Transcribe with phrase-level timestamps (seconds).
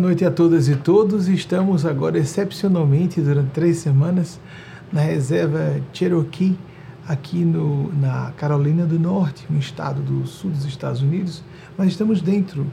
[0.00, 1.28] Noite a todas e todos.
[1.28, 4.40] Estamos agora excepcionalmente durante três semanas
[4.90, 6.56] na reserva Cherokee,
[7.06, 11.42] aqui no, na Carolina do Norte, um estado do sul dos Estados Unidos,
[11.76, 12.66] mas estamos dentro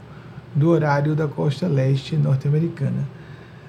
[0.54, 3.06] do horário da costa leste norte-americana.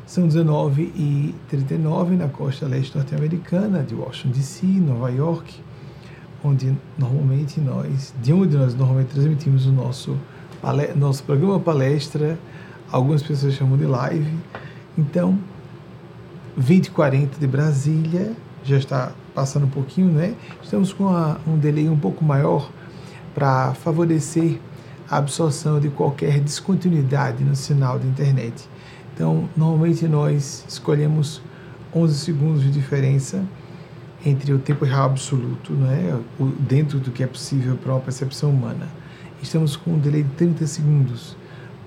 [0.05, 5.53] São 19h39 na costa leste norte-americana, de Washington DC, Nova York,
[6.41, 10.17] onde normalmente nós, de onde nós normalmente transmitimos o nosso,
[10.95, 12.39] nosso programa palestra,
[12.91, 14.33] algumas pessoas chamam de live.
[14.97, 15.37] Então,
[16.55, 20.35] 2040 de Brasília, já está passando um pouquinho, né?
[20.61, 22.69] Estamos com a, um delay um pouco maior
[23.33, 24.59] para favorecer
[25.09, 28.67] a absorção de qualquer descontinuidade no sinal da internet.
[29.13, 31.41] Então, normalmente nós escolhemos
[31.95, 33.43] 11 segundos de diferença
[34.25, 36.19] entre o tempo real absoluto, né,
[36.59, 38.87] dentro do que é possível para uma percepção humana.
[39.41, 41.37] Estamos com um delay de 30 segundos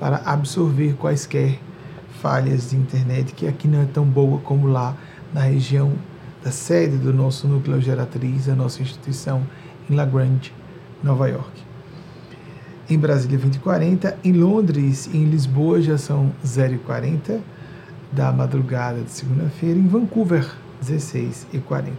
[0.03, 1.61] para absorver quaisquer
[2.21, 4.97] falhas de internet, que aqui não é tão boa como lá
[5.33, 5.93] na região
[6.43, 9.47] da sede do nosso núcleo geratriz, a nossa instituição
[9.89, 10.53] em La Grande,
[11.05, 11.63] Nova York
[12.91, 17.39] em Brasília 20h40, em Londres e em Lisboa já são 0h40
[18.11, 20.53] da madrugada de segunda-feira, em Vancouver
[20.85, 21.93] 16h40.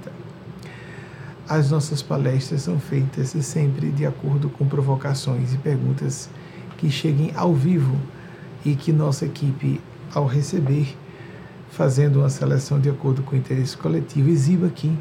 [1.48, 6.30] As nossas palestras são feitas sempre de acordo com provocações e perguntas
[6.78, 7.98] que cheguem ao vivo
[8.66, 9.82] e que nossa equipe,
[10.14, 10.96] ao receber,
[11.72, 14.96] fazendo uma seleção de acordo com o interesse coletivo, exiba aqui,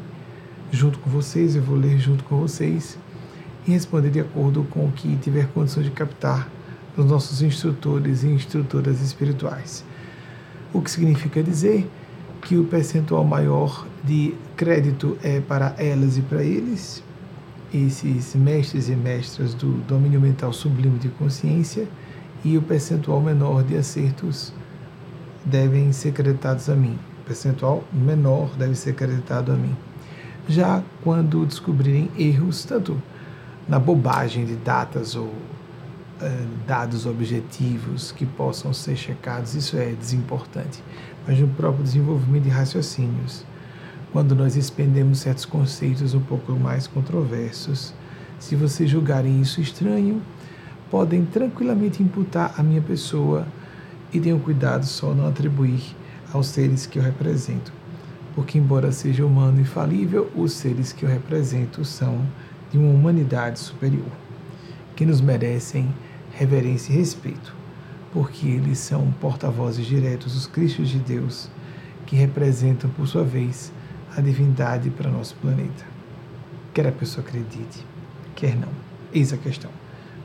[0.71, 2.97] junto com vocês, eu vou ler junto com vocês
[3.67, 6.49] e responder de acordo com o que tiver condições de captar
[6.95, 9.83] dos nossos instrutores e instrutoras espirituais.
[10.73, 11.89] O que significa dizer
[12.41, 17.03] que o percentual maior de crédito é para elas e para eles,
[17.73, 21.87] esses mestres e mestras do domínio mental sublime de consciência,
[22.43, 24.53] e o percentual menor de acertos
[25.45, 26.97] devem ser creditados a mim.
[27.21, 29.75] O percentual menor deve ser creditado a mim.
[30.47, 33.01] Já quando descobrirem erros, tanto
[33.67, 40.83] na bobagem de datas ou uh, dados objetivos que possam ser checados, isso é desimportante,
[41.25, 43.45] mas no próprio desenvolvimento de raciocínios.
[44.13, 47.95] Quando nós expendemos certos conceitos um pouco mais controversos,
[48.37, 50.21] se vocês julgarem isso estranho,
[50.91, 53.47] podem tranquilamente imputar a minha pessoa
[54.13, 55.81] e tenham cuidado só não atribuir
[56.31, 57.73] aos seres que eu represento.
[58.35, 62.21] Porque, embora seja humano e falível, os seres que eu represento são
[62.71, 64.11] de uma humanidade superior,
[64.95, 65.91] que nos merecem
[66.33, 67.55] reverência e respeito,
[68.13, 71.49] porque eles são porta-vozes diretos dos Cristos de Deus,
[72.05, 73.73] que representam, por sua vez,
[74.15, 75.85] a divindade para nosso planeta.
[76.73, 77.85] Quer a pessoa acredite,
[78.35, 78.69] quer não.
[79.13, 79.71] Eis a questão.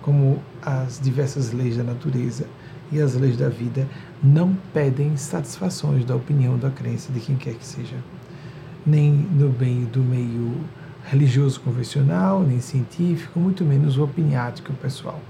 [0.03, 2.47] Como as diversas leis da natureza
[2.91, 3.87] e as leis da vida
[4.22, 7.97] não pedem satisfações da opinião da crença de quem quer que seja,
[8.87, 10.54] nem no bem do meio
[11.04, 15.21] religioso convencional, nem científico, muito menos o opiniático pessoal.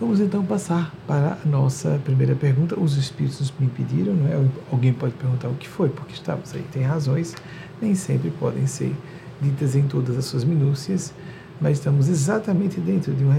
[0.00, 2.74] Vamos então passar para a nossa primeira pergunta.
[2.80, 4.48] Os espíritos me pediram, não é?
[4.72, 6.64] Alguém pode perguntar o que foi, porque estamos aí.
[6.72, 7.34] Tem razões,
[7.82, 8.96] nem sempre podem ser
[9.42, 11.12] ditas em todas as suas minúcias,
[11.60, 13.34] mas estamos exatamente dentro de uma,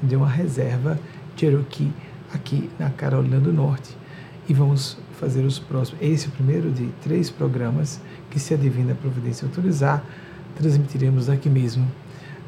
[0.00, 1.00] de uma reserva
[1.36, 1.92] Cherokee
[2.32, 3.96] aqui na Carolina do Norte.
[4.48, 6.00] E vamos fazer os próximos.
[6.00, 8.00] Esse é o primeiro de três programas
[8.30, 10.04] que, se a Divina Providência autorizar,
[10.54, 11.90] transmitiremos aqui mesmo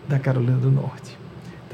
[0.08, 1.15] da Carolina do Norte.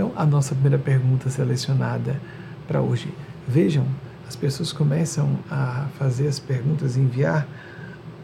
[0.03, 2.21] Então, a nossa primeira pergunta selecionada
[2.67, 3.09] para hoje.
[3.47, 3.87] Vejam,
[4.27, 7.47] as pessoas começam a fazer as perguntas enviar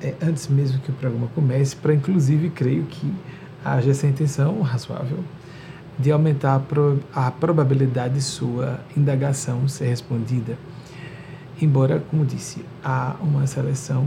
[0.03, 3.15] é, antes mesmo que o programa comece, para inclusive, creio que
[3.65, 5.23] haja essa intenção razoável
[5.97, 10.59] de aumentar a, pro, a probabilidade de sua indagação ser respondida
[11.63, 14.05] embora, como disse, há uma seleção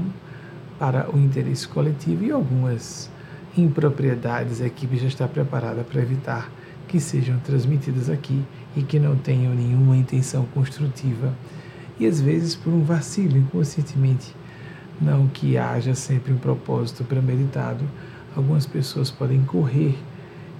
[0.77, 3.09] para o interesse coletivo e algumas
[3.57, 6.49] impropriedades a equipe já está preparada para evitar
[6.91, 8.43] que sejam transmitidas aqui
[8.75, 11.33] e que não tenham nenhuma intenção construtiva
[11.97, 14.35] e às vezes por um vacilo inconscientemente,
[14.99, 17.85] não que haja sempre um propósito premeditado,
[18.35, 19.97] algumas pessoas podem correr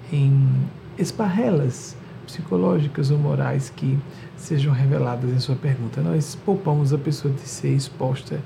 [0.09, 0.47] em
[0.97, 3.99] esparrelas psicológicas ou morais que
[4.37, 5.99] sejam reveladas em sua pergunta.
[5.99, 8.39] Nós poupamos a pessoa de ser exposta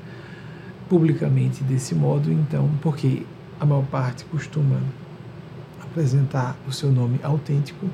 [0.90, 3.28] publicamente desse modo, então, porque
[3.60, 4.80] a maior parte costuma
[5.96, 7.90] apresentar o seu nome autêntico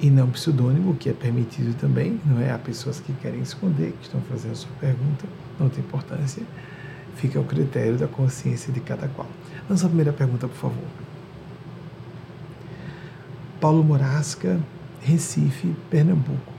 [0.00, 2.50] e não pseudônimo, que é permitido também, não é?
[2.50, 5.26] Há pessoas que querem esconder, que estão fazendo a sua pergunta,
[5.58, 6.42] não tem importância,
[7.14, 9.28] fica ao critério da consciência de cada qual.
[9.68, 10.84] Nossa primeira pergunta, por favor.
[13.60, 14.58] Paulo Morasca
[15.00, 16.52] Recife, Pernambuco.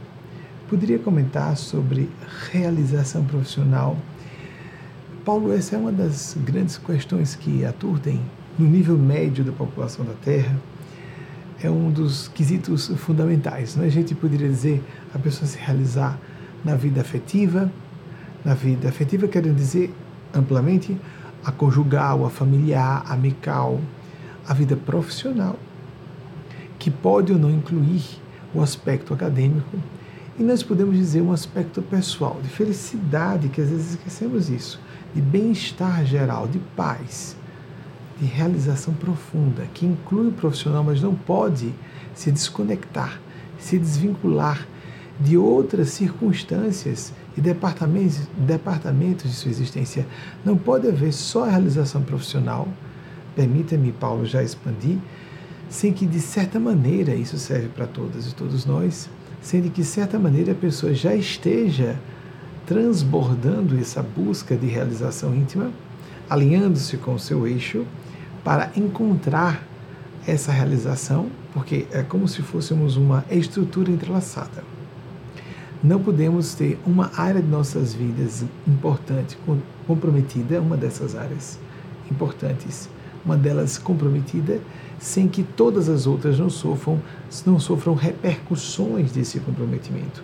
[0.69, 2.09] poderia comentar sobre
[2.51, 3.97] realização profissional.
[5.25, 8.21] Paulo, essa é uma das grandes questões que aturdem
[8.57, 10.55] no nível médio da população da Terra.
[11.63, 13.75] É um dos quesitos fundamentais.
[13.75, 13.85] Né?
[13.85, 14.83] A gente poderia dizer
[15.13, 16.19] a pessoa se realizar
[16.63, 17.71] na vida afetiva,
[18.43, 19.93] na vida afetiva querendo dizer
[20.33, 20.97] amplamente
[21.43, 23.79] a conjugal, a familiar, a amical,
[24.47, 25.57] a vida profissional,
[26.77, 28.03] que pode ou não incluir
[28.53, 29.77] o aspecto acadêmico,
[30.39, 34.79] e nós podemos dizer um aspecto pessoal, de felicidade, que às vezes esquecemos isso,
[35.13, 37.35] de bem-estar geral, de paz,
[38.21, 41.73] de realização profunda, que inclui o profissional, mas não pode
[42.13, 43.19] se desconectar,
[43.57, 44.67] se desvincular
[45.19, 50.05] de outras circunstâncias e departamentos, departamentos de sua existência.
[50.45, 52.67] Não pode haver só a realização profissional,
[53.35, 54.99] permita-me, Paulo, já expandir,
[55.67, 59.09] sem que, de certa maneira, isso serve para todas e todos nós,
[59.41, 61.99] sendo que, de certa maneira, a pessoa já esteja
[62.67, 65.71] transbordando essa busca de realização íntima,
[66.29, 67.85] alinhando-se com o seu eixo,
[68.43, 69.63] para encontrar
[70.27, 74.63] essa realização, porque é como se fôssemos uma estrutura entrelaçada.
[75.83, 79.37] Não podemos ter uma área de nossas vidas importante,
[79.87, 81.57] comprometida, uma dessas áreas
[82.09, 82.87] importantes,
[83.25, 84.59] uma delas comprometida,
[84.99, 87.01] sem que todas as outras não sofram,
[87.45, 90.23] não sofram repercussões desse comprometimento.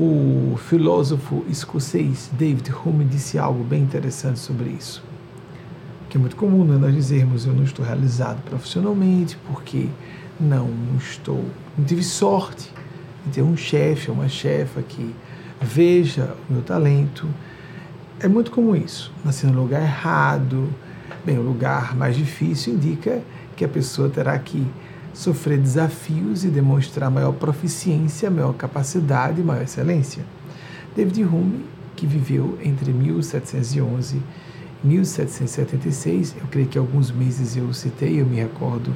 [0.00, 5.02] O filósofo escocês David Hume disse algo bem interessante sobre isso.
[6.14, 9.88] Que é muito comum né, nós dizermos eu não estou realizado profissionalmente porque
[10.38, 11.44] não estou,
[11.76, 12.70] não tive sorte
[13.26, 15.12] de ter um chefe ou uma chefa que
[15.60, 17.26] veja o meu talento.
[18.20, 19.12] É muito comum isso.
[19.24, 20.72] Nascer no lugar errado,
[21.24, 23.20] bem, o lugar mais difícil indica
[23.56, 24.64] que a pessoa terá que
[25.12, 30.24] sofrer desafios e demonstrar maior proficiência, maior capacidade, maior excelência.
[30.94, 31.64] David Hume,
[31.96, 34.43] que viveu entre 1711 e
[34.84, 38.94] 1776, eu creio que alguns meses eu citei, eu me recordo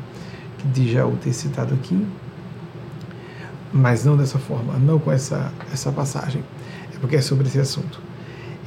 [0.72, 2.06] de já o ter citado aqui,
[3.72, 6.42] mas não dessa forma, não com essa, essa passagem,
[6.94, 8.00] é porque é sobre esse assunto.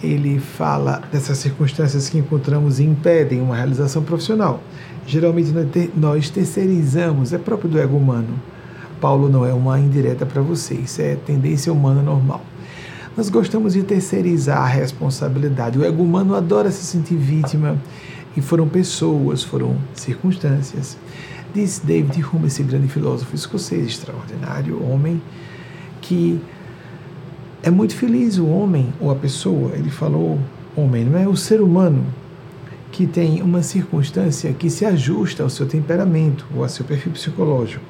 [0.03, 4.61] Ele fala dessas circunstâncias que encontramos e impedem uma realização profissional.
[5.05, 5.53] Geralmente
[5.95, 8.39] nós terceirizamos, é próprio do ego humano.
[8.99, 12.41] Paulo não é uma indireta para você, isso é tendência humana normal.
[13.15, 15.77] Nós gostamos de terceirizar a responsabilidade.
[15.77, 17.77] O ego humano adora se sentir vítima
[18.35, 20.97] e foram pessoas, foram circunstâncias
[21.53, 25.21] Diz David Hume, esse grande filósofo escocês extraordinário, homem
[25.99, 26.39] que
[27.61, 30.39] é muito feliz o homem ou a pessoa, ele falou
[30.77, 32.05] homem, não é o ser humano
[32.89, 37.83] que tem uma circunstância que se ajusta ao seu temperamento ou ao seu perfil psicológico.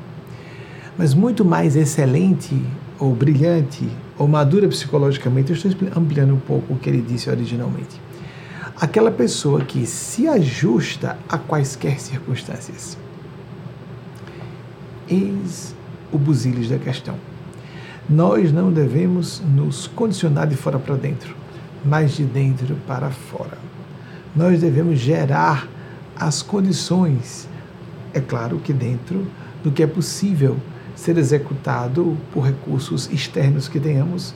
[0.98, 2.60] Mas muito mais excelente
[3.02, 8.00] ou brilhante ou madura psicologicamente, eu estou ampliando um pouco o que ele disse originalmente.
[8.80, 12.96] Aquela pessoa que se ajusta a quaisquer circunstâncias.
[15.10, 15.76] Eis
[16.12, 17.16] o busilis da questão.
[18.08, 21.36] Nós não devemos nos condicionar de fora para dentro,
[21.84, 23.58] mas de dentro para fora.
[24.36, 25.68] Nós devemos gerar
[26.16, 27.48] as condições,
[28.14, 29.26] é claro que dentro
[29.64, 30.58] do que é possível
[31.02, 34.36] ser executado por recursos externos que tenhamos,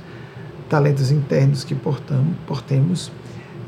[0.68, 3.12] talentos internos que portamos, portemos,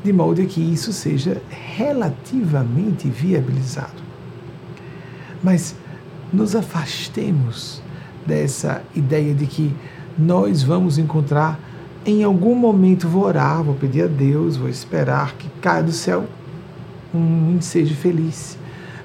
[0.02, 1.40] de modo que isso seja
[1.76, 4.02] relativamente viabilizado.
[5.40, 5.76] Mas
[6.32, 7.80] nos afastemos
[8.26, 9.72] dessa ideia de que
[10.18, 11.60] nós vamos encontrar
[12.04, 16.26] em algum momento vou orar, vou pedir a Deus, vou esperar que caia do céu
[17.14, 18.58] um ensejo feliz.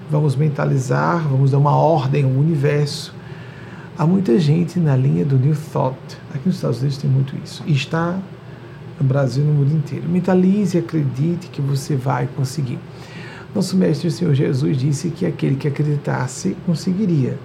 [0.10, 3.13] Vamos mentalizar, vamos dar uma ordem ao universo.
[3.96, 6.00] Há muita gente na linha do New Thought.
[6.34, 7.62] Aqui nos Estados Unidos tem muito isso.
[7.68, 8.20] E está
[9.00, 10.10] no Brasil e no mundo inteiro.
[10.10, 12.80] Mentalize, acredite que você vai conseguir.
[13.54, 17.38] Nosso Mestre o Senhor Jesus disse que aquele que acreditasse conseguiria.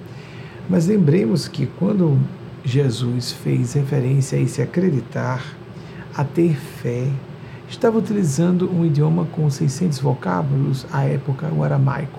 [0.71, 2.19] Mas lembremos que quando
[2.65, 5.45] Jesus fez referência a esse acreditar,
[6.17, 7.09] a ter fé,
[7.69, 12.19] estava utilizando um idioma com 600 vocábulos, à época o aramaico.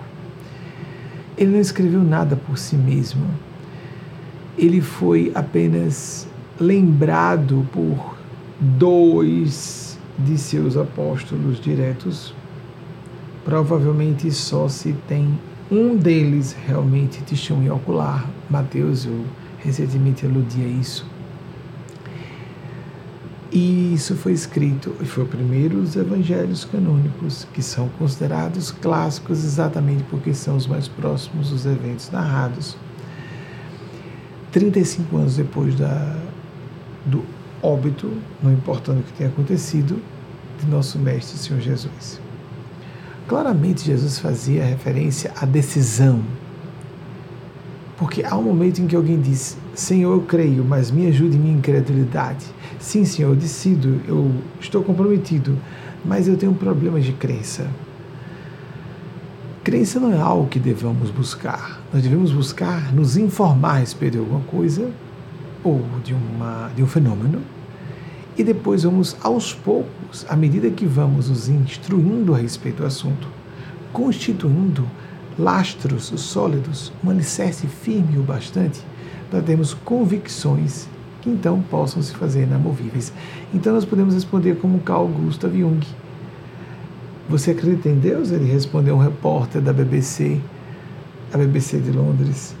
[1.36, 3.49] Ele não escreveu nada por si mesmo.
[4.60, 8.16] Ele foi apenas lembrado por
[8.60, 12.34] dois de seus apóstolos diretos
[13.44, 15.38] provavelmente só se tem
[15.70, 18.28] um deles realmente testemunho ocular.
[18.48, 19.24] Mateus, eu
[19.58, 21.06] recentemente aludia isso.
[23.52, 30.04] E isso foi escrito, foi o primeiro dos evangelhos canônicos, que são considerados clássicos exatamente
[30.04, 32.76] porque são os mais próximos dos eventos narrados.
[34.52, 36.16] 35 anos depois da
[37.06, 37.24] do
[37.62, 38.10] óbito,
[38.42, 40.00] não importando o que tenha acontecido,
[40.60, 42.20] de nosso Mestre Senhor Jesus.
[43.26, 46.20] Claramente, Jesus fazia referência à decisão.
[47.96, 51.40] Porque há um momento em que alguém diz: Senhor, eu creio, mas me ajude em
[51.40, 52.46] minha incredulidade.
[52.78, 55.56] Sim, Senhor, eu decido, eu estou comprometido,
[56.04, 57.68] mas eu tenho um problema de crença.
[59.62, 61.82] Crença não é algo que devamos buscar.
[61.92, 64.90] Nós devemos buscar nos informar a respeito de alguma coisa
[65.62, 67.42] ou de, uma, de um fenômeno
[68.38, 73.28] e depois vamos aos poucos, à medida que vamos nos instruindo a respeito do assunto,
[73.92, 74.88] constituindo
[75.38, 78.80] lastros sólidos, um alicerce firme o bastante
[79.30, 80.88] para termos convicções
[81.20, 83.12] que então possam se fazer inamovíveis.
[83.52, 85.80] Então nós podemos responder como Carl Gustav Jung.
[87.30, 88.32] Você acredita em Deus?
[88.32, 90.40] Ele respondeu um repórter da BBC,
[91.32, 92.56] a BBC de Londres,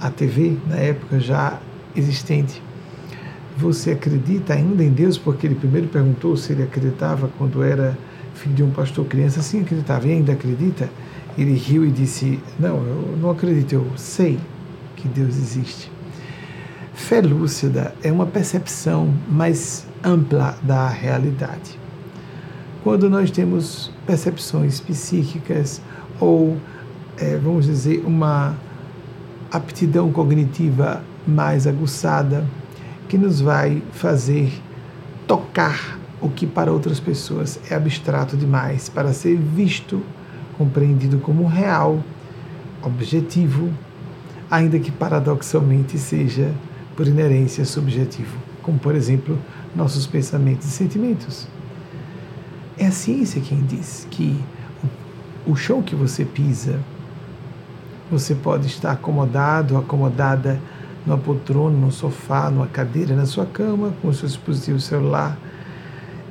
[0.00, 1.60] a TV, na época já
[1.94, 2.62] existente.
[3.58, 5.18] Você acredita ainda em Deus?
[5.18, 7.98] Porque ele primeiro perguntou se ele acreditava quando era
[8.32, 9.42] filho de um pastor criança.
[9.42, 10.08] Sim, acreditava.
[10.08, 10.88] E ainda acredita?
[11.36, 14.38] Ele riu e disse: Não, eu não acredito, eu sei
[14.96, 15.92] que Deus existe.
[16.94, 21.78] Fé lúcida é uma percepção mais ampla da realidade.
[22.84, 25.80] Quando nós temos percepções psíquicas
[26.20, 26.56] ou,
[27.16, 28.56] é, vamos dizer, uma
[29.50, 32.46] aptidão cognitiva mais aguçada,
[33.08, 34.52] que nos vai fazer
[35.26, 40.02] tocar o que para outras pessoas é abstrato demais para ser visto,
[40.56, 42.02] compreendido como real,
[42.82, 43.70] objetivo,
[44.50, 46.52] ainda que paradoxalmente seja
[46.96, 49.38] por inerência subjetivo, como por exemplo
[49.74, 51.46] nossos pensamentos e sentimentos.
[52.78, 54.38] É a ciência quem diz que
[55.44, 56.78] o chão que você pisa,
[58.08, 60.60] você pode estar acomodado, acomodada
[61.04, 65.36] numa poltrona, num sofá, numa cadeira, na sua cama, com o seu dispositivo celular,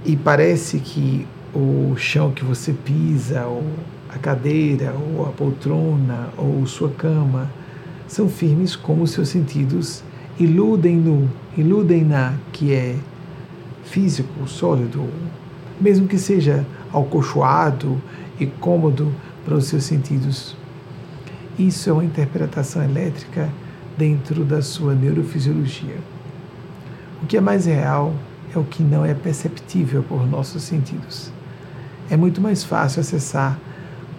[0.06, 3.64] e parece que o chão que você pisa, ou
[4.08, 7.52] a cadeira, ou a poltrona, ou sua cama,
[8.08, 10.02] são firmes como os seus sentidos
[10.40, 12.96] iludem-no, iludem-na, que é
[13.84, 15.06] físico, sólido,
[15.80, 18.02] mesmo que seja alcochoado
[18.40, 19.14] e cômodo
[19.46, 20.56] para os seus sentidos.
[21.58, 23.50] Isso é uma interpretação elétrica
[23.98, 25.98] dentro da sua neurofisiologia.
[27.22, 28.14] O que é mais real
[28.54, 31.32] é o que não é perceptível por nossos sentidos.
[32.10, 33.60] É muito mais fácil acessar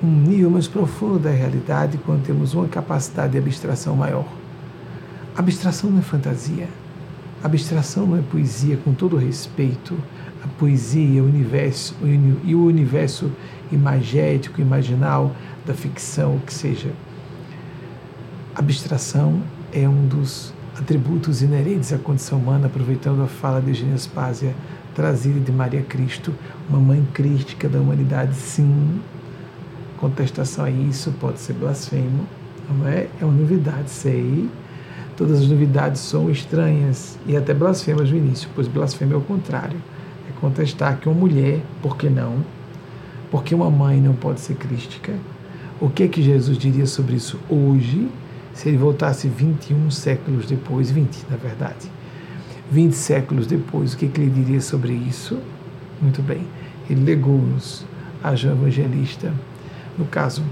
[0.03, 4.27] um nível mais profundo da realidade quando temos uma capacidade de abstração maior.
[5.37, 6.69] Abstração não é fantasia.
[7.43, 9.97] Abstração não é poesia, com todo respeito.
[10.45, 11.97] A poesia, o universo
[12.45, 13.31] e o universo
[13.73, 15.35] imagético, imaginal,
[15.67, 16.91] da ficção, o que seja.
[18.55, 19.43] Abstração
[19.73, 24.55] é um dos atributos inerentes à condição humana, aproveitando a fala de Eugênia Spásia,
[24.95, 26.35] trazida de Maria Cristo,
[26.69, 29.01] uma mãe crística da humanidade, sim.
[29.99, 32.27] Contestação a isso pode ser blasfemo,
[32.69, 33.09] não é?
[33.21, 34.49] É uma novidade, sei.
[35.17, 39.77] Todas as novidades são estranhas e até blasfemas no início, pois blasfêmia é o contrário.
[40.39, 42.45] É contestar que uma mulher, por que não?
[43.31, 45.13] Porque uma mãe não pode ser crística?
[45.81, 48.09] O que é que Jesus diria sobre isso hoje?
[48.59, 51.89] se ele voltasse 21 séculos depois, 20 na verdade,
[52.73, 55.39] 20 séculos depois, o que, que ele diria sobre isso?
[56.03, 56.45] Muito bem,
[56.91, 57.87] ele legou-nos
[58.21, 59.33] a João Evangelista.
[59.97, 60.43] No caso,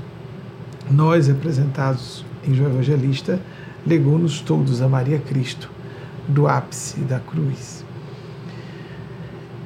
[0.89, 3.41] nós representados em João Evangelista,
[3.85, 5.69] legou-nos todos a Maria Cristo,
[6.29, 7.85] do ápice da cruz.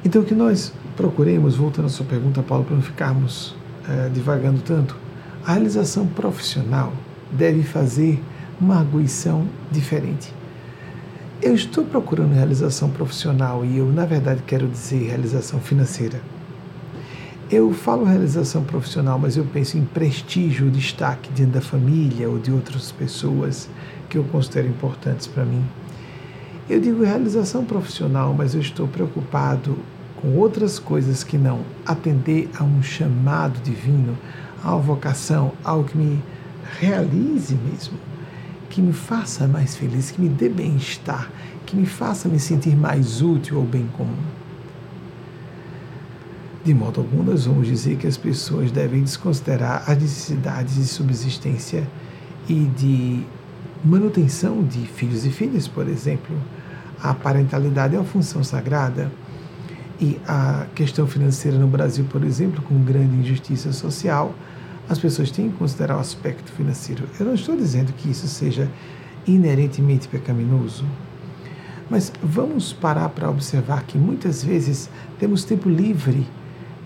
[0.03, 3.55] Então, que nós procuremos, voltando à sua pergunta, Paulo, para não ficarmos
[3.87, 4.95] é, divagando tanto,
[5.45, 6.91] a realização profissional
[7.31, 8.21] deve fazer
[8.59, 10.33] uma arguição diferente.
[11.41, 16.21] Eu estou procurando realização profissional e eu, na verdade, quero dizer realização financeira.
[17.49, 22.51] Eu falo realização profissional, mas eu penso em prestígio, destaque dentro da família ou de
[22.51, 23.67] outras pessoas
[24.09, 25.63] que eu considero importantes para mim.
[26.69, 29.77] Eu digo realização profissional, mas eu estou preocupado
[30.21, 34.17] com outras coisas que não atender a um chamado divino,
[34.63, 36.21] a vocação, algo que me
[36.79, 37.97] realize mesmo
[38.71, 41.29] que me faça mais feliz, que me dê bem-estar,
[41.65, 44.15] que me faça me sentir mais útil ao bem comum.
[46.63, 51.85] De modo algum, nós vamos dizer que as pessoas devem desconsiderar as necessidades de subsistência
[52.47, 53.23] e de
[53.83, 56.35] manutenção de filhos e filhas, por exemplo.
[57.03, 59.11] A parentalidade é uma função sagrada
[60.01, 64.33] e a questão financeira no Brasil, por exemplo, com grande injustiça social,
[64.89, 67.03] as pessoas têm que considerar o aspecto financeiro.
[67.19, 68.67] Eu não estou dizendo que isso seja
[69.27, 70.83] inerentemente pecaminoso,
[71.87, 74.89] Mas vamos parar para observar que muitas vezes
[75.19, 76.25] temos tempo livre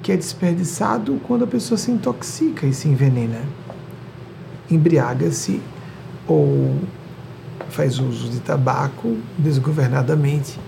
[0.02, 3.40] que é desperdiçado quando a pessoa se intoxica e se envenena.
[4.70, 5.62] Embriaga-se
[6.28, 6.76] ou
[7.70, 10.60] faz uso de tabaco desgovernadamente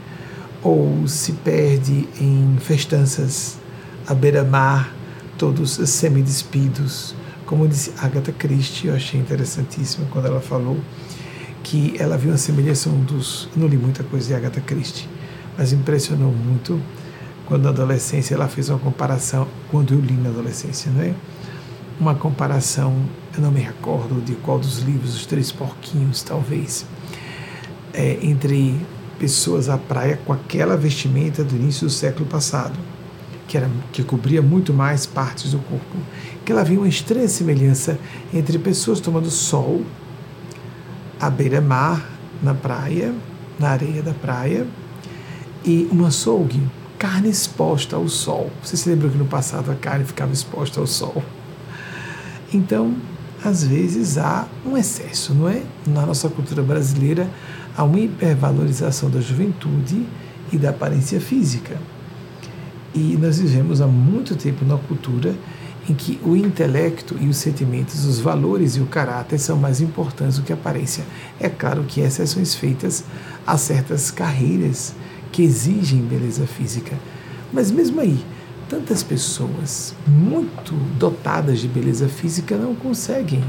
[0.63, 3.57] ou se perde em festanças
[4.07, 4.93] à beira-mar,
[5.37, 7.15] todos semidespidos.
[7.45, 10.77] Como disse Agatha Christie, eu achei interessantíssimo quando ela falou
[11.63, 13.49] que ela viu a semelhança um dos.
[13.55, 15.07] Não li muita coisa de Agatha Christie,
[15.57, 16.81] mas impressionou muito
[17.45, 21.13] quando na adolescência ela fez uma comparação, quando eu li na adolescência, não é?
[21.99, 22.95] Uma comparação,
[23.35, 26.85] eu não me recordo de qual dos livros, Os Três Porquinhos, talvez,
[27.93, 28.75] é, entre
[29.19, 32.77] pessoas à praia com aquela vestimenta do início do século passado,
[33.47, 35.97] que, era, que cobria muito mais partes do corpo,
[36.45, 37.97] que ela viu uma estranha semelhança
[38.33, 39.83] entre pessoas tomando sol
[41.19, 42.09] à beira-mar,
[42.41, 43.13] na praia,
[43.59, 44.67] na areia da praia,
[45.65, 46.61] e um açougue,
[46.99, 48.51] carne exposta ao sol.
[48.63, 51.23] Você se lembra que no passado a carne ficava exposta ao sol?
[52.53, 52.95] Então,
[53.43, 55.61] às vezes há um excesso, não é?
[55.85, 57.29] Na nossa cultura brasileira,
[57.77, 60.03] há uma hipervalorização da juventude
[60.51, 61.77] e da aparência física.
[62.95, 65.35] E nós vivemos há muito tempo numa cultura
[65.87, 70.37] em que o intelecto e os sentimentos, os valores e o caráter são mais importantes
[70.37, 71.05] do que a aparência.
[71.39, 73.05] É claro que exceções feitas
[73.45, 74.95] a certas carreiras
[75.31, 76.97] que exigem beleza física.
[77.53, 78.25] Mas mesmo aí,
[78.67, 83.43] tantas pessoas muito dotadas de beleza física não conseguem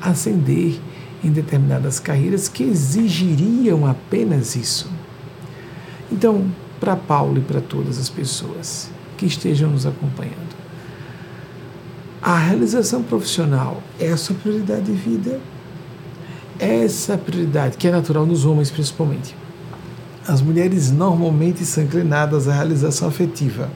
[0.00, 0.80] ascender
[1.22, 4.90] em determinadas carreiras que exigiriam apenas isso.
[6.10, 6.46] Então,
[6.80, 10.56] para Paulo e para todas as pessoas que estejam nos acompanhando,
[12.22, 15.40] a realização profissional é a sua prioridade de vida.
[16.58, 19.36] Essa prioridade, que é natural nos homens principalmente.
[20.26, 23.70] As mulheres normalmente são inclinadas à realização afetiva,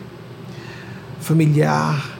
[1.20, 2.18] familiar,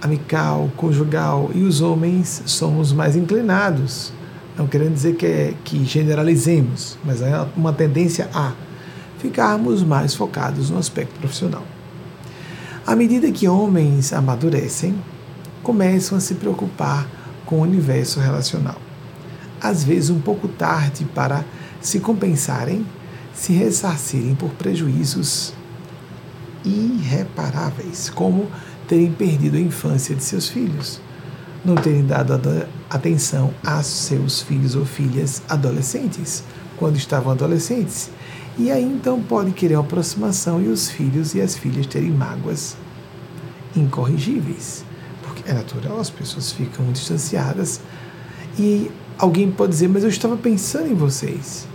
[0.00, 4.12] amical, conjugal, e os homens somos mais inclinados
[4.56, 8.52] não querendo dizer que, é, que generalizemos, mas é uma tendência a
[9.18, 11.64] ficarmos mais focados no aspecto profissional.
[12.86, 14.94] À medida que homens amadurecem,
[15.62, 17.08] começam a se preocupar
[17.46, 18.76] com o universo relacional.
[19.60, 21.44] Às vezes, um pouco tarde para
[21.80, 22.86] se compensarem,
[23.32, 25.54] se ressarcirem por prejuízos
[26.64, 28.46] irreparáveis, como
[28.86, 31.00] terem perdido a infância de seus filhos,
[31.64, 32.34] não terem dado
[32.90, 36.44] atenção a seus filhos ou filhas adolescentes,
[36.76, 38.10] quando estavam adolescentes.
[38.58, 42.76] E aí então pode querer uma aproximação e os filhos e as filhas terem mágoas
[43.74, 44.84] incorrigíveis.
[45.22, 47.80] Porque é natural, as pessoas ficam distanciadas
[48.58, 51.66] e alguém pode dizer, mas eu estava pensando em vocês.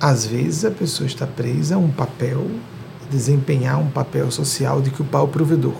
[0.00, 2.46] Às vezes a pessoa está presa a um papel,
[3.10, 5.76] desempenhar um papel social de culpar o provedor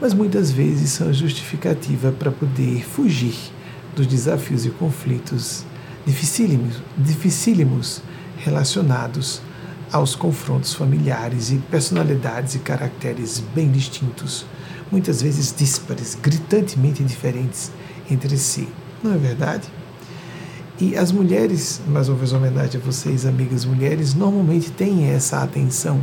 [0.00, 3.36] mas muitas vezes são justificativa para poder fugir
[3.94, 5.64] dos desafios e conflitos
[6.06, 8.02] dificílimos, dificílimos
[8.38, 9.42] relacionados
[9.92, 14.46] aos confrontos familiares e personalidades e caracteres bem distintos,
[14.90, 17.70] muitas vezes díspares, gritantemente diferentes
[18.10, 18.68] entre si.
[19.02, 19.68] Não é verdade?
[20.80, 26.02] E as mulheres, mais uma vez homenagem a vocês, amigas mulheres, normalmente têm essa atenção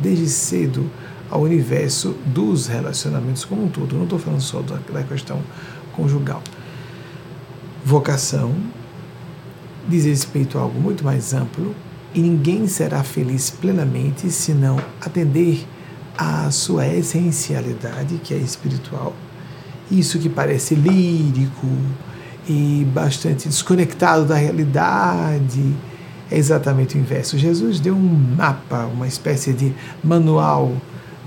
[0.00, 0.90] desde cedo
[1.30, 3.96] ao universo dos relacionamentos como um todo.
[3.96, 5.40] não estou falando só da, da questão
[5.92, 6.42] conjugal.
[7.84, 8.54] Vocação
[9.88, 11.74] diz respeito a algo muito mais amplo
[12.14, 15.66] e ninguém será feliz plenamente se não atender
[16.16, 19.14] à sua essencialidade, que é espiritual.
[19.90, 21.66] Isso que parece lírico
[22.48, 25.74] e bastante desconectado da realidade
[26.30, 27.38] é exatamente o inverso.
[27.38, 30.72] Jesus deu um mapa, uma espécie de manual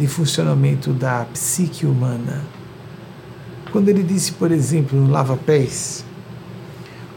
[0.02, 2.42] de funcionamento da psique humana.
[3.72, 6.04] Quando ele disse, por exemplo, no lava-pés,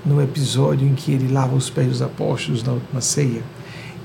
[0.05, 3.43] no episódio em que ele lava os pés dos apóstolos na última ceia,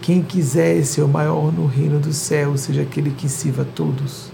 [0.02, 4.32] quem quiser ser o maior no reino do céu, seja aquele que sirva todos.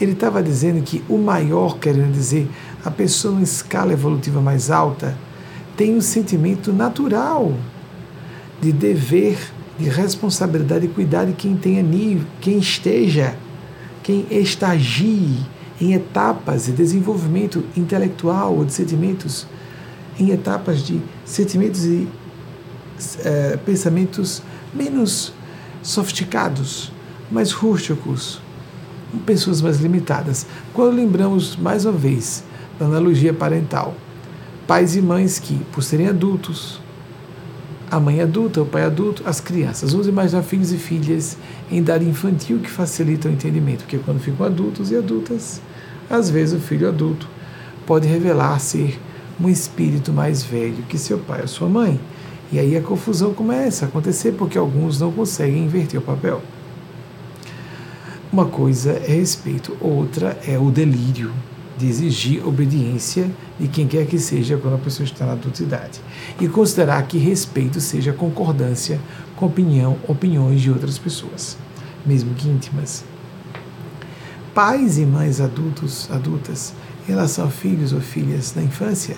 [0.00, 2.48] Ele estava dizendo que o maior, querendo dizer,
[2.82, 5.18] a pessoa em escala evolutiva mais alta,
[5.76, 7.52] tem um sentimento natural
[8.58, 9.38] de dever,
[9.78, 13.36] de responsabilidade e cuidar de quem tenha nível, quem esteja
[14.10, 15.38] quem estagie
[15.80, 19.46] em etapas de desenvolvimento intelectual ou de sentimentos,
[20.18, 22.08] em etapas de sentimentos e
[23.24, 24.42] é, pensamentos
[24.74, 25.32] menos
[25.80, 26.92] sofisticados,
[27.30, 28.42] mais rústicos,
[29.24, 30.44] pessoas mais limitadas.
[30.74, 32.42] Quando lembramos mais uma vez
[32.80, 33.94] da analogia parental,
[34.66, 36.79] pais e mães que, por serem adultos,
[37.90, 39.92] a mãe adulta, o pai adulto, as crianças.
[39.92, 41.36] Vamos imaginar filhos e filhas
[41.70, 45.60] em idade infantil que facilita o entendimento, porque quando ficam adultos e adultas,
[46.08, 47.28] às vezes o filho adulto
[47.84, 49.00] pode revelar ser
[49.40, 51.98] um espírito mais velho que seu pai ou sua mãe.
[52.52, 56.42] E aí a confusão começa a acontecer porque alguns não conseguem inverter o papel.
[58.32, 61.32] Uma coisa é respeito, outra é o delírio
[61.80, 66.00] de exigir obediência de quem quer que seja quando a pessoa está na adultidade.
[66.38, 69.00] E considerar que respeito seja concordância
[69.34, 71.56] com opinião, opiniões de outras pessoas,
[72.04, 73.02] mesmo que íntimas.
[74.54, 79.16] Pais e mães adultos, adultas, em relação a filhos ou filhas na infância,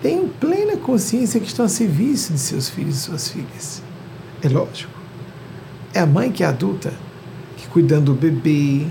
[0.00, 3.82] têm plena consciência que estão a serviço de seus filhos e suas filhas.
[4.42, 4.92] É lógico.
[5.92, 6.94] É a mãe que é adulta,
[7.58, 8.86] que cuidando do bebê,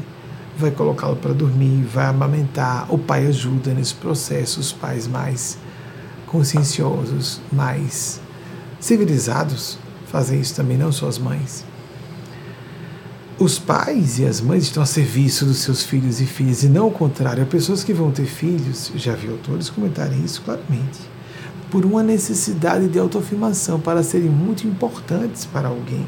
[0.58, 2.86] vai colocá-lo para dormir, vai amamentar.
[2.94, 5.58] O pai ajuda nesse processo, os pais mais
[6.28, 8.20] conscienciosos, mais
[8.80, 11.66] civilizados fazem isso também, não só as mães.
[13.40, 16.88] Os pais e as mães estão a serviço dos seus filhos e filhas, e não
[16.88, 17.46] o contrário.
[17.48, 21.00] Pessoas que vão ter filhos, já vi autores comentarem isso claramente,
[21.72, 26.06] por uma necessidade de autoafirmação, para serem muito importantes para alguém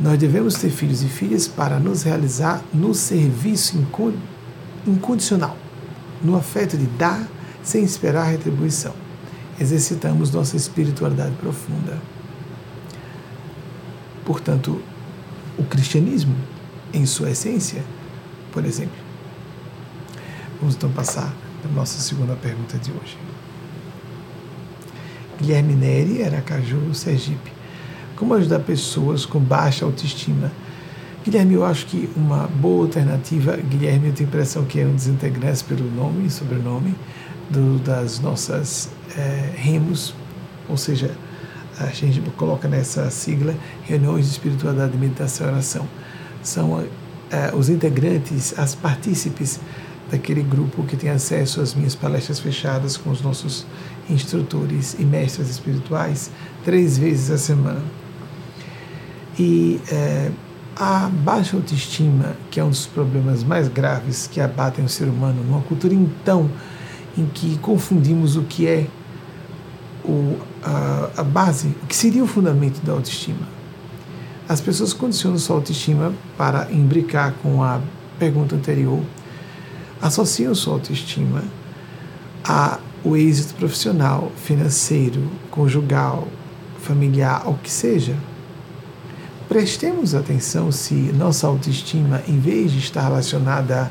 [0.00, 3.76] nós devemos ter filhos e filhas para nos realizar no serviço
[4.86, 5.56] incondicional,
[6.22, 7.26] no afeto de dar
[7.62, 8.94] sem esperar retribuição.
[9.60, 11.98] Exercitamos nossa espiritualidade profunda.
[14.24, 14.80] Portanto,
[15.58, 16.36] o cristianismo,
[16.92, 17.82] em sua essência,
[18.52, 18.96] por exemplo.
[20.60, 23.18] Vamos então passar para a nossa segunda pergunta de hoje.
[25.40, 27.57] Guilherme Neri, Aracaju, Sergipe.
[28.18, 30.50] Como ajudar pessoas com baixa autoestima?
[31.24, 34.92] Guilherme, eu acho que uma boa alternativa, Guilherme, eu tenho a impressão que é um
[34.92, 36.96] dos integrantes pelo nome e sobrenome
[37.48, 40.14] do, das nossas é, remos,
[40.68, 41.12] ou seja,
[41.78, 43.54] a gente coloca nessa sigla
[43.84, 45.86] reuniões de espiritualidade, meditação e oração.
[46.42, 46.84] São
[47.30, 49.60] é, os integrantes, as partícipes
[50.10, 53.64] daquele grupo que tem acesso às minhas palestras fechadas com os nossos
[54.10, 56.32] instrutores e mestres espirituais
[56.64, 58.07] três vezes a semana.
[59.38, 60.30] E é,
[60.76, 65.42] a baixa autoestima, que é um dos problemas mais graves que abatem o ser humano,
[65.44, 66.50] numa cultura então
[67.16, 68.86] em que confundimos o que é
[70.04, 73.46] o, a, a base, o que seria o fundamento da autoestima.
[74.48, 77.80] As pessoas condicionam sua autoestima para imbricar com a
[78.18, 79.02] pergunta anterior,
[80.00, 81.44] associam sua autoestima
[82.44, 86.26] a o êxito profissional, financeiro, conjugal,
[86.80, 88.16] familiar, ao que seja.
[89.48, 93.90] Prestemos atenção se nossa autoestima, em vez de estar relacionada a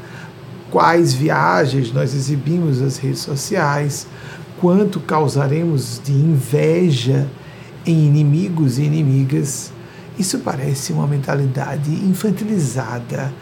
[0.69, 4.05] quais viagens nós exibimos nas redes sociais,
[4.61, 7.27] quanto causaremos de inveja
[7.87, 9.71] em inimigos e inimigas,
[10.19, 13.33] isso parece uma mentalidade infantilizada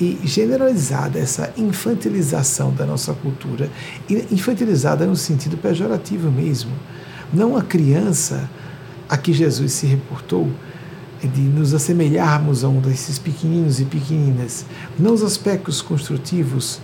[0.00, 3.70] e generalizada, essa infantilização da nossa cultura,
[4.08, 6.72] infantilizada no sentido pejorativo mesmo.
[7.32, 8.50] Não a criança
[9.08, 10.50] a que Jesus se reportou,
[11.28, 14.64] de nos assemelharmos a um desses pequeninos e pequeninas,
[14.98, 16.80] não os aspectos construtivos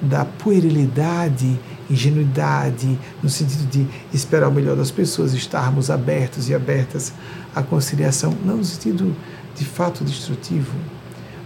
[0.00, 7.12] da puerilidade, ingenuidade, no sentido de esperar o melhor das pessoas, estarmos abertos e abertas
[7.54, 9.14] à conciliação, não no sentido
[9.54, 10.72] de fato destrutivo,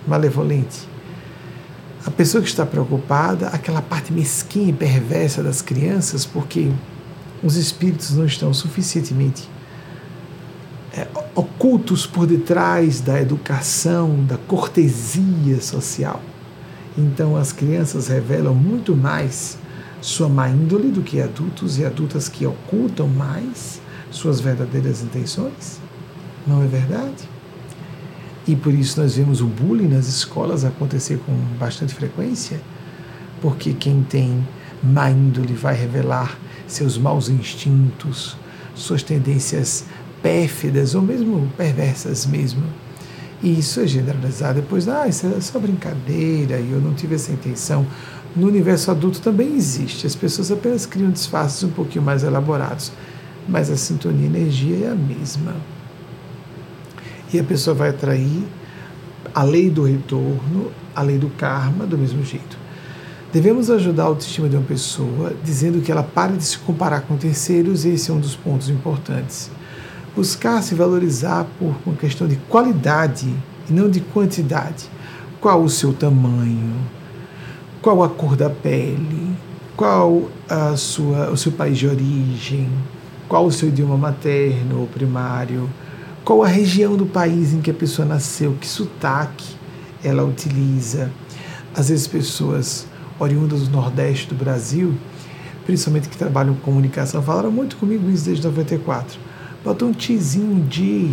[0.07, 0.89] malevolente.
[2.07, 6.71] A pessoa que está preocupada, aquela parte mesquinha e perversa das crianças, porque
[7.43, 9.51] os espíritos não estão suficientemente
[10.97, 16.23] é, ocultos por detrás da educação, da cortesia social.
[16.97, 19.59] Então as crianças revelam muito mais
[20.01, 23.81] sua má índole do que adultos e adultas que ocultam mais
[24.11, 25.79] suas verdadeiras intenções.
[26.47, 27.29] Não é verdade?
[28.47, 32.61] E por isso nós vemos o bullying nas escolas acontecer com bastante frequência,
[33.43, 34.47] porque quem tem
[34.83, 38.37] má índole vai revelar seus maus instintos,
[38.75, 39.85] suas tendências
[40.23, 42.63] pérfidas ou mesmo perversas mesmo.
[43.43, 44.61] E isso é generalizado.
[44.61, 47.87] Depois, ah, isso é só brincadeira e eu não tive essa intenção.
[48.35, 50.07] No universo adulto também existe.
[50.07, 52.93] As pessoas apenas criam disfarces um pouquinho mais elaborados,
[53.49, 55.55] mas a sintonia e energia é a mesma.
[57.33, 58.45] E a pessoa vai atrair
[59.35, 62.57] a lei do retorno, a lei do karma, do mesmo jeito.
[63.33, 67.17] Devemos ajudar a autoestima de uma pessoa dizendo que ela pare de se comparar com
[67.17, 69.51] terceiros, esse é um dos pontos importantes
[70.17, 73.33] buscar se valorizar por uma questão de qualidade
[73.69, 74.91] e não de quantidade.
[75.41, 76.75] Qual o seu tamanho?
[77.81, 79.37] Qual a cor da pele?
[79.77, 82.69] Qual a sua, o seu país de origem?
[83.29, 85.69] qual o seu idioma materno ou primário,
[86.25, 89.55] qual a região do país em que a pessoa nasceu, que sotaque
[90.03, 91.11] ela utiliza.
[91.75, 92.87] Às vezes, pessoas
[93.19, 94.95] oriundas do Nordeste do Brasil,
[95.65, 99.19] principalmente que trabalham com comunicação, falaram muito comigo isso desde 94.
[99.67, 101.11] Botam um tizinho de.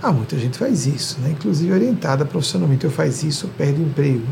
[0.00, 1.30] Ah, muita gente faz isso, né?
[1.30, 4.24] inclusive orientada profissionalmente, eu faz isso, eu perdo emprego.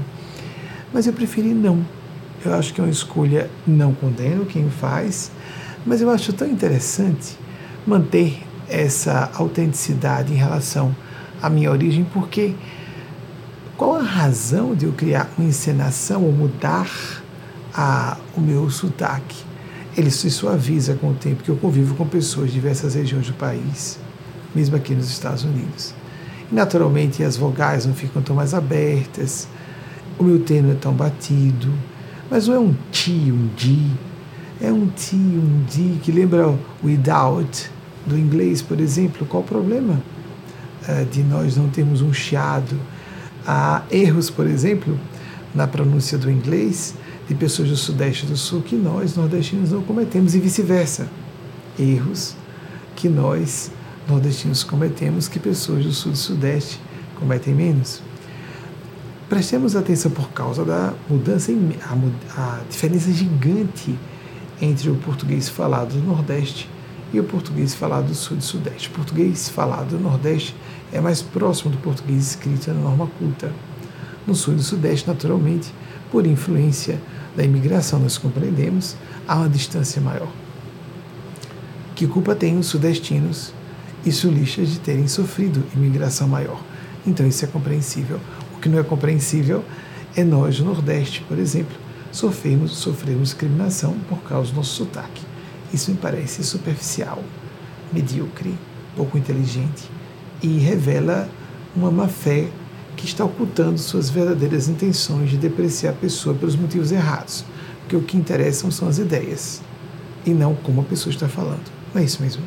[0.94, 1.84] Mas eu preferi não.
[2.44, 5.32] Eu acho que é uma escolha, não condeno quem faz,
[5.84, 7.36] mas eu acho tão interessante
[7.84, 10.94] manter essa autenticidade em relação
[11.42, 12.54] à minha origem, porque
[13.76, 16.88] qual a razão de eu criar uma encenação ou mudar
[17.74, 19.55] a, o meu sotaque?
[19.96, 23.32] Ele se suaviza com o tempo que eu convivo com pessoas de diversas regiões do
[23.32, 23.98] país,
[24.54, 25.94] mesmo aqui nos Estados Unidos.
[26.50, 29.48] E, naturalmente, as vogais não ficam tão mais abertas,
[30.18, 31.72] o meu T não é tão batido,
[32.30, 33.90] mas não é um ti, um di,
[34.60, 37.70] é um ti, um di que lembra o without,
[38.06, 40.00] do inglês, por exemplo, qual o problema
[40.88, 42.78] uh, de nós não termos um chiado?
[43.46, 44.98] Há erros, por exemplo,
[45.54, 46.94] na pronúncia do inglês
[47.28, 51.08] de pessoas do Sudeste e do Sul que nós, nordestinos, não cometemos e vice-versa.
[51.78, 52.34] Erros
[52.94, 53.70] que nós,
[54.08, 56.80] nordestinos, cometemos que pessoas do Sul e do Sudeste
[57.16, 58.02] cometem menos.
[59.28, 61.50] Prestemos atenção por causa da mudança,
[61.82, 63.98] a, a diferença gigante
[64.62, 66.68] entre o português falado do Nordeste
[67.12, 68.88] e o português falado do sul e sudeste.
[68.88, 70.54] O português falado do nordeste
[70.92, 73.52] é mais próximo do português escrito na norma culta.
[74.26, 75.72] No sul e no sudeste, naturalmente,
[76.10, 77.00] por influência
[77.36, 78.96] da imigração, nós compreendemos,
[79.28, 80.28] há uma distância maior.
[81.94, 83.52] Que culpa tem os sudestinos
[84.04, 86.60] e sulistas de terem sofrido imigração maior?
[87.06, 88.18] Então isso é compreensível.
[88.56, 89.62] O que não é compreensível
[90.16, 91.76] é nós, no Nordeste, por exemplo,
[92.10, 95.22] sofremos, sofremos discriminação por causa do nosso sotaque.
[95.72, 97.22] Isso me parece superficial,
[97.92, 98.54] medíocre,
[98.96, 99.90] pouco inteligente
[100.42, 101.28] e revela
[101.74, 102.48] uma má fé
[102.96, 107.44] que está ocultando suas verdadeiras intenções de depreciar a pessoa pelos motivos errados,
[107.80, 109.60] porque o que interessam são as ideias
[110.24, 111.70] e não como a pessoa está falando.
[111.94, 112.42] Não é isso mesmo?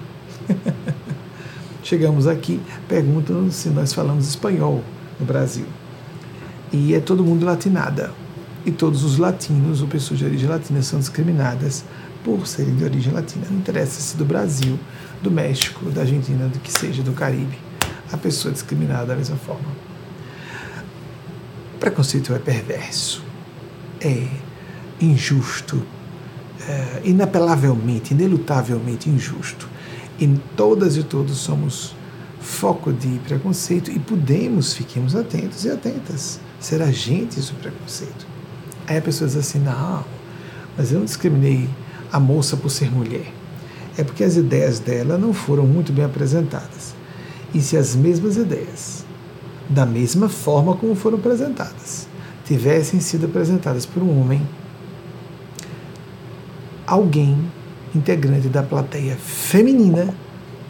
[1.81, 4.83] Chegamos aqui perguntando se nós falamos espanhol
[5.19, 5.65] no Brasil.
[6.71, 8.11] E é todo mundo latinada.
[8.65, 11.85] E todos os latinos ou pessoas de origem latina são discriminadas
[12.23, 13.47] por serem de origem latina.
[13.49, 14.77] Não interessa se do Brasil,
[15.23, 17.57] do México, da Argentina, do que seja, do Caribe.
[18.11, 19.78] A pessoa é discriminada da mesma forma.
[21.79, 23.23] Preconceito é perverso,
[24.01, 24.27] é
[24.99, 25.81] injusto,
[26.67, 29.67] é inapelavelmente, inelutavelmente injusto.
[30.19, 31.95] E todas e todos somos
[32.41, 38.27] foco de preconceito e podemos, fiquemos atentos e atentas, ser agentes do preconceito.
[38.85, 40.03] Aí a pessoa diz assim: não,
[40.77, 41.69] mas eu não discriminei
[42.11, 43.31] a moça por ser mulher.
[43.97, 46.93] É porque as ideias dela não foram muito bem apresentadas.
[47.53, 49.05] E se as mesmas ideias,
[49.69, 52.07] da mesma forma como foram apresentadas,
[52.43, 54.41] tivessem sido apresentadas por um homem,
[56.87, 57.37] alguém
[57.95, 60.13] integrante da plateia feminina,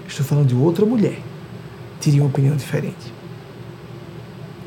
[0.06, 1.20] estou falando de outra mulher,
[2.02, 3.14] teria uma opinião diferente.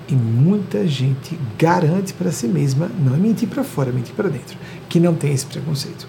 [0.08, 4.28] E muita gente garante para si mesma, não é mentir para fora, é mentir para
[4.28, 4.56] dentro,
[4.88, 6.08] que não tem esse preconceito.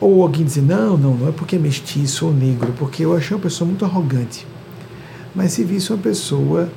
[0.00, 3.36] Ou alguém dizer, não, não, não é porque é mestiço ou negro, porque eu achei
[3.36, 4.46] uma pessoa muito arrogante.
[5.34, 6.70] Mas se visse uma pessoa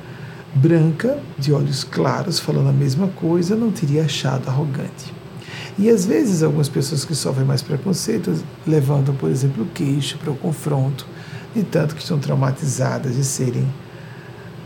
[0.54, 5.14] branca, de olhos claros, falando a mesma coisa, não teria achado arrogante.
[5.78, 8.34] E às vezes algumas pessoas que sofrem mais preconceito
[8.66, 11.08] levantam, por exemplo, o queixo para o confronto,
[11.56, 13.68] de tanto que estão traumatizadas de serem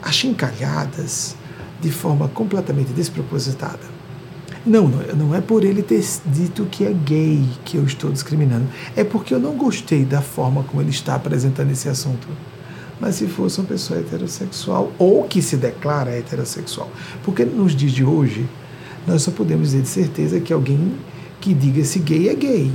[0.01, 1.35] achincalhadas
[1.79, 3.97] de forma completamente despropositada.
[4.65, 8.67] Não, não é por ele ter dito que é gay que eu estou discriminando.
[8.97, 12.27] É porque eu não gostei da forma como ele está apresentando esse assunto.
[12.99, 16.89] Mas se fosse uma pessoa heterossexual ou que se declara heterossexual.
[17.23, 18.47] Porque nos dias de hoje,
[19.05, 20.93] nós só podemos dizer de certeza que alguém
[21.39, 22.71] que diga esse gay é gay.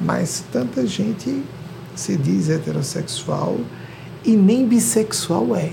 [0.00, 1.42] Mas tanta gente
[1.94, 3.58] se diz heterossexual
[4.24, 5.72] e nem bissexual é.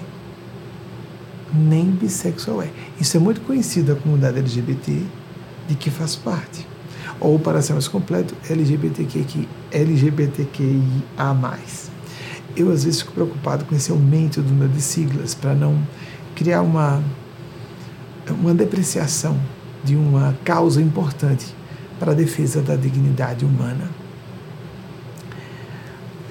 [1.54, 2.70] Nem bissexual é.
[3.00, 5.02] Isso é muito conhecido da comunidade LGBT
[5.68, 6.68] de que faz parte.
[7.20, 11.89] Ou, para ser mais completo, LGBTQ, LGBTQIA.
[12.60, 15.82] Eu, às vezes, fico preocupado com esse aumento do número de siglas para não
[16.36, 17.02] criar uma,
[18.30, 19.40] uma depreciação
[19.82, 21.56] de uma causa importante
[21.98, 23.90] para a defesa da dignidade humana.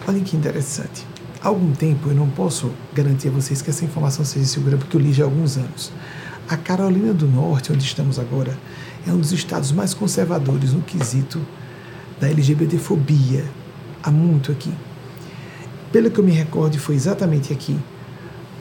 [0.07, 1.07] Olhem que interessante.
[1.43, 4.99] Há algum tempo eu não posso garantir a vocês que essa informação seja segura, porque
[4.99, 5.91] eu li já há alguns anos.
[6.47, 8.55] A Carolina do Norte, onde estamos agora,
[9.07, 11.41] é um dos estados mais conservadores no quesito
[12.21, 13.47] da LGBTfobia.
[14.03, 14.73] Há muito aqui.
[15.93, 17.79] Pelo que eu me recordo, foi exatamente aqui,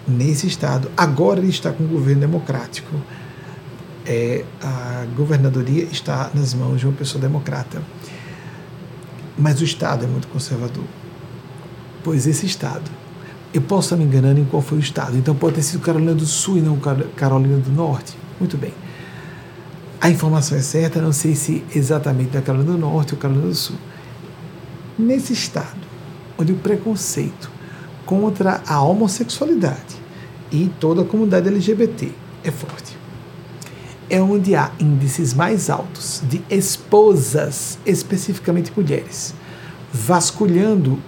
[0.07, 0.89] nesse estado.
[0.95, 2.95] Agora ele está com o governo democrático.
[4.05, 7.81] É, a governadoria está nas mãos de uma pessoa democrata.
[9.37, 10.85] Mas o estado é muito conservador.
[12.03, 12.89] Pois esse estado,
[13.53, 15.17] eu posso estar me enganando em qual foi o estado.
[15.17, 16.79] Então pode ter sido Carolina do Sul e não
[17.15, 18.15] Carolina do Norte.
[18.39, 18.73] Muito bem.
[19.99, 23.55] A informação é certa, não sei se exatamente da Carolina do Norte ou Carolina do
[23.55, 23.75] Sul.
[24.97, 25.86] Nesse estado,
[26.37, 27.49] onde o preconceito
[28.05, 29.95] contra a homossexualidade
[30.51, 32.11] e toda a comunidade LGBT
[32.43, 32.97] é forte.
[34.09, 39.33] É onde há índices mais altos de esposas, especificamente mulheres,
[39.91, 40.99] vasculhando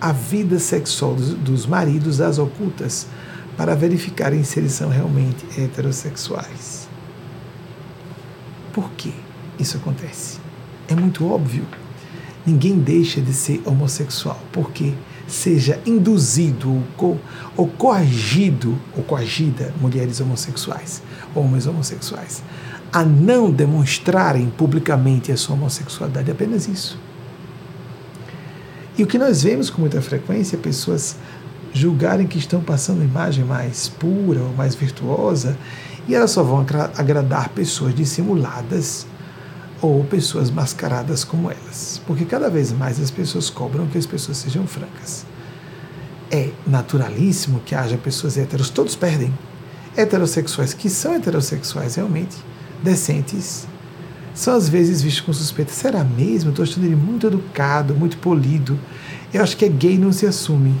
[0.00, 3.06] a vida sexual dos, dos maridos às ocultas
[3.56, 6.88] para verificar se eles são realmente heterossexuais.
[8.72, 9.12] Por que
[9.58, 10.38] isso acontece?
[10.88, 11.66] É muito óbvio.
[12.48, 14.94] Ninguém deixa de ser homossexual porque
[15.26, 17.18] seja induzido ou, co
[17.54, 21.02] ou coagido ou coagida mulheres homossexuais,
[21.34, 22.42] homens homossexuais,
[22.90, 26.30] a não demonstrarem publicamente a sua homossexualidade.
[26.30, 26.98] É apenas isso.
[28.96, 31.16] E o que nós vemos com muita frequência é pessoas
[31.74, 35.54] julgarem que estão passando uma imagem mais pura ou mais virtuosa
[36.08, 36.64] e elas só vão
[36.96, 39.06] agradar pessoas dissimuladas
[39.80, 42.00] ou pessoas mascaradas como elas.
[42.06, 45.24] Porque cada vez mais as pessoas cobram que as pessoas sejam francas.
[46.30, 49.32] É naturalíssimo que haja pessoas héteros, todos perdem.
[49.96, 52.36] Heterossexuais que são heterossexuais realmente,
[52.82, 53.66] decentes,
[54.34, 55.72] são às vezes vistos com suspeita.
[55.72, 56.50] Será mesmo?
[56.50, 58.78] Estou achando ele muito educado, muito polido.
[59.32, 60.74] Eu acho que é gay não se assume.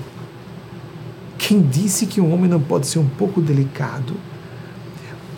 [1.36, 4.14] Quem disse que um homem não pode ser um pouco delicado?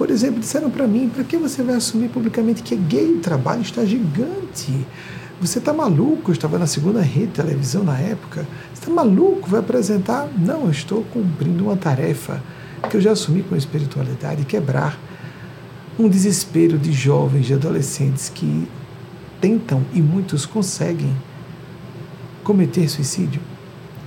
[0.00, 3.16] Por exemplo, disseram para mim: para que você vai assumir publicamente que é gay?
[3.16, 4.86] O trabalho está gigante.
[5.42, 6.30] Você está maluco?
[6.30, 8.48] Eu estava na segunda rede de televisão na época.
[8.72, 9.50] Você está maluco?
[9.50, 10.26] Vai apresentar?
[10.38, 12.42] Não, eu estou cumprindo uma tarefa
[12.88, 14.98] que eu já assumi com a espiritualidade quebrar
[15.98, 18.66] um desespero de jovens, de adolescentes que
[19.38, 21.14] tentam e muitos conseguem
[22.42, 23.42] cometer suicídio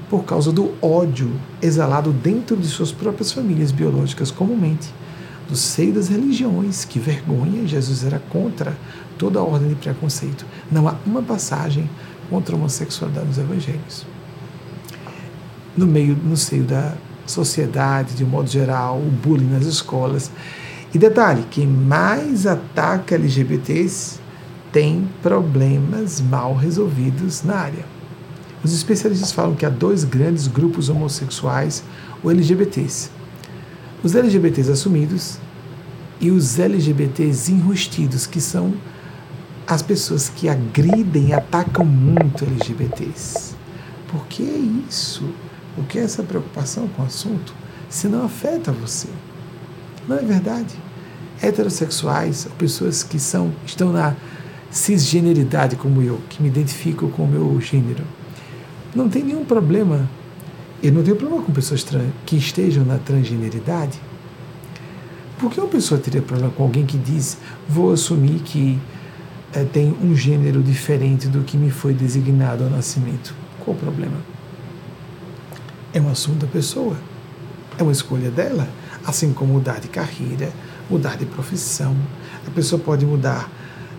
[0.09, 4.91] por causa do ódio exalado dentro de suas próprias famílias biológicas comumente
[5.53, 8.75] do seio das religiões, que vergonha, Jesus era contra
[9.19, 10.47] toda a ordem de preconceito.
[10.71, 11.87] Não há uma passagem
[12.27, 14.03] contra a homossexualidade nos evangelhos.
[15.77, 16.95] No meio, no seio da
[17.27, 20.31] sociedade, de um modo geral, o bullying nas escolas.
[20.91, 24.19] E detalhe, quem mais ataca LGBTs
[24.71, 27.85] tem problemas mal resolvidos na área.
[28.63, 31.83] Os especialistas falam que há dois grandes grupos homossexuais,
[32.23, 33.11] ou LGBTs.
[34.03, 35.42] Os LGBTs assumidos
[36.19, 38.73] e os LGBTs enrustidos, que são
[39.67, 43.55] as pessoas que agridem atacam muito LGBTs.
[44.07, 45.23] Por que é isso?
[45.77, 47.53] O que é essa preocupação com o assunto?
[47.89, 49.07] Se não afeta você.
[50.07, 50.75] Não é verdade?
[51.41, 54.15] Heterossexuais, pessoas que são, estão na
[54.69, 58.03] cisgeneridade como eu, que me identifico com o meu gênero,
[58.95, 60.09] não tem nenhum problema.
[60.81, 61.85] Eu não tenho problema com pessoas
[62.25, 63.99] que estejam na transgeneridade
[65.43, 68.79] por que uma pessoa teria problema com alguém que diz, vou assumir que
[69.51, 73.35] é, tem um gênero diferente do que me foi designado ao nascimento?
[73.59, 74.15] Qual o problema?
[75.93, 76.95] É um assunto da pessoa,
[77.77, 78.69] é uma escolha dela,
[79.05, 80.49] assim como mudar de carreira,
[80.89, 81.93] mudar de profissão.
[82.47, 83.51] A pessoa pode mudar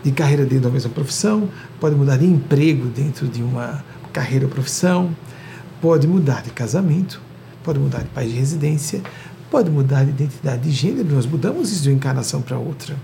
[0.03, 1.47] de carreira dentro da mesma profissão,
[1.79, 5.15] pode mudar de emprego dentro de uma carreira ou profissão,
[5.83, 7.21] pode mudar de casamento,
[7.63, 9.03] pode mudar de país de residência,
[9.55, 12.97] pode mudar de identidade de gênero, nós mudamos isso de uma encarnação para outra.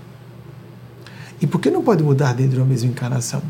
[1.39, 3.41] E por que não pode mudar dentro de uma mesma encarnação?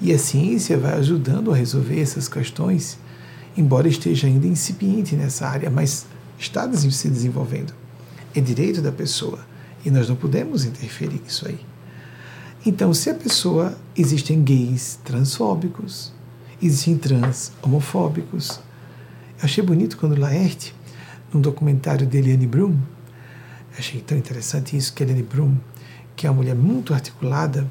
[0.00, 2.98] E a ciência vai ajudando a resolver essas questões,
[3.54, 6.06] embora esteja ainda incipiente nessa área, mas
[6.38, 7.74] está se desenvolvendo.
[8.34, 9.40] É direito da pessoa
[9.84, 11.60] e nós não podemos interferir nisso aí.
[12.64, 16.10] Então, se a pessoa existem gays transfóbicos,
[16.62, 18.60] existem trans homofóbicos.
[19.38, 20.74] Eu achei bonito quando Laerte
[21.34, 22.78] num documentário de Eliane Brum,
[23.76, 25.56] achei tão interessante isso, que Eliane Brum,
[26.14, 27.68] que é uma mulher muito articulada,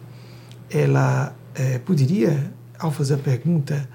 [0.69, 3.89] ela é, poderia, ao fazer a pergunta,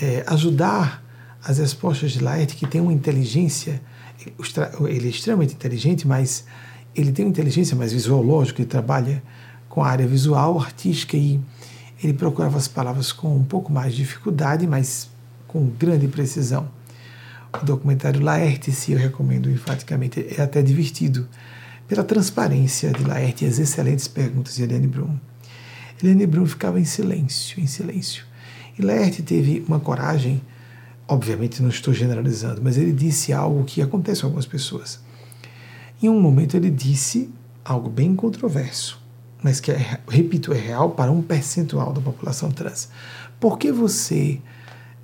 [0.00, 1.02] é, ajudar
[1.44, 3.80] as respostas de Laerte, que tem uma inteligência,
[4.88, 6.44] ele é extremamente inteligente, mas
[6.94, 9.22] ele tem uma inteligência mais visuológica, ele trabalha
[9.68, 11.40] com a área visual, artística, e
[12.02, 15.08] ele procurava as palavras com um pouco mais de dificuldade, mas
[15.46, 16.68] com grande precisão.
[17.60, 21.28] O documentário Laerte, se eu recomendo enfaticamente, é até divertido,
[21.86, 25.18] pela transparência de Laerte e as excelentes perguntas de Helene Brum.
[26.02, 28.24] Helene Brum ficava em silêncio, em silêncio.
[28.78, 30.40] E Laerte teve uma coragem
[31.12, 35.00] obviamente não estou generalizando, mas ele disse algo que acontece com algumas pessoas.
[36.02, 37.30] Em um momento ele disse
[37.64, 39.00] algo bem controverso,
[39.42, 42.88] mas que, é, repito, é real para um percentual da população trans.
[43.38, 44.40] Por que você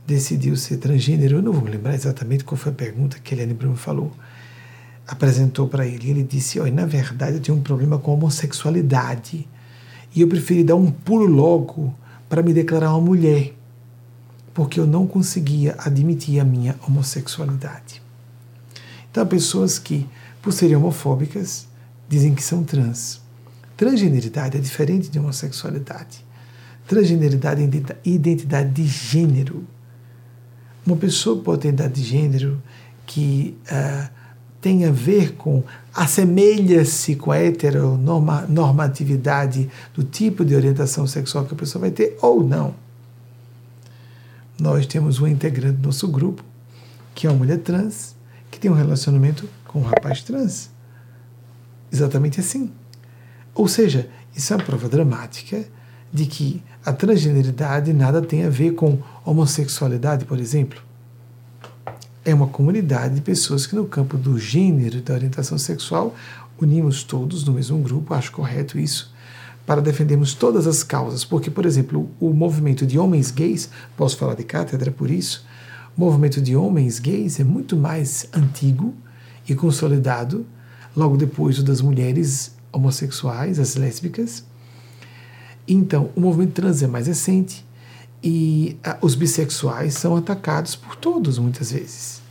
[0.08, 1.36] decidiu ser transgênero?
[1.36, 4.10] Eu não vou lembrar exatamente qual foi a pergunta que Eliane Bruno falou.
[5.06, 6.08] Apresentou para ele.
[6.08, 9.46] Ele disse: Olha, na verdade eu tenho um problema com a homossexualidade.
[10.14, 11.94] E eu preferi dar um pulo logo
[12.26, 13.54] para me declarar uma mulher,
[14.54, 18.02] porque eu não conseguia admitir a minha homossexualidade.
[19.10, 20.06] Então, pessoas que,
[20.40, 21.66] por serem homofóbicas,
[22.08, 23.20] dizem que são trans.
[23.76, 26.24] Transgeneridade é diferente de homossexualidade.
[26.86, 29.66] Transgeneridade é identidade de gênero.
[30.88, 32.62] Uma pessoa pode ter identidade de gênero
[33.04, 34.08] que uh,
[34.58, 35.62] tem a ver com,
[35.92, 42.42] assemelha-se com a heteronormatividade do tipo de orientação sexual que a pessoa vai ter ou
[42.42, 42.74] não.
[44.58, 46.42] Nós temos um integrante do nosso grupo,
[47.14, 48.16] que é uma mulher trans,
[48.50, 50.70] que tem um relacionamento com um rapaz trans.
[51.92, 52.72] Exatamente assim.
[53.54, 55.66] Ou seja, isso é uma prova dramática
[56.10, 60.88] de que a transgeneridade nada tem a ver com homossexualidade, por exemplo
[62.28, 66.14] é uma comunidade de pessoas que, no campo do gênero e da orientação sexual,
[66.60, 69.14] unimos todos no mesmo grupo, acho correto isso,
[69.64, 71.24] para defendermos todas as causas.
[71.24, 75.46] Porque, por exemplo, o movimento de homens gays, posso falar de cátedra por isso,
[75.96, 78.94] o movimento de homens gays é muito mais antigo
[79.48, 80.44] e consolidado,
[80.94, 84.44] logo depois do das mulheres homossexuais, as lésbicas.
[85.68, 87.64] Então, o movimento trans é mais recente
[88.22, 92.22] e ah, os bissexuais são atacados por todos, muitas vezes.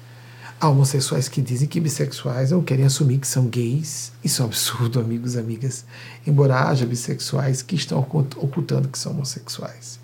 [0.60, 4.12] Há homossexuais que dizem que bissexuais não querem assumir que são gays.
[4.24, 5.86] Isso é um absurdo, amigos amigas.
[6.26, 10.00] Embora haja bissexuais que estão ocultando que são homossexuais.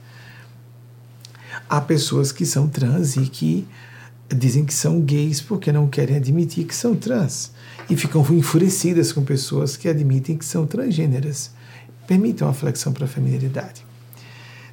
[1.67, 3.67] Há pessoas que são trans e que
[4.29, 7.51] dizem que são gays porque não querem admitir que são trans.
[7.89, 11.49] E ficam enfurecidas com pessoas que admitem que são transgêneras.
[12.07, 13.85] Permitam a flexão para a feminilidade.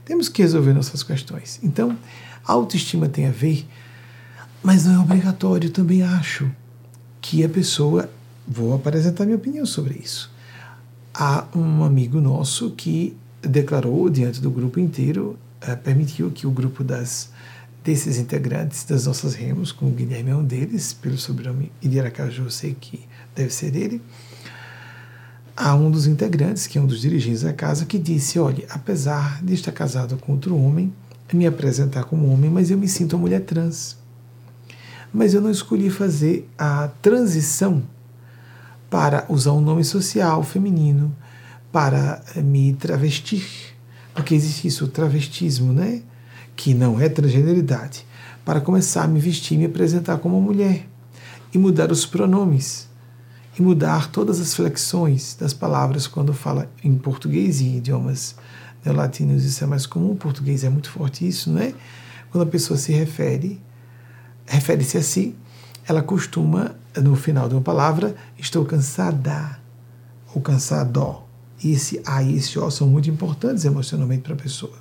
[0.05, 1.61] Temos que resolver nossas questões.
[1.63, 1.97] Então,
[2.45, 3.67] a autoestima tem a ver
[4.63, 6.51] mas não é obrigatório, também acho
[7.21, 8.11] que a pessoa.
[8.47, 10.31] Vou apresentar minha opinião sobre isso.
[11.15, 16.83] Há um amigo nosso que declarou diante do grupo inteiro, eh, permitiu que o grupo
[16.83, 17.31] das
[17.85, 22.51] desses integrantes das nossas remos, como o Guilherme é um deles, pelo sobrenome Idiracaju, eu
[22.51, 23.01] sei que
[23.35, 24.03] deve ser ele.
[25.63, 29.45] Há um dos integrantes, que é um dos dirigentes da casa, que disse: Olha, apesar
[29.45, 30.91] de estar casado com outro homem,
[31.35, 33.99] me apresentar como homem, mas eu me sinto uma mulher trans.
[35.13, 37.83] Mas eu não escolhi fazer a transição
[38.89, 41.15] para usar um nome social feminino,
[41.71, 43.47] para eh, me travestir,
[44.15, 46.01] porque existe isso, o travestismo, né?
[46.57, 48.07] Que não é transgeneridade,
[48.47, 50.89] para começar a me vestir me apresentar como mulher,
[51.53, 52.89] e mudar os pronomes,
[53.59, 58.37] e mudar todas as flexões das palavras quando fala em português e idiomas
[58.85, 61.75] neolatinos, isso é mais comum, o português é muito forte isso, não é?
[62.31, 63.61] Quando a pessoa se refere
[64.51, 65.37] refere-se a si,
[65.87, 69.59] ela costuma, no final de uma palavra, estou cansada
[70.35, 71.23] ou cansado.
[71.63, 74.77] E esse A e esse O são muito importantes emocionalmente para a pessoa.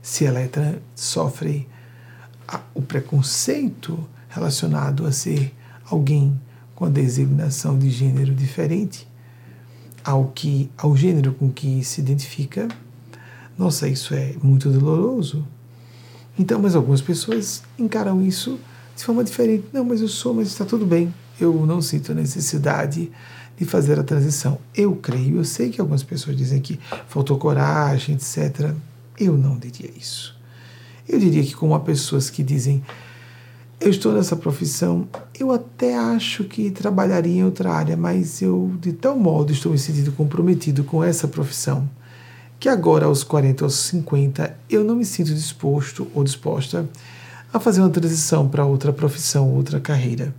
[0.00, 1.68] Se ela é, sofre
[2.48, 5.54] a, o preconceito relacionado a ser
[5.84, 6.40] alguém
[6.74, 9.06] com a designação de gênero diferente
[10.04, 12.68] ao que ao gênero com que se identifica,
[13.56, 15.46] nossa, isso é muito doloroso.
[16.38, 18.58] Então, mas algumas pessoas encaram isso
[18.96, 19.64] de forma diferente.
[19.72, 21.14] Não, mas eu sou, mas está tudo bem.
[21.40, 23.10] Eu não sinto necessidade
[23.56, 24.58] de fazer a transição.
[24.74, 28.72] Eu creio, eu sei que algumas pessoas dizem que faltou coragem, etc.
[29.18, 30.34] Eu não diria isso.
[31.08, 32.82] Eu diria que, como há pessoas que dizem,
[33.84, 35.06] eu estou nessa profissão,
[35.38, 39.78] eu até acho que trabalharia em outra área, mas eu, de tal modo, estou me
[39.78, 41.86] sentindo comprometido com essa profissão
[42.58, 46.88] que agora, aos 40 aos 50, eu não me sinto disposto ou disposta
[47.52, 50.34] a fazer uma transição para outra profissão, outra carreira.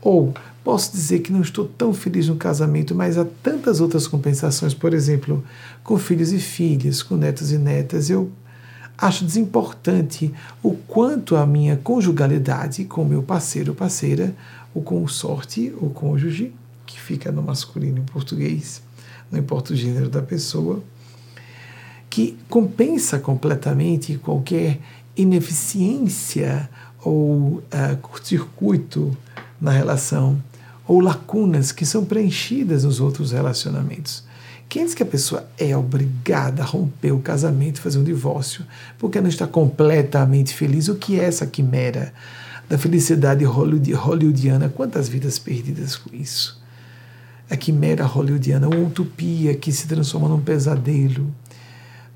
[0.00, 4.72] Ou posso dizer que não estou tão feliz no casamento, mas há tantas outras compensações,
[4.72, 5.42] por exemplo,
[5.82, 8.30] com filhos e filhas, com netos e netas, eu
[8.98, 14.34] acho desimportante o quanto a minha conjugalidade com meu parceiro ou parceira,
[14.74, 16.52] o consorte ou cônjuge,
[16.84, 18.82] que fica no masculino em português,
[19.30, 20.82] não importa o gênero da pessoa,
[22.10, 24.80] que compensa completamente qualquer
[25.16, 26.68] ineficiência
[27.04, 29.16] ou uh, curto-circuito
[29.60, 30.42] na relação
[30.86, 34.24] ou lacunas que são preenchidas nos outros relacionamentos.
[34.68, 38.66] Quem diz que a pessoa é obrigada a romper o casamento, fazer um divórcio,
[38.98, 40.88] porque não está completamente feliz?
[40.88, 42.12] O que é essa quimera
[42.68, 44.68] da felicidade hollywoodiana?
[44.68, 46.60] Quantas vidas perdidas com isso?
[47.48, 51.34] A quimera hollywoodiana, uma utopia que se transforma num pesadelo.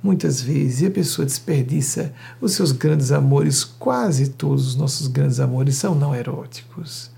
[0.03, 5.41] Muitas vezes, e a pessoa desperdiça os seus grandes amores, quase todos os nossos grandes
[5.41, 7.11] amores são não eróticos.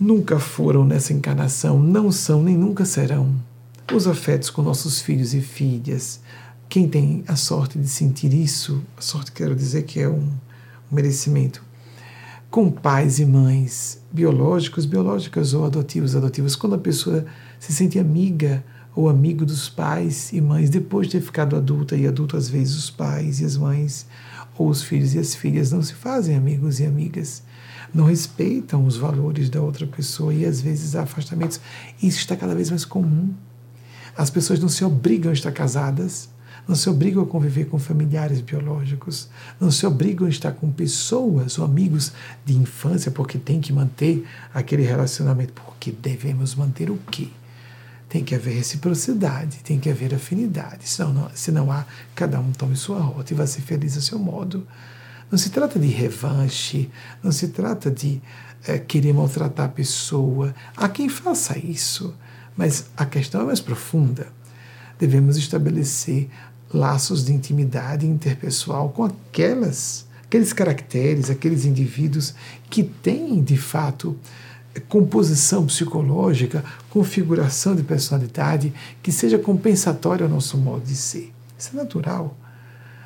[0.00, 3.36] Nunca foram nessa encarnação, não são nem nunca serão
[3.94, 6.20] os afetos com nossos filhos e filhas.
[6.68, 10.28] Quem tem a sorte de sentir isso, a sorte quero dizer que é um,
[10.90, 11.62] um merecimento,
[12.50, 17.24] com pais e mães biológicos, biológicas ou adotivos, adotivas, quando a pessoa
[17.60, 18.64] se sente amiga
[18.94, 22.74] ou amigo dos pais e mães depois de ter ficado adulta e adulto às vezes
[22.74, 24.06] os pais e as mães
[24.58, 27.42] ou os filhos e as filhas não se fazem amigos e amigas,
[27.92, 31.60] não respeitam os valores da outra pessoa e às vezes há afastamentos.
[32.02, 33.34] Isso está cada vez mais comum.
[34.16, 36.28] As pessoas não se obrigam a estar casadas,
[36.66, 39.28] não se obrigam a conviver com familiares biológicos,
[39.60, 42.12] não se obrigam a estar com pessoas ou amigos
[42.44, 45.52] de infância porque tem que manter aquele relacionamento.
[45.52, 47.28] Porque devemos manter o quê?
[48.08, 50.88] Tem que haver reciprocidade, tem que haver afinidade.
[50.88, 54.00] Senão, não, se não há, cada um tome sua rota e vai ser feliz a
[54.00, 54.66] seu modo.
[55.30, 56.90] Não se trata de revanche,
[57.22, 58.20] não se trata de
[58.66, 60.54] é, querer maltratar a pessoa.
[60.76, 62.14] Há quem faça isso
[62.56, 64.28] mas a questão é mais profunda.
[64.98, 66.28] Devemos estabelecer
[66.72, 72.34] laços de intimidade interpessoal com aquelas, aqueles caracteres, aqueles indivíduos
[72.70, 74.16] que têm, de fato,
[74.88, 81.32] composição psicológica, configuração de personalidade que seja compensatória ao nosso modo de ser.
[81.58, 82.36] Isso é natural.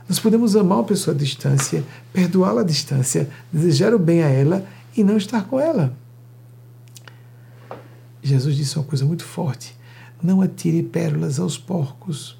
[0.09, 4.67] Nós podemos amar uma pessoa à distância, perdoá-la à distância, desejar o bem a ela
[4.97, 5.97] e não estar com ela.
[8.23, 9.77] Jesus disse uma coisa muito forte:
[10.23, 12.37] não atire pérolas aos porcos,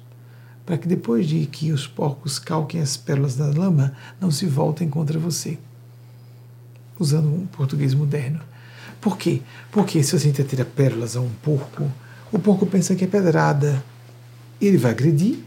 [0.65, 4.89] para que depois de que os porcos calquem as pérolas da lama, não se voltem
[4.89, 5.57] contra você.
[6.99, 8.39] Usando um português moderno.
[8.99, 9.41] Por quê?
[9.71, 11.91] Porque se gente atira pérolas a um porco,
[12.31, 13.83] o porco pensa que é pedrada.
[14.61, 15.39] Ele vai agredir,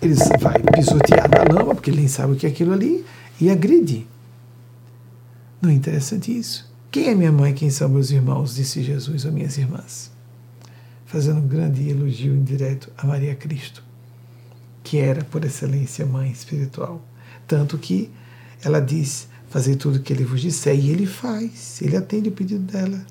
[0.00, 3.04] ele vai pisotear na lama, porque ele nem sabe o que é aquilo ali,
[3.40, 4.06] e agride.
[5.60, 6.71] Não é interessante isso?
[6.92, 8.54] Quem é minha mãe, quem são meus irmãos?
[8.54, 10.12] Disse Jesus ou minhas irmãs,
[11.06, 13.82] fazendo um grande elogio indireto a Maria Cristo,
[14.84, 17.02] que era, por excelência, mãe espiritual.
[17.48, 18.10] Tanto que
[18.62, 22.32] ela diz: fazer tudo o que ele vos disser, e ele faz, ele atende o
[22.32, 23.02] pedido dela.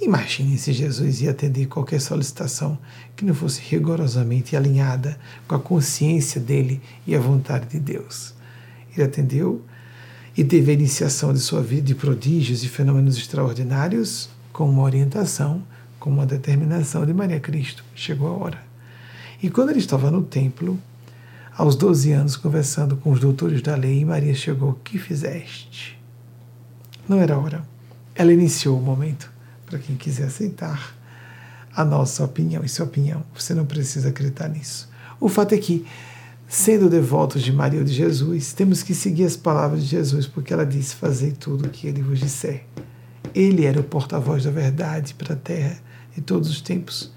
[0.00, 2.76] Imagine se Jesus ia atender qualquer solicitação
[3.14, 5.16] que não fosse rigorosamente alinhada
[5.46, 8.34] com a consciência dele e a vontade de Deus.
[8.92, 9.64] Ele atendeu
[10.36, 15.62] e teve a iniciação de sua vida de prodígios e fenômenos extraordinários com uma orientação,
[15.98, 17.84] com uma determinação de Maria Cristo.
[17.94, 18.62] Chegou a hora.
[19.42, 20.78] E quando ele estava no templo,
[21.56, 25.98] aos 12 anos, conversando com os doutores da lei, Maria chegou: Que fizeste?
[27.08, 27.64] Não era hora.
[28.14, 29.30] Ela iniciou o momento
[29.66, 30.94] para quem quiser aceitar
[31.74, 32.64] a nossa opinião.
[32.64, 34.88] Isso é opinião, você não precisa acreditar nisso.
[35.20, 35.86] O fato é que
[36.46, 40.52] Sendo devotos de Maria ou de Jesus, temos que seguir as palavras de Jesus, porque
[40.52, 42.64] ela disse: Fazei tudo o que ele vos disser.
[43.34, 45.78] Ele era o porta-voz da verdade para a terra
[46.14, 47.10] de todos os tempos.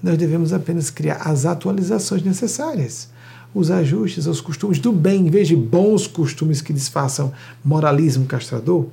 [0.00, 3.10] E nós devemos apenas criar as atualizações necessárias,
[3.52, 7.32] os ajustes aos costumes do bem, em vez de bons costumes que disfarçam
[7.64, 8.86] moralismo castrador,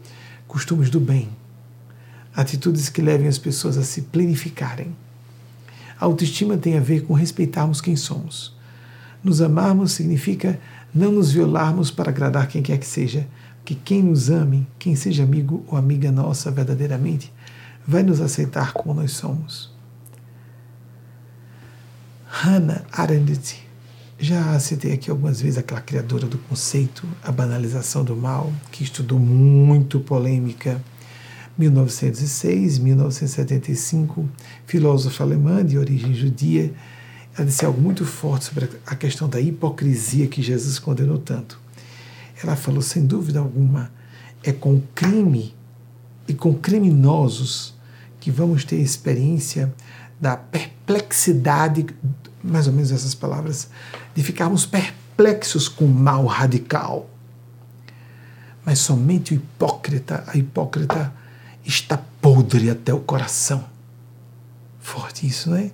[0.47, 1.29] costumes do bem.
[2.35, 4.93] Atitudes que levem as pessoas a se planificarem.
[5.97, 8.54] A autoestima tem a ver com respeitarmos quem somos
[9.25, 10.59] nos amarmos significa
[10.93, 13.27] não nos violarmos para agradar quem quer que seja,
[13.65, 17.33] que quem nos ame, quem seja amigo ou amiga nossa verdadeiramente,
[17.87, 19.73] vai nos aceitar como nós somos.
[22.27, 23.67] Hannah Arendt,
[24.19, 29.17] já citei aqui algumas vezes aquela criadora do conceito, a banalização do mal, que estudou
[29.17, 30.79] muito polêmica.
[31.57, 34.29] 1906, 1975,
[34.67, 36.73] filósofa alemã de origem judia,
[37.37, 41.59] ela disse algo muito forte sobre a questão da hipocrisia que Jesus condenou tanto.
[42.41, 43.91] Ela falou, sem dúvida alguma,
[44.43, 45.53] é com crime
[46.27, 47.73] e com criminosos
[48.19, 49.73] que vamos ter experiência
[50.19, 51.85] da perplexidade,
[52.43, 53.69] mais ou menos essas palavras,
[54.15, 57.09] de ficarmos perplexos com o mal radical.
[58.65, 61.13] Mas somente o hipócrita, a hipócrita
[61.65, 63.65] está podre até o coração.
[64.79, 65.71] Forte isso, não é?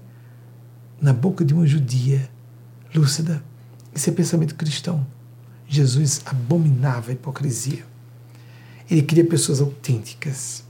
[1.01, 2.29] Na boca de uma judia
[2.93, 3.43] lúcida.
[3.93, 5.05] Isso é pensamento cristão.
[5.67, 7.83] Jesus abominava a hipocrisia.
[8.89, 10.63] Ele queria pessoas autênticas.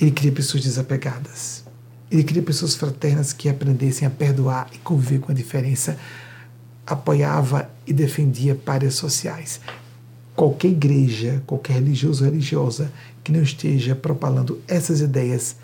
[0.00, 1.64] Ele queria pessoas desapegadas.
[2.10, 5.98] Ele queria pessoas fraternas que aprendessem a perdoar e conviver com a diferença.
[6.86, 9.60] Apoiava e defendia páreas sociais.
[10.34, 12.90] Qualquer igreja, qualquer religioso ou religiosa
[13.22, 15.56] que não esteja propalando essas ideias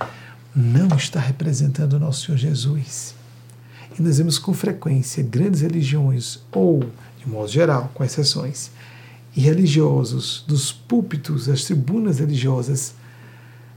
[0.55, 3.16] não está representando o nosso Senhor Jesus.
[3.99, 6.81] E nós vemos com frequência grandes religiões, ou,
[7.19, 8.71] de modo geral, com exceções,
[9.35, 12.95] e religiosos dos púlpitos, das tribunas religiosas,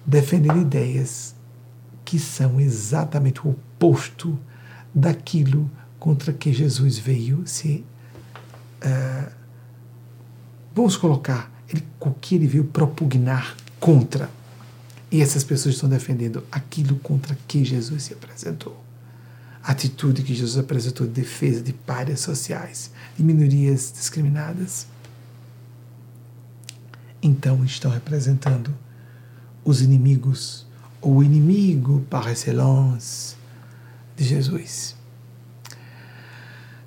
[0.05, 1.35] defendendo ideias
[2.03, 4.37] que são exatamente o oposto
[4.93, 7.85] daquilo contra que Jesus veio se.
[8.83, 9.31] Uh,
[10.73, 14.29] vamos colocar ele, o que ele veio propugnar contra.
[15.11, 18.88] E essas pessoas estão defendendo aquilo contra que Jesus se apresentou.
[19.69, 24.87] Atitude que Jesus apresentou de defesa de párias sociais, de minorias discriminadas.
[27.21, 28.73] Então estão representando
[29.63, 30.67] os inimigos
[31.01, 33.35] o inimigo par excellence
[34.15, 34.95] de Jesus.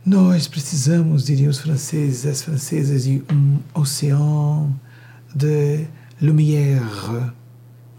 [0.04, 4.78] Nós precisamos, diriam os franceses, as francesas, de um oceano
[5.32, 5.86] de
[6.20, 7.32] lumière,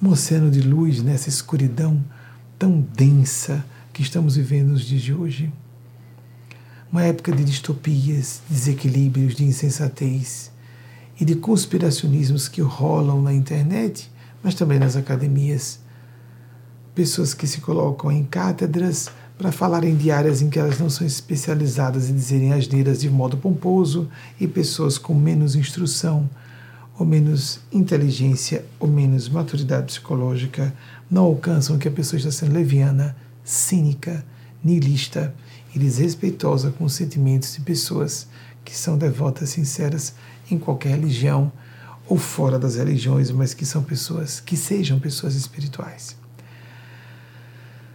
[0.01, 2.03] um oceano de luz nessa escuridão
[2.59, 5.53] tão densa que estamos vivendo nos dias de hoje.
[6.91, 10.51] Uma época de distopias, desequilíbrios, de insensatez
[11.19, 14.11] e de conspiracionismos que rolam na internet,
[14.43, 15.79] mas também nas academias
[16.95, 21.05] pessoas que se colocam em cátedras para falarem de áreas em que elas não são
[21.05, 24.07] especializadas e dizerem asneiras de modo pomposo,
[24.39, 26.29] e pessoas com menos instrução,
[26.97, 30.73] ou menos inteligência, ou menos maturidade psicológica,
[31.09, 34.25] não alcançam que a pessoa está sendo leviana, cínica,
[34.63, 35.33] niilista
[35.75, 38.27] e desrespeitosa com os sentimentos de pessoas
[38.63, 40.13] que são devotas sinceras
[40.49, 41.51] em qualquer religião
[42.07, 46.15] ou fora das religiões, mas que são pessoas que sejam pessoas espirituais.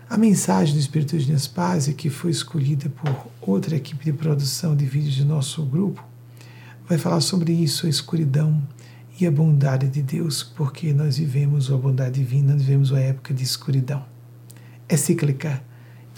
[0.08, 4.86] A mensagem do Espírito de Nespásia, que foi escolhida por outra equipe de produção de
[4.86, 6.02] vídeos do nosso grupo,
[6.88, 8.62] vai falar sobre isso, a escuridão
[9.20, 13.34] e a bondade de Deus, porque nós vivemos a bondade divina, nós vivemos uma época
[13.34, 14.17] de escuridão.
[14.88, 15.62] É cíclica.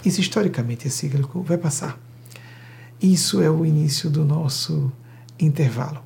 [0.05, 1.99] Isso historicamente é cíclico, vai passar.
[3.01, 4.91] Isso é o início do nosso
[5.39, 6.01] intervalo.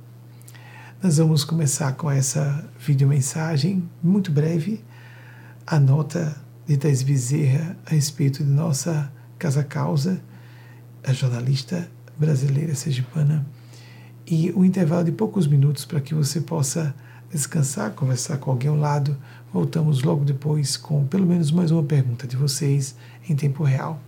[1.03, 4.83] Nós vamos começar com essa videomensagem muito breve.
[5.67, 6.35] Anota
[6.65, 10.19] de Thais Bezerra a respeito de nossa Casa Causa,
[11.03, 11.87] a jornalista
[12.17, 13.45] brasileira sergipana,
[14.25, 16.95] e um intervalo de poucos minutos para que você possa
[17.31, 19.15] descansar, conversar com alguém ao lado.
[19.55, 22.93] Voltamos logo depois com pelo menos mais uma pergunta de vocês
[23.29, 24.01] em tempo real.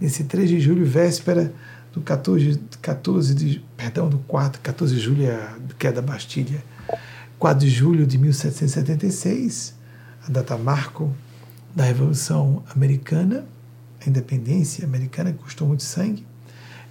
[0.00, 1.52] Nesse 3 de julho, véspera
[1.92, 6.64] do 14, 14 de, perdão, do 4, 14 de julho, é a queda da Bastilha,
[7.38, 9.74] 4 de julho de 1776,
[10.26, 11.14] a data marco
[11.74, 13.44] da Revolução Americana,
[14.00, 16.24] a independência americana, que custou muito sangue.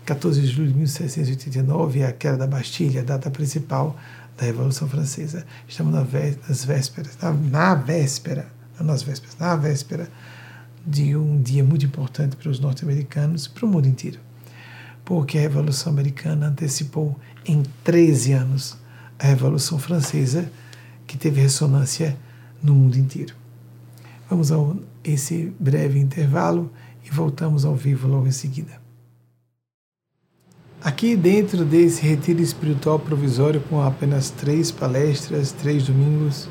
[0.06, 3.98] 14 de julho de 1789 é a queda da Bastilha, a data principal
[4.38, 5.46] da Revolução Francesa.
[5.68, 7.18] Estamos nas vésperas,
[7.52, 8.48] na, véspera,
[8.80, 10.10] não nas vésperas, na véspera
[10.86, 14.20] de um dia muito importante para os norte-americanos e para o mundo inteiro.
[15.04, 18.78] Porque a Revolução Americana antecipou em 13 anos
[19.18, 20.52] a Revolução Francesa,
[21.08, 22.18] que teve ressonância
[22.62, 23.36] no mundo inteiro.
[24.30, 24.58] Vamos a
[25.04, 26.72] esse breve intervalo
[27.04, 28.85] e voltamos ao vivo logo em seguida.
[30.86, 36.48] Aqui dentro desse retiro espiritual provisório com apenas três palestras, três domingos,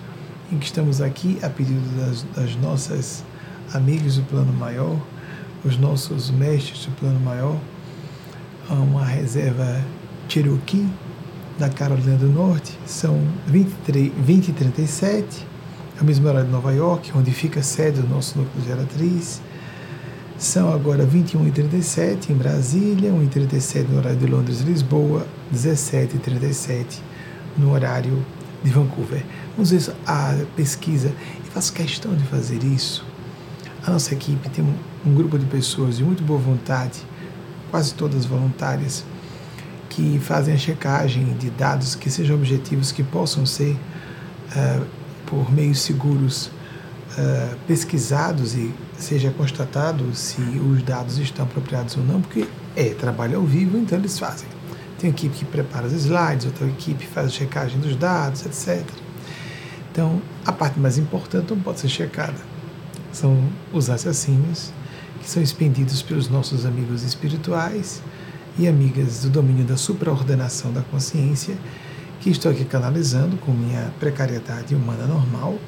[0.51, 3.25] em que estamos aqui a pedido das, das nossas
[3.73, 4.99] amigas do plano maior,
[5.65, 7.57] os nossos mestres do plano maior,
[8.69, 9.81] uma reserva
[10.29, 10.89] Cherokee
[11.57, 13.17] da Carolina do Norte, são
[13.47, 15.47] 23, 20 e 37
[15.97, 19.41] é o mesmo horário de Nova York, onde fica a sede do nosso núcleo geratriz.
[20.45, 26.99] São agora 21h37 em Brasília, 1h37 no horário de Londres e Lisboa, 17h37
[27.57, 28.23] no horário
[28.63, 29.25] de Vancouver.
[29.57, 31.11] Vamos ver a pesquisa
[31.43, 33.07] e faço questão de fazer isso.
[33.87, 34.75] A nossa equipe tem um,
[35.07, 37.01] um grupo de pessoas de muito boa vontade,
[37.71, 39.03] quase todas voluntárias,
[39.89, 43.79] que fazem a checagem de dados que sejam objetivos, que possam ser
[44.55, 44.85] uh,
[45.25, 46.51] por meios seguros
[47.19, 52.47] uh, pesquisados e seja constatado se os dados estão apropriados ou não, porque
[52.77, 54.49] é trabalho ao vivo, então eles fazem.
[54.99, 58.85] Tem equipe que prepara os slides, outra equipe faz a checagem dos dados, etc.
[59.91, 62.39] Então, a parte mais importante não pode ser checada.
[63.13, 63.39] São
[63.73, 64.73] os assassinos
[65.21, 68.03] que são expendidos pelos nossos amigos espirituais
[68.59, 71.57] e amigas do domínio da supraordenação da consciência
[72.21, 75.59] que estou aqui canalizando com minha precariedade humana normal,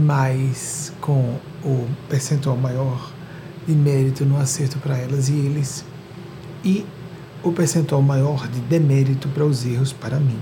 [0.00, 3.12] mas com o percentual maior
[3.66, 5.84] de mérito no acerto para elas e eles,
[6.64, 6.84] e
[7.42, 10.38] o percentual maior de demérito para os erros para mim.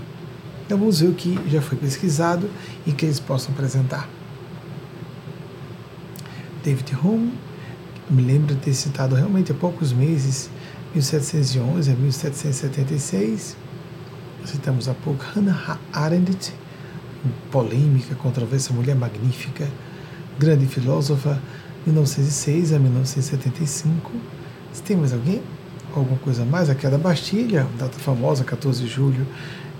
[0.65, 2.49] Então vamos ver o que já foi pesquisado
[2.87, 4.09] e que eles possam apresentar.
[6.65, 7.33] David Hume,
[8.11, 10.51] me lembro de ter citado realmente há poucos meses,
[10.95, 13.57] 1711 a 1776.
[14.45, 16.53] Citamos há pouco Hannah Arendt,
[17.51, 19.69] polêmica, controversa, mulher magnífica,
[20.39, 21.41] grande filósofa,
[21.87, 24.13] 1906 a 1975.
[24.73, 25.43] Se tem mais alguém?
[25.95, 26.69] Alguma coisa mais?
[26.69, 29.27] A queda da Bastilha, data famosa, 14 de julho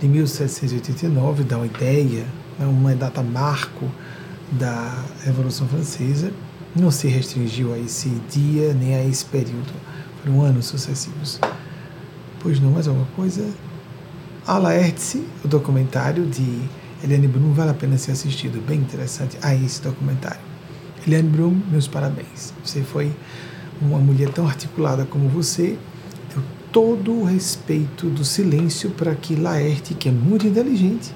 [0.01, 2.25] de 1789, dá uma ideia,
[2.61, 3.91] é uma data marco
[4.53, 6.33] da Revolução Francesa.
[6.75, 9.73] Não se restringiu a esse dia nem a esse período,
[10.23, 11.41] foram anos sucessivos.
[12.41, 13.49] Pois não, mais alguma coisa?
[14.47, 14.59] A
[15.45, 16.63] o documentário de
[17.03, 20.41] Eliane Brum, vale a pena ser assistido, bem interessante a esse documentário.
[21.07, 22.53] Eliane Brum, meus parabéns.
[22.65, 23.13] Você foi
[23.81, 25.79] uma mulher tão articulada como você,
[26.35, 26.43] deu
[26.73, 31.13] todo o respeito do silêncio para que Laerte, que é muito inteligente,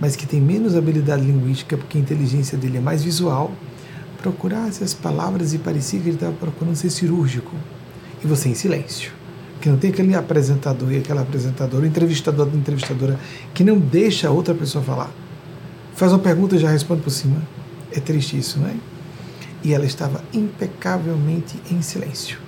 [0.00, 3.52] mas que tem menos habilidade linguística, porque a inteligência dele é mais visual,
[4.22, 7.54] procurasse as palavras e parecia que ele estava procurando ser cirúrgico.
[8.24, 9.19] E você em silêncio.
[9.60, 13.18] Que não tem aquele apresentador e aquela apresentadora, entrevistador da entrevistadora,
[13.52, 15.10] que não deixa a outra pessoa falar.
[15.94, 17.42] Faz uma pergunta e já responde por cima.
[17.92, 18.74] É triste isso, não é?
[19.62, 22.38] E ela estava impecavelmente em silêncio.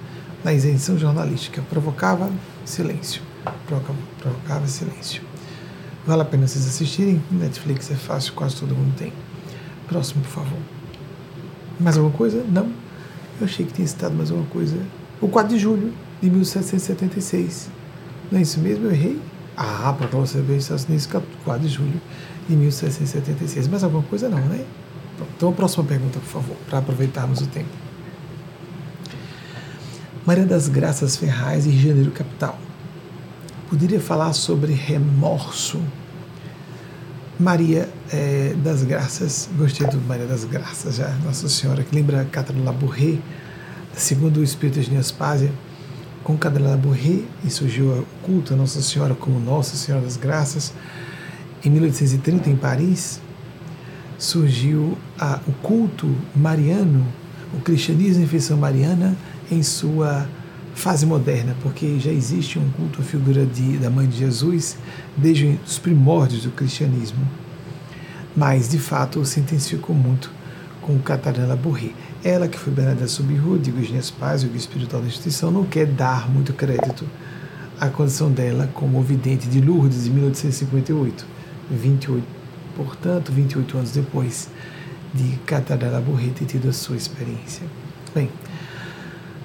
[0.43, 2.31] Na isenção jornalística, provocava
[2.65, 3.21] silêncio.
[3.67, 5.23] Provocava, provocava silêncio.
[6.07, 7.23] Vale a pena vocês assistirem.
[7.31, 9.13] Netflix é fácil, quase todo mundo tem.
[9.87, 10.59] Próximo, por favor.
[11.79, 12.45] Mais alguma coisa?
[12.49, 12.73] Não.
[13.41, 14.77] Eu achei que tinha citado mais alguma coisa.
[15.21, 15.93] O 4 de julho
[16.23, 17.69] de 1776.
[18.31, 18.87] Não é isso mesmo?
[18.87, 19.21] Eu errei?
[19.57, 22.01] Ah, para você ver, Estados Unidos, 4 de julho
[22.49, 23.69] de 1776.
[23.69, 24.29] Mais alguma coisa?
[24.29, 24.65] Não, né?
[25.37, 27.69] Então, a próxima pergunta, por favor, para aproveitarmos o tempo.
[30.25, 32.59] Maria das Graças Ferraz, Rio de Janeiro, capital.
[33.69, 35.81] Poderia falar sobre remorso
[37.39, 42.65] Maria é, das Graças, gostei do Maria das Graças já, Nossa Senhora, que lembra Catherine
[42.65, 43.19] Labourré,
[43.95, 45.51] segundo o Espírito de Niaspásia,
[46.23, 50.73] com Catherine Labourré, e surgiu o culto a Nossa Senhora como Nossa Senhora das Graças.
[51.65, 53.21] Em 1830, em Paris,
[54.19, 57.07] surgiu a, o culto mariano,
[57.53, 59.17] o cristianismo em feição mariana,
[59.51, 60.29] em sua
[60.75, 64.77] fase moderna, porque já existe um culto à figura de, da Mãe de Jesus
[65.17, 67.27] desde os primórdios do cristianismo.
[68.35, 70.31] Mas, de fato, se intensificou muito
[70.81, 71.91] com Catarina Borré.
[72.25, 76.31] Ela, que foi Bernadette Subiru, de Guinness Paz, o espiritual da instituição, não quer dar
[76.31, 77.05] muito crédito
[77.81, 81.27] à condição dela como vidente de Lourdes, em 1858,
[81.69, 82.25] 28,
[82.77, 84.49] portanto, 28 anos depois
[85.13, 87.67] de Catarina Borré ter tido a sua experiência.
[88.15, 88.31] Bem,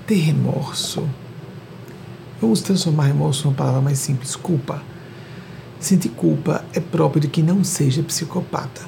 [0.06, 1.08] ter remorso.
[2.40, 4.84] Vamos transformar remorso numa palavra mais simples: culpa.
[5.80, 8.82] Sentir culpa é próprio de quem não seja psicopata.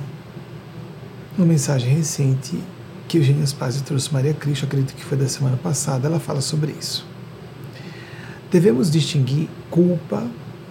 [1.35, 2.59] Numa mensagem recente
[3.09, 6.75] que Eugênia Spazio trouxe Maria Cristo, acredito que foi da semana passada, ela fala sobre
[6.79, 7.03] isso.
[8.51, 10.27] Devemos distinguir culpa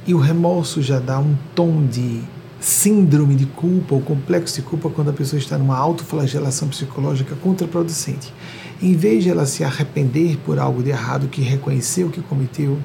[0.07, 2.23] e o remorso já dá um tom de
[2.61, 8.33] síndrome de culpa ou complexo de culpa quando a pessoa está numa autoflagelação psicológica contraproducente.
[8.81, 12.79] Em vez de ela se arrepender por algo de errado que reconheceu que cometeu,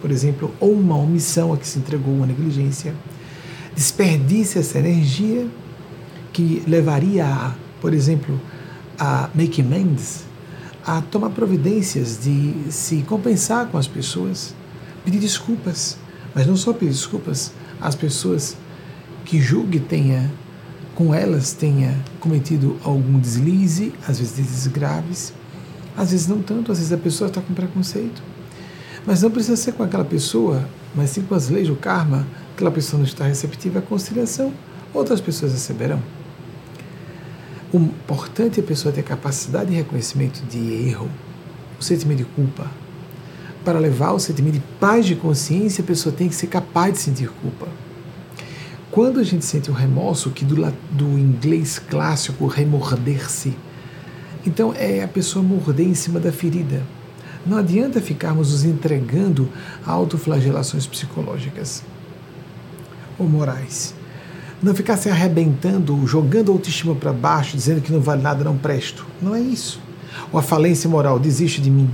[0.00, 2.94] por exemplo, ou uma omissão a que se entregou, uma negligência,
[3.74, 5.48] desperdice essa energia
[6.32, 8.40] que levaria a, por exemplo,
[8.98, 10.24] a make amends,
[10.84, 14.54] a tomar providências de se compensar com as pessoas,
[15.04, 15.96] pedir desculpas,
[16.34, 18.56] mas não só pedir desculpas às pessoas
[19.24, 20.30] que julgue tenha,
[20.94, 25.32] com elas, tenha cometido algum deslize, às vezes deslizes graves,
[25.96, 28.22] às vezes não tanto, às vezes a pessoa está com preconceito.
[29.06, 32.70] Mas não precisa ser com aquela pessoa, mas sim com as leis do karma, aquela
[32.70, 34.52] pessoa não está receptiva à conciliação,
[34.92, 36.00] outras pessoas receberão.
[37.72, 40.58] O importante é a pessoa ter capacidade de reconhecimento de
[40.88, 41.08] erro,
[41.80, 42.70] o sentimento de culpa.
[43.64, 46.98] Para levar o sentimento de paz de consciência, a pessoa tem que ser capaz de
[46.98, 47.66] sentir culpa.
[48.90, 50.56] Quando a gente sente o remorso, que do,
[50.90, 53.56] do inglês clássico, remorder-se,
[54.44, 56.82] então é a pessoa morder em cima da ferida.
[57.46, 59.48] Não adianta ficarmos nos entregando
[59.86, 61.82] a autoflagelações psicológicas
[63.18, 63.94] ou morais.
[64.62, 68.56] Não ficar se arrebentando, jogando a autoestima para baixo, dizendo que não vale nada, não
[68.56, 69.04] presto.
[69.20, 69.80] Não é isso.
[70.32, 71.90] Ou a falência moral, desiste de mim.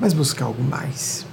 [0.00, 1.26] Mas buscar algo mais.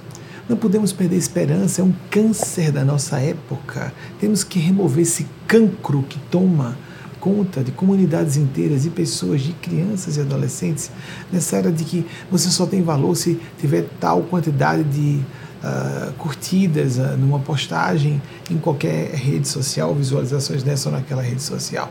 [0.46, 3.94] Não podemos perder esperança, é um câncer da nossa época.
[4.20, 6.76] Temos que remover esse cancro que toma
[7.18, 10.90] conta de comunidades inteiras, de pessoas, de crianças e adolescentes,
[11.32, 15.22] nessa era de que você só tem valor se tiver tal quantidade de
[15.64, 21.90] uh, curtidas uh, numa postagem em qualquer rede social, visualizações nessa ou naquela rede social.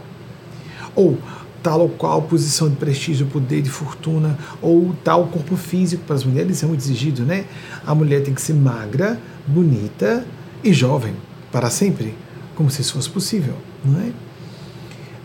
[0.96, 1.18] Ou
[1.64, 6.04] tal ou qual posição de prestígio, poder, de fortuna, ou tal corpo físico.
[6.06, 7.46] Para as mulheres é muito exigido, né?
[7.88, 10.26] A mulher tem que ser magra, bonita
[10.64, 11.16] e jovem,
[11.52, 12.14] para sempre,
[12.56, 14.12] como se isso fosse possível, não é?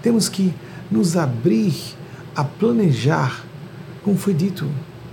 [0.01, 0.55] Temos que
[0.91, 1.75] nos abrir
[2.35, 3.45] a planejar,
[4.05, 4.65] como foi dito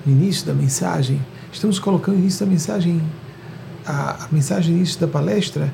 [0.05, 1.19] no início da mensagem,
[1.51, 3.01] estamos colocando no início da mensagem,
[3.85, 5.71] a, a mensagem início da palestra,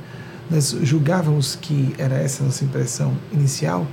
[0.50, 3.88] nós julgávamos que era essa a nossa impressão inicial,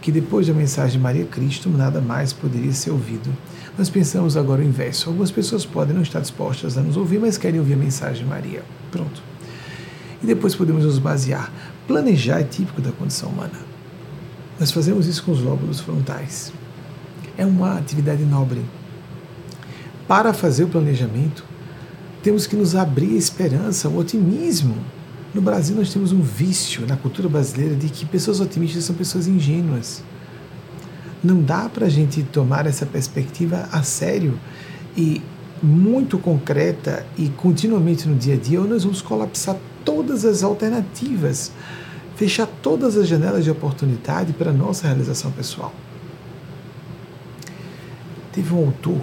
[0.00, 3.30] que depois da mensagem de Maria Cristo nada mais poderia ser ouvido.
[3.76, 5.08] Nós pensamos agora o inverso.
[5.08, 8.28] Algumas pessoas podem não estar dispostas a nos ouvir, mas querem ouvir a mensagem de
[8.28, 8.62] Maria.
[8.90, 9.22] Pronto.
[10.22, 11.52] E depois podemos nos basear.
[11.86, 13.58] Planejar é típico da condição humana.
[14.58, 16.52] Nós fazemos isso com os lóbulos frontais.
[17.36, 18.62] É uma atividade nobre.
[20.06, 21.44] Para fazer o planejamento,
[22.22, 24.76] temos que nos abrir a esperança, o otimismo
[25.32, 29.28] no Brasil, nós temos um vício na cultura brasileira de que pessoas otimistas são pessoas
[29.28, 30.02] ingênuas.
[31.22, 34.38] Não dá para a gente tomar essa perspectiva a sério
[34.96, 35.22] e
[35.62, 41.52] muito concreta e continuamente no dia a dia, ou nós vamos colapsar todas as alternativas,
[42.16, 45.72] fechar todas as janelas de oportunidade para a nossa realização pessoal.
[48.32, 49.00] Teve um autor,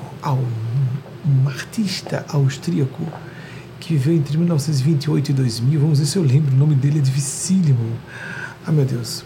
[1.27, 3.03] um artista austríaco,
[3.79, 5.79] que viveu entre 1928 e 2000.
[5.79, 6.53] Vamos ver se eu lembro.
[6.53, 7.97] O nome dele é dificílimo.
[8.65, 9.23] Ah, meu Deus.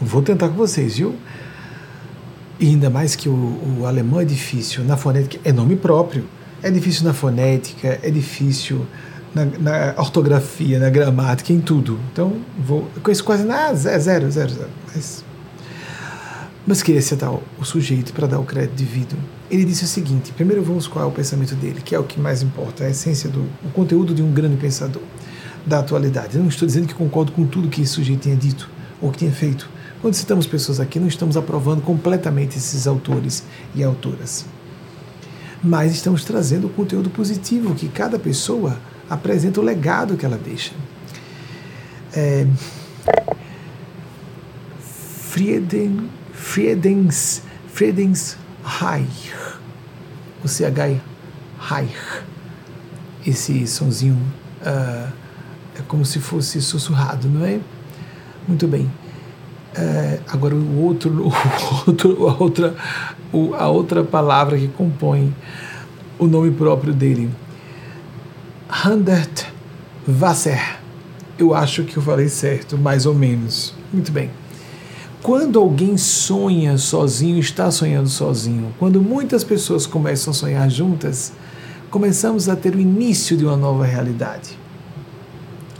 [0.00, 1.14] Vou tentar com vocês, viu?
[2.58, 6.24] E ainda mais que o, o alemão é difícil na fonética, é nome próprio.
[6.62, 8.86] É difícil na fonética, é difícil
[9.34, 11.98] na, na ortografia, na gramática, em tudo.
[12.12, 12.88] Então, vou.
[13.02, 14.70] Conheço quase nada, é zero, zero, zero.
[14.94, 15.24] Mas,
[16.66, 19.16] mas queria citar o sujeito para dar o crédito devido
[19.52, 22.18] ele disse o seguinte: primeiro vamos qual é o pensamento dele, que é o que
[22.18, 25.02] mais importa, a essência do o conteúdo de um grande pensador
[25.66, 26.36] da atualidade.
[26.36, 28.68] Eu não estou dizendo que concordo com tudo que esse sujeito tenha dito
[29.00, 29.68] ou que tenha feito.
[30.00, 33.44] Quando citamos pessoas aqui, não estamos aprovando completamente esses autores
[33.74, 34.46] e autoras.
[35.62, 40.72] Mas estamos trazendo o conteúdo positivo que cada pessoa apresenta o legado que ela deixa.
[42.14, 42.46] É,
[44.80, 49.41] Frieden, Friedens, Friedens Reich
[50.44, 51.00] o CH
[51.60, 52.22] Reich.
[53.26, 54.18] Esse sonzinho
[54.62, 55.12] uh,
[55.78, 57.60] é como se fosse sussurrado, não é?
[58.46, 58.90] Muito bem.
[59.76, 61.32] Uh, agora o outro, o
[61.86, 62.74] outro, a outra,
[63.32, 65.34] o, a outra palavra que compõe
[66.18, 67.30] o nome próprio dele,
[68.68, 69.46] Handert
[70.06, 70.78] Wasser.
[71.38, 73.74] Eu acho que eu falei certo, mais ou menos.
[73.92, 74.30] Muito bem.
[75.22, 78.74] Quando alguém sonha sozinho, está sonhando sozinho.
[78.76, 81.32] Quando muitas pessoas começam a sonhar juntas,
[81.90, 84.58] começamos a ter o início de uma nova realidade.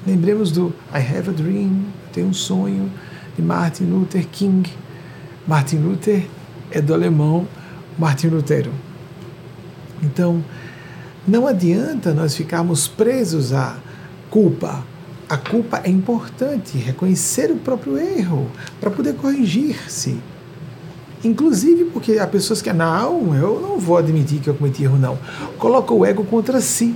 [0.07, 2.89] Lembremos do I Have a Dream, Tenho um sonho,
[3.37, 4.71] de Martin Luther King.
[5.45, 6.25] Martin Luther
[6.71, 7.49] é do alemão
[7.99, 8.71] Martin Lutero.
[10.01, 10.45] Então,
[11.27, 13.77] não adianta nós ficarmos presos à
[14.31, 14.85] culpa,
[15.33, 20.21] a culpa é importante, reconhecer o próprio erro para poder corrigir-se.
[21.25, 25.19] Inclusive porque há pessoas que, não, eu não vou admitir que eu cometi erro, não.
[25.57, 26.95] Coloca o ego contra si.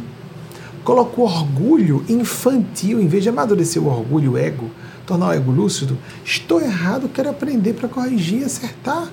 [0.84, 4.70] Coloca o orgulho infantil, em vez de amadurecer o orgulho, o ego,
[5.06, 5.96] tornar o ego lúcido.
[6.22, 9.08] Estou errado, quero aprender para corrigir, acertar.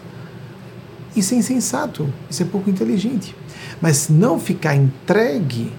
[1.15, 3.33] Isso é insensato, isso é pouco inteligente.
[3.79, 5.71] Mas não ficar entregue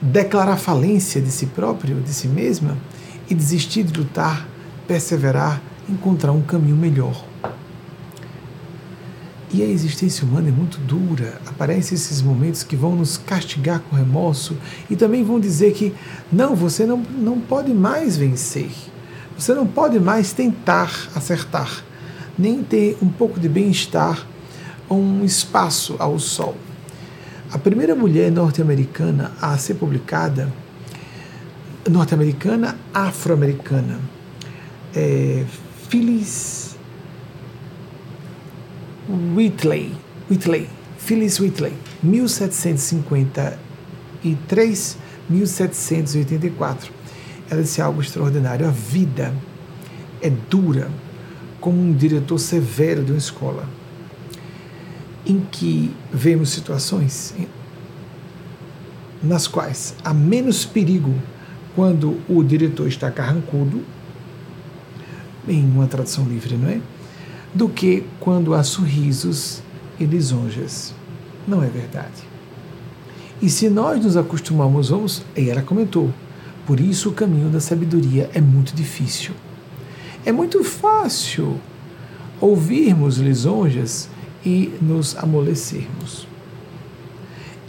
[0.00, 2.76] declarar falência de si próprio, de si mesma,
[3.28, 4.48] e desistir de lutar,
[4.86, 7.24] perseverar, encontrar um caminho melhor.
[9.52, 11.40] E a existência humana é muito dura.
[11.44, 14.56] Aparecem esses momentos que vão nos castigar com remorso
[14.88, 15.92] e também vão dizer que
[16.30, 18.70] não, você não, não pode mais vencer.
[19.36, 21.82] Você não pode mais tentar acertar,
[22.38, 24.26] nem ter um pouco de bem-estar,
[24.88, 26.56] um espaço ao sol.
[27.52, 30.52] A primeira mulher norte-americana a ser publicada,
[31.90, 33.98] norte-americana, afro-americana,
[34.94, 35.44] é
[35.88, 36.76] Phyllis
[39.34, 39.92] Whitley,
[40.30, 41.72] Whitley, Phyllis Whitley,
[42.04, 44.96] 1753,
[45.28, 46.92] 1784.
[47.50, 49.34] Ela disse algo extraordinário: a vida
[50.22, 50.88] é dura
[51.60, 53.79] como um diretor severo de uma escola
[55.26, 57.34] em que vemos situações
[59.22, 61.14] nas quais há menos perigo
[61.74, 63.82] quando o diretor está carrancudo,
[65.48, 66.80] em uma tradução livre, não é?
[67.54, 69.62] Do que quando há sorrisos
[69.98, 70.94] e lisonjas.
[71.46, 72.28] Não é verdade.
[73.40, 76.12] E se nós nos acostumamos, vamos, e ela comentou,
[76.66, 79.32] por isso o caminho da sabedoria é muito difícil.
[80.24, 81.58] É muito fácil
[82.40, 84.08] ouvirmos lisonjas
[84.44, 86.26] e nos amolecermos.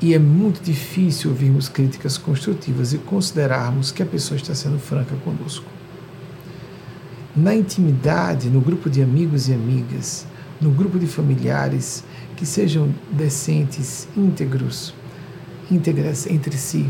[0.01, 5.15] E é muito difícil ouvirmos críticas construtivas e considerarmos que a pessoa está sendo franca
[5.23, 5.65] conosco.
[7.35, 10.25] Na intimidade, no grupo de amigos e amigas,
[10.59, 12.03] no grupo de familiares
[12.35, 14.93] que sejam decentes, íntegros,
[15.69, 16.89] íntegras entre si,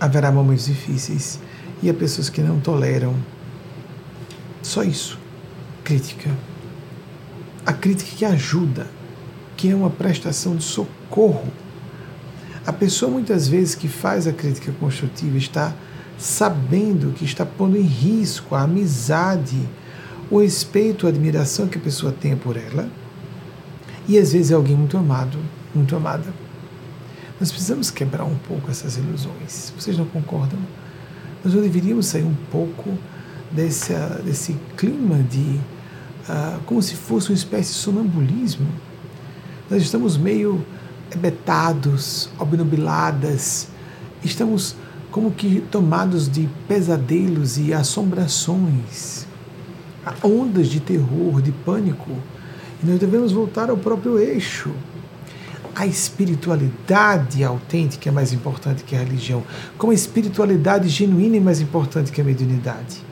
[0.00, 1.38] haverá momentos difíceis
[1.82, 3.14] e há pessoas que não toleram.
[4.62, 5.18] Só isso.
[5.84, 6.30] Crítica.
[7.64, 8.86] A crítica que ajuda,
[9.56, 11.52] que é uma prestação de socorro.
[12.66, 15.74] A pessoa muitas vezes que faz a crítica construtiva está
[16.18, 19.68] sabendo que está pondo em risco a amizade,
[20.30, 22.88] o respeito, a admiração que a pessoa tem por ela.
[24.06, 25.38] E às vezes é alguém muito amado,
[25.74, 26.32] muito amada.
[27.40, 29.72] Nós precisamos quebrar um pouco essas ilusões.
[29.78, 30.58] Vocês não concordam?
[31.42, 32.96] Nós não deveríamos sair um pouco
[33.50, 33.94] desse,
[34.24, 35.58] desse clima de.
[36.30, 38.68] Uh, como se fosse uma espécie de sonambulismo
[39.70, 40.66] nós estamos meio
[41.14, 43.68] ebetados, obnubiladas,
[44.24, 44.74] estamos
[45.12, 49.26] como que tomados de pesadelos e assombrações,
[50.24, 52.10] ondas de terror, de pânico.
[52.82, 54.72] E nós devemos voltar ao próprio eixo.
[55.72, 59.44] A espiritualidade autêntica é mais importante que a religião,
[59.78, 63.09] como a espiritualidade genuína é mais importante que a mediunidade.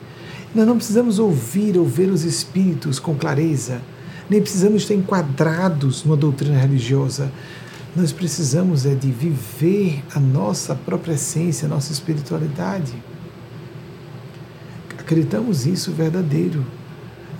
[0.53, 3.81] Nós não precisamos ouvir ou ver os espíritos com clareza
[4.29, 7.31] nem precisamos estar enquadrados numa doutrina religiosa.
[7.95, 12.93] Nós precisamos é de viver a nossa própria essência, a nossa espiritualidade.
[14.99, 16.63] Acreditamos isso verdadeiro.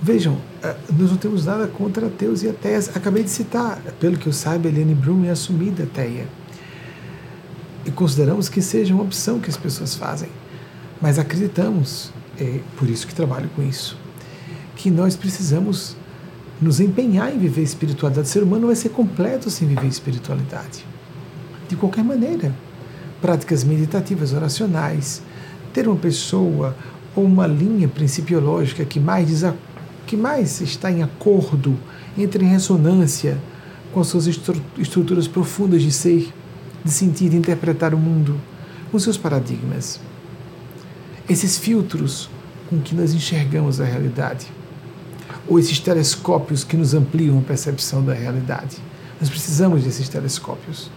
[0.02, 2.88] Vejam, eh, nós não temos nada contra ateus e ateias.
[2.96, 6.26] Acabei de citar, pelo que eu saiba, Helene Brum é assumida ateia.
[7.86, 10.28] E consideramos que seja uma opção que as pessoas fazem.
[11.00, 13.96] Mas acreditamos, é por isso que trabalho com isso,
[14.74, 15.94] que nós precisamos
[16.60, 18.28] nos empenhar em viver espiritualidade.
[18.28, 20.84] O ser humano vai ser completo sem viver espiritualidade.
[21.68, 22.54] De qualquer maneira.
[23.20, 25.22] Práticas meditativas, oracionais,
[25.74, 26.74] ter uma pessoa
[27.14, 29.44] ou uma linha principiológica que mais,
[30.06, 31.76] que mais está em acordo,
[32.16, 33.38] entre em ressonância
[33.92, 34.26] com as suas
[34.78, 36.32] estruturas profundas de ser,
[36.84, 38.40] de sentir, de interpretar o mundo,
[38.90, 40.00] com seus paradigmas.
[41.30, 42.28] Esses filtros
[42.68, 44.48] com que nós enxergamos a realidade
[45.46, 48.78] ou esses telescópios que nos ampliam a percepção da realidade.
[49.20, 50.90] Nós precisamos desses telescópios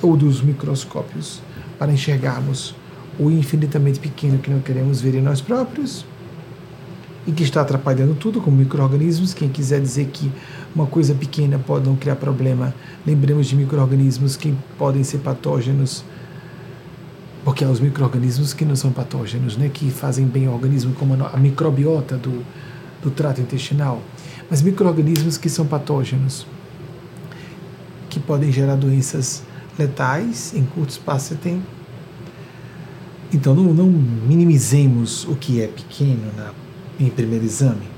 [0.00, 1.42] ou dos microscópios
[1.76, 2.72] para enxergarmos
[3.18, 6.06] o infinitamente pequeno que não queremos ver em nós próprios
[7.26, 9.34] e que está atrapalhando tudo, como micro-organismos.
[9.34, 10.30] Quem quiser dizer que
[10.72, 12.72] uma coisa pequena pode não criar problema,
[13.04, 16.04] lembremos de micro-organismos que podem ser patógenos,
[17.44, 21.14] porque há os micro-organismos que não são patógenos, né, que fazem bem ao organismo, como
[21.24, 22.44] a microbiota do,
[23.02, 24.02] do trato intestinal,
[24.50, 26.46] mas micro-organismos que são patógenos,
[28.08, 29.42] que podem gerar doenças
[29.78, 31.66] letais em curto espaço de tempo.
[33.32, 36.52] Então, não, não minimizemos o que é pequeno na,
[36.98, 37.88] em primeiro exame.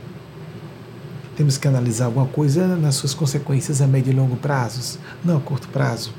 [1.34, 5.40] Temos que analisar alguma coisa nas suas consequências a médio e longo prazos, não a
[5.40, 6.12] curto prazo.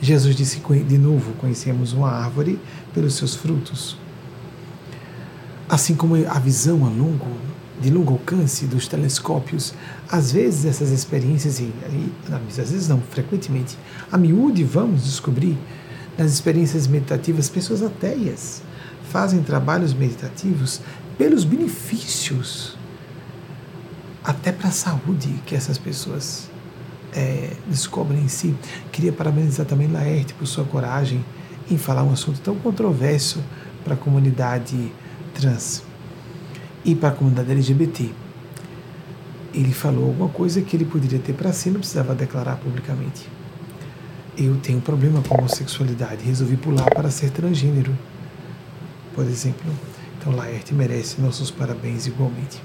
[0.00, 2.58] Jesus disse de novo: conhecemos uma árvore
[2.92, 3.96] pelos seus frutos.
[5.68, 7.26] Assim como a visão a longo
[7.80, 9.74] de longo alcance dos telescópios,
[10.10, 11.70] às vezes essas experiências, e,
[12.48, 13.76] às vezes não, frequentemente,
[14.10, 15.58] a miúde vamos descobrir
[16.16, 18.62] nas experiências meditativas pessoas ateias
[19.10, 20.80] fazem trabalhos meditativos
[21.16, 22.76] pelos benefícios,
[24.24, 26.50] até para a saúde que essas pessoas
[27.16, 28.54] é, descobrem em si.
[28.92, 31.24] Queria parabenizar também Laerte por sua coragem
[31.70, 33.42] em falar um assunto tão controverso
[33.82, 34.92] para a comunidade
[35.34, 35.82] trans
[36.84, 38.10] e para a comunidade LGBT.
[39.54, 43.26] Ele falou alguma coisa que ele poderia ter para si, não precisava declarar publicamente.
[44.36, 47.96] Eu tenho problema com homossexualidade, resolvi pular para ser transgênero,
[49.14, 49.72] por exemplo.
[50.18, 52.60] Então, Laerte merece nossos parabéns igualmente.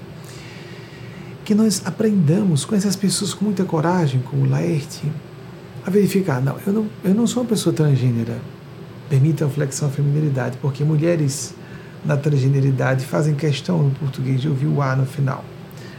[1.44, 5.02] Que nós aprendamos com essas pessoas com muita coragem, como Laerte,
[5.84, 8.40] a verificar: não, eu não, eu não sou uma pessoa transgênera.
[9.08, 11.54] Permita a flexão à feminilidade, porque mulheres
[12.04, 15.44] na transgeneridade fazem questão no português de ouvir o A no final.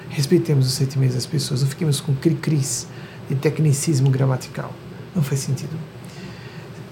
[0.10, 2.88] Respeitemos os sentimentos das pessoas, não fiquemos com cri-cris
[3.30, 4.74] de tecnicismo gramatical.
[5.16, 5.78] Não faz sentido.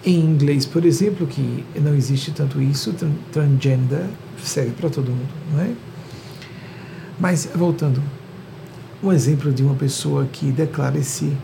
[0.03, 2.93] Em inglês, por exemplo, que não existe tanto isso,
[3.31, 4.05] transgender
[4.43, 5.71] serve para todo mundo, não é?
[7.19, 8.01] Mas, voltando,
[9.03, 11.35] um exemplo de uma pessoa que declara-se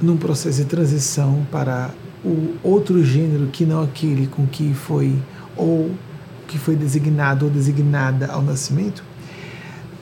[0.00, 1.90] num processo de transição para
[2.24, 5.14] o outro gênero que não aquele com que foi
[5.56, 5.90] ou
[6.46, 9.02] que foi designado ou designada ao nascimento,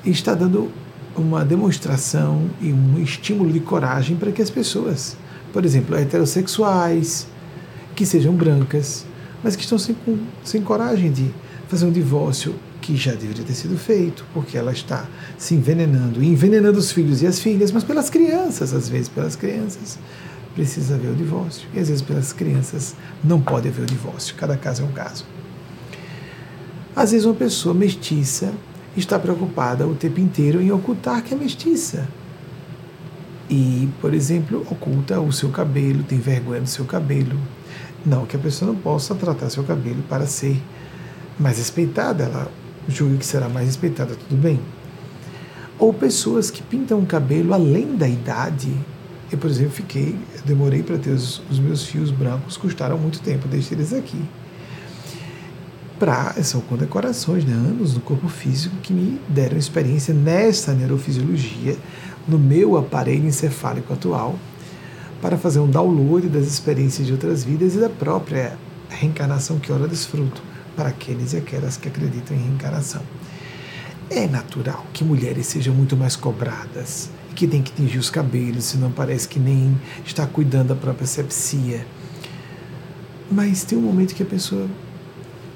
[0.04, 0.70] está dando
[1.16, 5.16] uma demonstração e um estímulo de coragem para que as pessoas,
[5.52, 7.26] por exemplo, heterossexuais,
[7.94, 9.04] que sejam brancas,
[9.42, 9.96] mas que estão sem,
[10.44, 11.30] sem coragem de
[11.66, 12.54] fazer um divórcio
[12.88, 17.20] que já deveria ter sido feito, porque ela está se envenenando, e envenenando os filhos
[17.20, 19.98] e as filhas, mas pelas crianças, às vezes pelas crianças,
[20.54, 24.56] precisa haver o divórcio, e às vezes pelas crianças não pode haver o divórcio, cada
[24.56, 25.26] caso é um caso.
[26.96, 28.54] Às vezes uma pessoa mestiça
[28.96, 32.08] está preocupada o tempo inteiro em ocultar que é mestiça.
[33.50, 37.38] E, por exemplo, oculta o seu cabelo, tem vergonha do seu cabelo.
[38.04, 40.58] Não que a pessoa não possa tratar seu cabelo para ser
[41.38, 42.50] mais respeitada, ela
[42.88, 44.58] julga que será mais respeitada, tudo bem.
[45.78, 48.74] Ou pessoas que pintam o cabelo além da idade.
[49.30, 53.46] Eu, por exemplo, fiquei, demorei para ter os, os meus fios brancos, custaram muito tempo,
[53.46, 54.20] deixei eles aqui
[55.98, 61.76] para são condecorações, né, anos no corpo físico que me deram experiência nessa neurofisiologia,
[62.26, 64.38] no meu aparelho encefálico atual,
[65.20, 68.56] para fazer um download das experiências de outras vidas e da própria
[68.88, 70.40] reencarnação que ora desfruto
[70.78, 73.02] para aqueles e aquelas que acreditam em reencarnação.
[74.08, 78.92] É natural que mulheres sejam muito mais cobradas, que tem que tingir os cabelos, senão
[78.92, 79.76] parece que nem
[80.06, 81.84] está cuidando da própria sepsia.
[83.28, 84.68] Mas tem um momento que a pessoa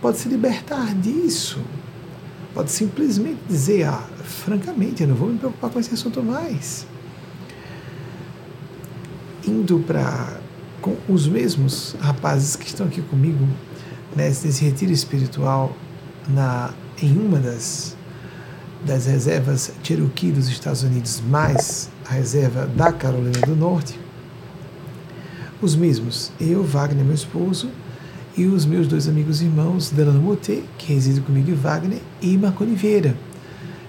[0.01, 1.61] pode se libertar disso.
[2.53, 6.85] Pode simplesmente dizer, ah, francamente, eu não vou me preocupar com esse assunto mais.
[9.47, 10.41] Indo para
[10.81, 13.47] com os mesmos rapazes que estão aqui comigo
[14.17, 15.77] nesse, nesse retiro espiritual
[16.29, 17.97] na em uma das
[18.85, 23.99] das reservas Cherokee dos Estados Unidos, mais a reserva da Carolina do Norte,
[25.61, 27.71] os mesmos, eu, Wagner, meu esposo,
[28.37, 32.75] e os meus dois amigos irmãos, Delano Moté, que reside comigo em Wagner, e Marconi
[32.75, 33.17] Vieira.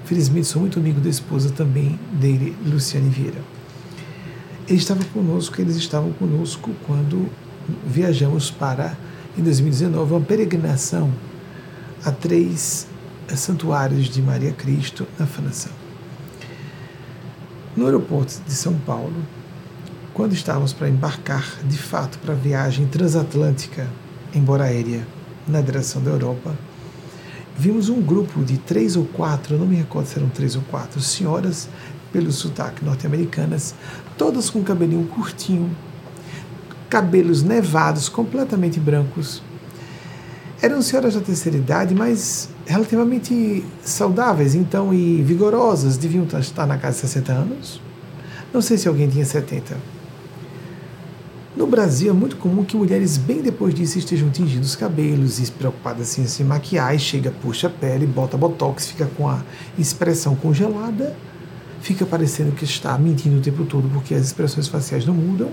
[0.05, 3.41] Felizmente sou muito amigo da esposa também dele, Luciane Vieira.
[4.67, 7.27] Eles estavam conosco, eles estavam conosco quando
[7.87, 8.97] viajamos para,
[9.37, 11.11] em 2019, uma peregrinação
[12.05, 12.87] a três
[13.35, 15.69] santuários de Maria Cristo na França.
[17.75, 19.15] No aeroporto de São Paulo,
[20.13, 23.89] quando estávamos para embarcar de fato para a viagem transatlântica
[24.35, 25.05] embora aérea,
[25.47, 26.55] na direção da Europa,
[27.57, 31.01] vimos um grupo de três ou quatro, não me recordo se eram três ou quatro,
[31.01, 31.69] senhoras
[32.11, 33.75] pelo sotaque norte-americanas,
[34.17, 35.69] todas com cabelinho curtinho,
[36.93, 39.41] cabelos nevados, completamente brancos.
[40.61, 46.97] Eram senhoras da terceira idade, mas relativamente saudáveis, então, e vigorosas, deviam estar na casa
[46.97, 47.81] de 60 anos.
[48.53, 49.75] Não sei se alguém tinha 70
[51.55, 55.51] no Brasil é muito comum que mulheres bem depois disso estejam tingindo os cabelos e
[55.51, 59.39] preocupadas assim, em se maquiar, e chega, puxa a pele, bota botox, fica com a
[59.77, 61.15] expressão congelada,
[61.79, 65.51] fica parecendo que está mentindo o tempo todo porque as expressões faciais não mudam.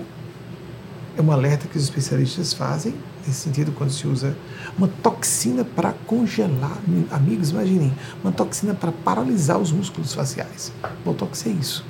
[1.17, 2.93] É um alerta que os especialistas fazem
[3.27, 4.35] nesse sentido quando se usa
[4.77, 6.77] uma toxina para congelar.
[7.11, 7.93] Amigos, imaginem,
[8.23, 10.71] uma toxina para paralisar os músculos faciais.
[11.03, 11.85] Botox é isso.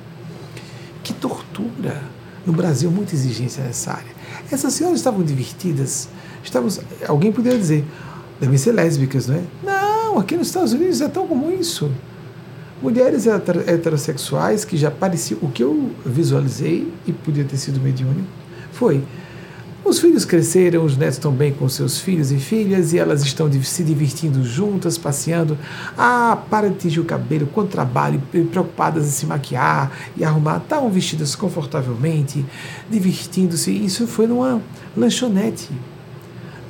[1.02, 2.02] Que tortura!
[2.44, 4.12] No Brasil, muita exigência nessa área.
[4.50, 6.08] Essas senhoras estavam divertidas.
[6.42, 7.84] Estamos, alguém poderia dizer,
[8.40, 9.42] devem ser lésbicas, não é?
[9.62, 11.88] Não, aqui nos Estados Unidos é tão comum isso.
[12.82, 15.38] Mulheres heterossexuais que já pareciam.
[15.40, 18.26] O que eu visualizei, e podia ter sido mediúnico,
[18.72, 19.02] foi
[19.84, 23.50] os filhos cresceram, os netos estão bem com seus filhos e filhas e elas estão
[23.64, 25.58] se divertindo juntas, passeando.
[25.98, 30.58] Ah, para de tingir o cabelo, com trabalho, preocupadas em se maquiar e arrumar.
[30.58, 32.46] Estavam vestidas confortavelmente,
[32.88, 33.72] divertindo-se.
[33.72, 34.62] Isso foi numa
[34.96, 35.68] lanchonete,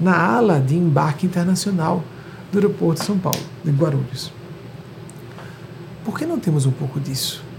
[0.01, 2.03] na ala de embarque internacional
[2.51, 4.33] do aeroporto de São Paulo, de Guarulhos.
[6.03, 7.52] Por que não temos um pouco disso?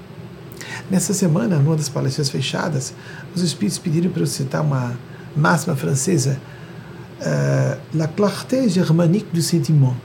[0.90, 2.94] Nessa semana, numa das palestras fechadas,
[3.36, 4.98] os espíritos pediram para eu citar uma
[5.36, 6.40] máxima francesa,
[7.20, 9.96] uh, la clarté germanique du sentiment,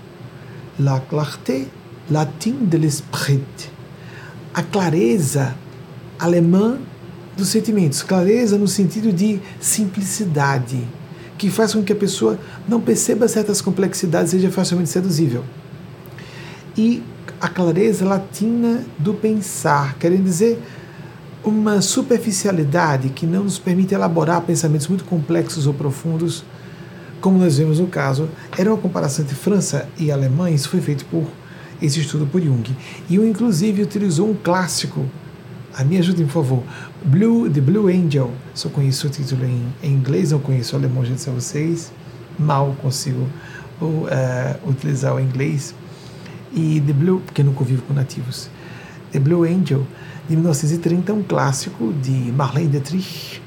[0.78, 1.66] la clarté
[2.10, 3.70] latine de l'esprit,
[4.54, 5.54] a clareza
[6.18, 6.78] alemã
[7.36, 10.86] dos sentimentos, clareza no sentido de simplicidade,
[11.36, 12.38] que faz com que a pessoa
[12.68, 15.44] não perceba certas complexidades seja facilmente seduzível.
[16.76, 17.02] E
[17.40, 20.60] a clareza latina do pensar, querendo dizer
[21.44, 26.44] uma superficialidade que não nos permite elaborar pensamentos muito complexos ou profundos,
[27.20, 31.04] como nós vemos no caso, era uma comparação entre França e Alemanha, isso foi feito
[31.06, 31.26] por
[31.80, 32.64] esse estudo por Jung.
[33.08, 35.06] Jung, inclusive, utilizou um clássico.
[35.74, 36.62] A me ajudem, por favor.
[37.04, 38.32] Blue, The Blue Angel.
[38.52, 41.92] Só conheço o título em, em inglês, não conheço o alemão, já disse a vocês.
[42.36, 43.28] Mal consigo
[43.80, 45.74] uh, utilizar o inglês.
[46.52, 48.50] E The Blue, porque nunca convivo com nativos.
[49.12, 49.86] The Blue Angel,
[50.28, 53.40] de 1930, um clássico de Marlene Dietrich,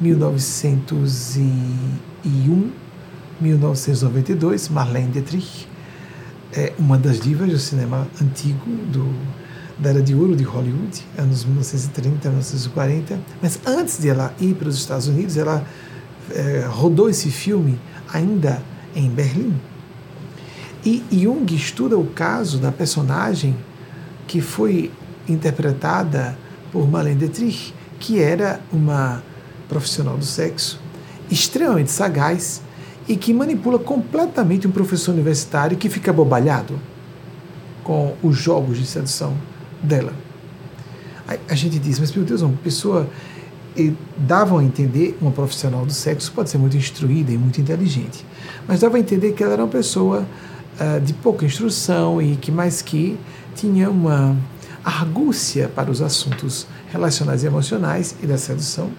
[0.00, 2.70] 1901,
[3.40, 5.68] 1992, Marlene Dietrich,
[6.52, 9.12] é uma das divas do cinema antigo, do,
[9.78, 13.18] da Era de Ouro de Hollywood, anos 1930, 1940.
[13.40, 15.64] Mas antes de ela ir para os Estados Unidos, ela
[16.30, 17.78] é, rodou esse filme
[18.12, 18.62] ainda
[18.94, 19.54] em Berlim.
[20.84, 23.56] E Jung estuda o caso da personagem
[24.26, 24.90] que foi
[25.28, 26.36] interpretada
[26.72, 29.22] por Marlene Dietrich, que era uma
[29.68, 30.80] profissional do sexo
[31.30, 32.62] extremamente sagaz
[33.08, 36.78] e que manipula completamente um professor universitário que fica bobalhado
[37.82, 39.34] com os jogos de sedução
[39.82, 40.12] dela.
[41.26, 43.08] A, a gente diz, mas meu Deus, uma pessoa
[43.76, 48.24] e davam a entender, uma profissional do sexo pode ser muito instruída e muito inteligente,
[48.68, 50.26] mas dava a entender que ela era uma pessoa
[50.80, 53.18] uh, de pouca instrução e que mais que
[53.54, 54.36] tinha uma
[54.84, 58.90] argúcia para os assuntos relacionais e emocionais e da sedução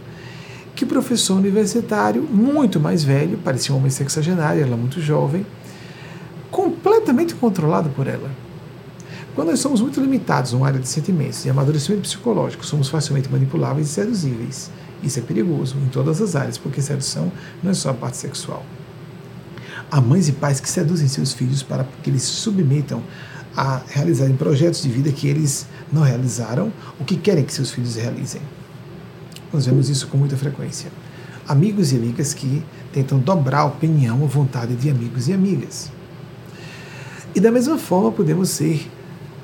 [0.75, 5.45] que professor universitário, muito mais velho, parecia um homem sexagenário, ela muito jovem,
[6.49, 8.29] completamente controlado por ela.
[9.35, 13.87] Quando nós somos muito limitados numa área de sentimentos e amadurecimento psicológico, somos facilmente manipuláveis
[13.87, 14.71] e seduzíveis.
[15.01, 17.31] Isso é perigoso em todas as áreas, porque sedução
[17.61, 18.63] não é só a parte sexual.
[19.93, 23.03] Há mães e pais que seduzem seus filhos para que eles se submetam
[23.55, 27.93] a realizarem projetos de vida que eles não realizaram ou que querem que seus filhos
[27.93, 28.41] realizem.
[29.53, 30.91] Nós vemos isso com muita frequência.
[31.47, 35.91] Amigos e amigas que tentam dobrar a opinião ou vontade de amigos e amigas.
[37.35, 38.89] E da mesma forma podemos ser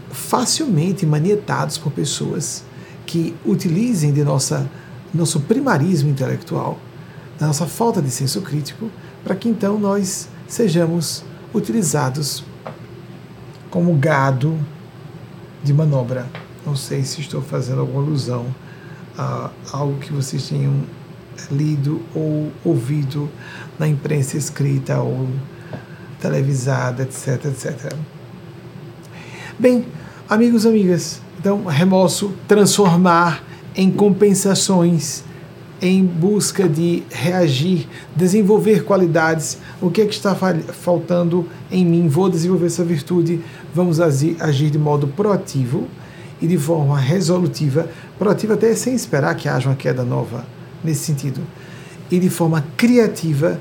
[0.10, 2.64] facilmente manietados por pessoas
[3.06, 4.68] que utilizem de nossa
[5.14, 6.80] nosso primarismo intelectual,
[7.38, 8.90] da nossa falta de senso crítico,
[9.24, 11.24] para que então nós sejamos
[11.54, 12.44] utilizados
[13.70, 14.60] como gado
[15.64, 16.26] de manobra.
[16.66, 18.46] Não sei se estou fazendo alguma alusão
[19.18, 20.84] a algo que vocês tenham
[21.52, 23.30] lido ou ouvido
[23.78, 25.30] na imprensa escrita ou
[26.20, 27.94] televisada, etc, etc.
[29.58, 29.86] Bem,
[30.28, 33.44] amigos amigas, então remoço transformar
[33.76, 35.24] em compensações
[35.82, 39.58] em busca de reagir, desenvolver qualidades.
[39.82, 42.08] O que é que está faltando em mim?
[42.08, 43.42] Vou desenvolver essa virtude.
[43.74, 45.88] Vamos agir de modo proativo
[46.42, 50.46] e de forma resolutiva, proativa até sem esperar que haja uma queda nova
[50.84, 51.42] nesse sentido,
[52.10, 53.60] e de forma criativa,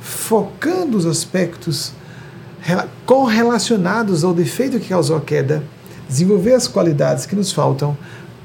[0.00, 1.92] focando os aspectos
[3.06, 5.64] correlacionados ao defeito que causou a queda,
[6.06, 7.96] desenvolver as qualidades que nos faltam,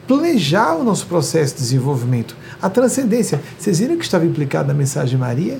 [0.08, 3.42] planejar o nosso processo de desenvolvimento, a transcendência.
[3.60, 5.60] Vocês viram que estava implicado na mensagem de Maria?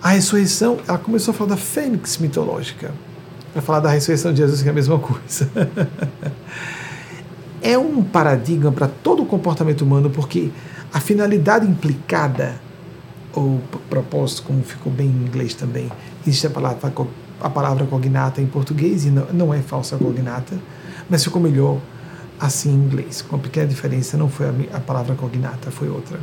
[0.00, 2.92] A ressurreição, ela começou a falar da fênix mitológica,
[3.52, 5.50] para falar da ressurreição de Jesus, que é a mesma coisa.
[7.60, 10.50] é um paradigma para todo o comportamento humano, porque
[10.94, 12.60] a finalidade implicada,
[13.34, 13.60] ou
[13.90, 15.90] propósito, como ficou bem em inglês também,
[16.24, 16.92] existe a palavra,
[17.40, 20.56] a palavra cognata em português, e não, não é falsa cognata,
[21.10, 21.80] mas ficou melhor
[22.40, 26.18] assim em inglês, com uma pequena diferença, não foi a, palavra cognata, foi outra.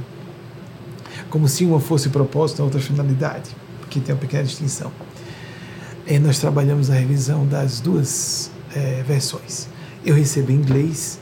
[1.29, 4.91] Como se uma fosse propósito, a outra finalidade, porque tem uma pequena distinção.
[6.07, 9.67] E nós trabalhamos a revisão das duas é, versões.
[10.05, 11.19] Eu recebi em inglês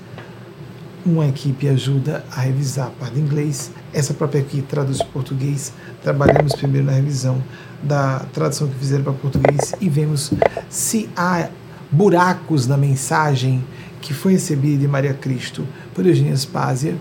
[1.06, 5.74] uma equipe ajuda a revisar a parte de inglês, essa própria equipe traduz para português.
[6.02, 7.44] Trabalhamos primeiro na revisão
[7.82, 10.32] da tradução que fizeram para português e vemos
[10.70, 11.50] se há
[11.92, 13.64] buracos na mensagem
[14.04, 15.66] que foi recebida de Maria Cristo
[15.96, 16.96] por Eugênia Spásia.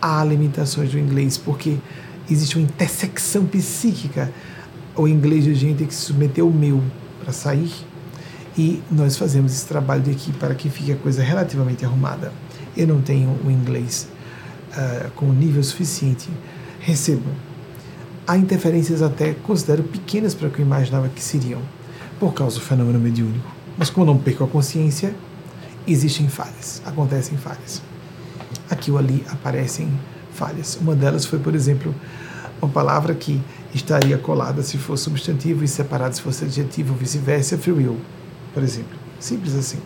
[0.00, 1.76] Há limitações do inglês, porque
[2.28, 4.32] existe uma intersecção psíquica.
[4.96, 6.82] O inglês de Eugênia tem que se submeter ao meu
[7.22, 7.70] para sair.
[8.58, 12.32] E nós fazemos esse trabalho de equipe para que fique a coisa relativamente arrumada
[12.76, 14.08] eu não tenho o inglês
[14.70, 16.28] uh, com nível suficiente,
[16.80, 17.28] recebo.
[18.26, 21.60] Há interferências até considero pequenas para o que eu imaginava que seriam,
[22.18, 23.50] por causa do fenômeno mediúnico.
[23.76, 25.14] Mas como não perco a consciência,
[25.86, 27.82] existem falhas, acontecem falhas.
[28.70, 29.92] Aqui ou ali aparecem
[30.32, 30.76] falhas.
[30.80, 31.94] Uma delas foi, por exemplo,
[32.60, 33.40] uma palavra que
[33.74, 37.98] estaria colada se fosse substantivo e separada se fosse adjetivo, vice-versa, free will,
[38.54, 38.98] por exemplo.
[39.18, 39.78] Simples assim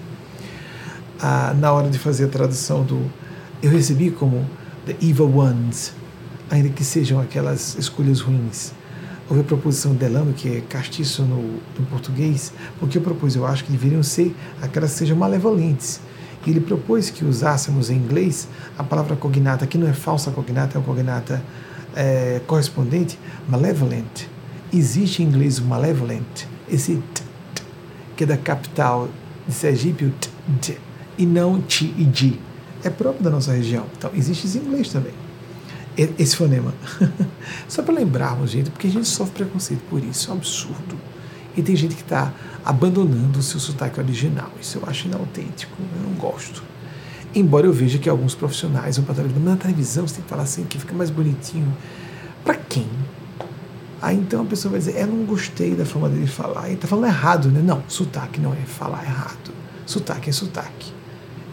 [1.20, 3.10] ah, na hora de fazer a tradução do.
[3.62, 4.48] Eu recebi como
[4.84, 5.92] The Evil Ones,
[6.50, 8.72] ainda que sejam aquelas escolhas ruins.
[9.28, 11.42] Houve a proposição Delano, que é castiço no,
[11.78, 16.00] no português, porque eu propus, eu acho que deveriam ser aquelas que sejam malevolentes.
[16.46, 18.48] E ele propôs que usássemos em inglês
[18.78, 21.42] a palavra cognata, que não é falsa cognata, é uma cognata
[21.94, 24.26] é, correspondente, malevolent.
[24.72, 27.22] Existe em inglês o malevolent, esse t,
[27.54, 27.62] t,
[28.16, 29.08] que é da capital
[29.46, 30.30] de Sergipe, o t,
[30.60, 30.78] t,
[31.18, 32.40] e não t e.
[32.84, 33.86] É próprio da nossa região.
[33.98, 35.25] Então, existe em inglês também
[35.96, 36.74] esse fonema.
[37.68, 40.98] Só para lembrarmos, gente, porque a gente sofre preconceito por isso, é um absurdo.
[41.56, 42.32] E tem gente que está
[42.64, 44.50] abandonando o seu sotaque original.
[44.60, 46.62] Isso eu acho inautêntico, eu não gosto.
[47.34, 50.28] Embora eu veja que alguns profissionais vão para televisão, mas na televisão você tem que
[50.28, 51.74] falar assim, que fica mais bonitinho.
[52.44, 52.86] Para quem?
[54.00, 56.66] Aí então a pessoa vai dizer, eu não gostei da forma dele falar.
[56.66, 57.60] Ele está falando errado, né?
[57.62, 59.52] Não, sotaque não é falar errado.
[59.86, 60.92] Sotaque é sotaque.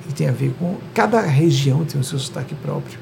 [0.09, 0.77] E tem a ver com.
[0.93, 2.99] Cada região tem o seu sotaque próprio.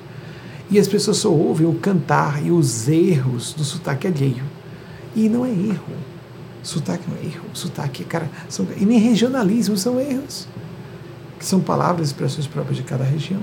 [0.71, 4.43] E as pessoas só ouvem o cantar e os erros do sotaque alheio.
[5.13, 5.93] E não é erro.
[6.63, 7.43] Sotaque não é erro.
[7.53, 8.29] Sotaque é cara.
[8.47, 10.47] São, e nem regionalismo são erros.
[11.37, 13.41] Que são palavras, expressões próprias de cada região.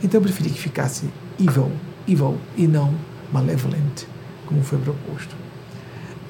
[0.00, 1.06] Então eu preferi que ficasse
[1.40, 1.72] evil,
[2.06, 2.94] evil e não
[3.32, 4.04] malevolent,
[4.46, 5.34] como foi proposto.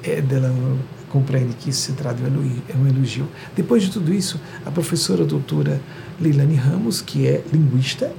[0.01, 0.79] É, Delano
[1.09, 3.27] compreende que isso se trata de um elogio.
[3.55, 5.79] Depois de tudo isso, a professora doutora
[6.19, 8.11] Leilani Ramos, que é linguista,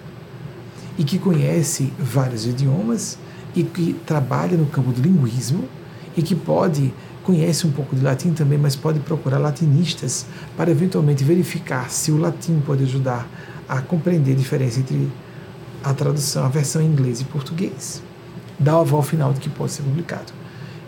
[0.99, 3.19] e que conhece vários idiomas
[3.55, 5.65] e que trabalha no campo do linguismo
[6.17, 6.93] e que pode
[7.25, 10.27] conhece um pouco de latim também, mas pode procurar latinistas
[10.57, 13.27] para eventualmente verificar se o latim pode ajudar
[13.67, 15.11] a compreender a diferença entre
[15.83, 18.03] a tradução, a versão em inglês e português.
[18.59, 20.33] Dá o aval final de que pode ser publicado.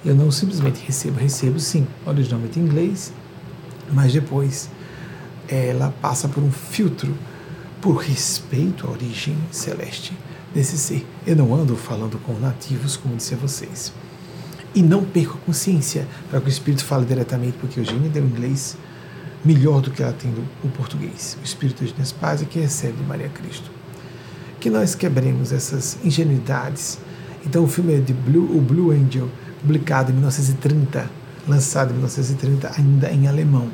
[0.05, 3.13] Eu não simplesmente recebo, recebo sim, originalmente em inglês,
[3.91, 4.69] mas depois
[5.49, 7.15] ela passa por um filtro
[7.87, 10.13] por respeito à origem celeste
[10.53, 11.07] desse ser.
[11.25, 13.93] Eu não ando falando com nativos, como disse a vocês.
[14.75, 18.77] E não perco a consciência para que o Espírito fale diretamente, porque Eugênia deu inglês
[19.45, 20.35] melhor do que ela tem
[20.65, 21.39] o português.
[21.41, 23.71] O Espírito de Eugênia Paz é que recebe de Maria Cristo.
[24.59, 26.99] Que nós quebremos essas ingenuidades.
[27.47, 29.29] Então o filme é de Blue, o Blue Angel,
[29.61, 31.09] publicado em 1930,
[31.47, 33.71] lançado em 1930 ainda em alemão.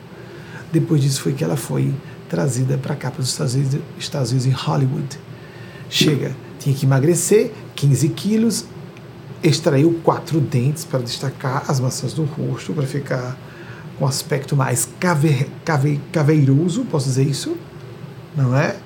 [0.70, 1.94] Depois disso foi que ela foi
[2.32, 5.20] trazida para cá, para os Estados Unidos, Estados Unidos, em Hollywood.
[5.90, 8.64] Chega, tinha que emagrecer 15 quilos,
[9.42, 13.36] extraiu quatro dentes para destacar as maçãs do rosto, para ficar
[13.98, 17.54] com aspecto mais cave, cave, caveiroso, posso dizer isso?
[18.34, 18.76] Não é?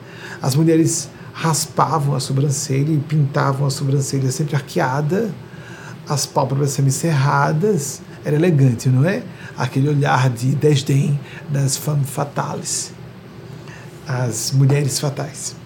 [0.43, 5.33] As mulheres raspavam a sobrancelha e pintavam a sobrancelha sempre arqueada,
[6.09, 9.23] as pálpebras semicerradas, era elegante, não é?
[9.57, 12.96] Aquele olhar de desdém das femmes fatales
[14.07, 15.57] as mulheres fatais.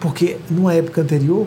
[0.00, 1.46] Porque numa época anterior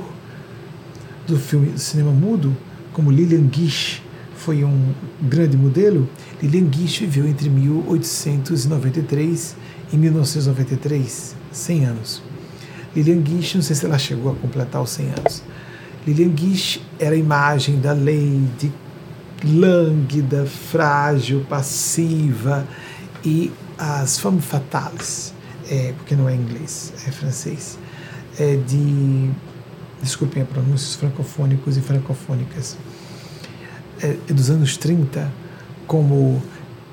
[1.26, 2.56] do filme do cinema mudo,
[2.94, 4.02] como Lillian Gish
[4.36, 6.10] foi um grande modelo,
[6.41, 9.56] Lillian Gish viveu entre 1893
[9.94, 12.22] e 1993, 100 anos.
[12.95, 15.44] Lillian Gish, não sei se ela chegou a completar os 100 anos.
[16.06, 18.74] Lillian Gish era a imagem da lady
[19.44, 22.68] lânguida, frágil, passiva
[23.24, 25.31] e as femmes fatales
[25.72, 27.80] é, porque não é inglês, é francês,
[28.38, 29.31] é de,
[30.03, 32.77] desculpem a pronúncia, francofônicos e francofônicas,
[34.03, 35.31] é, é dos anos 30,
[35.88, 36.43] como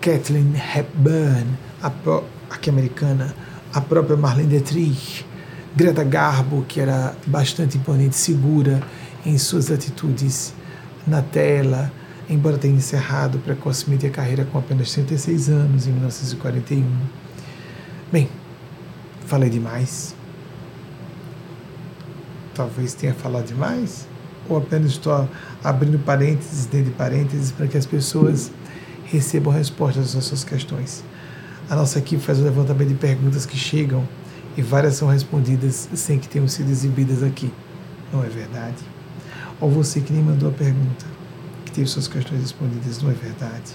[0.00, 1.46] Kathleen Hepburn,
[1.82, 1.90] a,
[2.50, 3.34] aqui americana,
[3.74, 5.26] a própria Marlene Dietrich,
[5.74, 8.80] Greta Garbo, que era bastante imponente, segura
[9.26, 10.54] em suas atitudes
[11.04, 11.92] na tela,
[12.30, 16.84] embora tenha encerrado precocemente a carreira com apenas 36 anos, em 1941.
[18.12, 18.28] Bem,
[19.28, 20.14] Falei demais?
[22.54, 24.08] Talvez tenha falado demais?
[24.48, 25.28] Ou apenas estou
[25.62, 28.50] abrindo parênteses dentro de parênteses para que as pessoas
[29.04, 31.04] recebam respostas às suas questões.
[31.68, 34.08] A nossa equipe faz o levantamento de perguntas que chegam
[34.56, 37.52] e várias são respondidas sem que tenham sido exibidas aqui.
[38.10, 38.82] Não é verdade?
[39.60, 41.04] Ou você que nem mandou a pergunta,
[41.66, 43.74] que teve suas questões respondidas, não é verdade?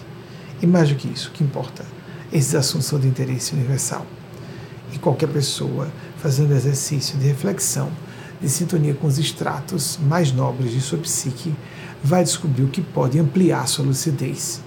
[0.60, 1.86] E mais do que isso, o que importa?
[2.32, 4.04] Esses assuntos são de interesse universal
[4.94, 7.92] e qualquer pessoa fazendo exercício de reflexão,
[8.40, 11.54] de sintonia com os estratos mais nobres de sua psique,
[12.04, 14.62] vai descobrir o que pode ampliar sua lucidez,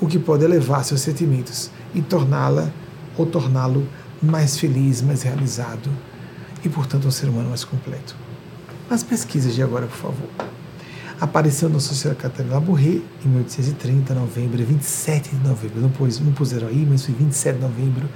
[0.00, 2.70] o que pode elevar seus sentimentos e torná-la
[3.16, 3.86] ou torná-lo
[4.22, 5.90] mais feliz, mais realizado
[6.64, 8.16] e, portanto, um ser humano mais completo.
[8.90, 10.28] As pesquisas de agora, por favor.
[11.20, 15.80] Apareceu no Social Catarina Labourré em 1830, novembro, 27 de novembro.
[15.80, 18.08] Não, pus, não puseram aí, mas foi 27 de novembro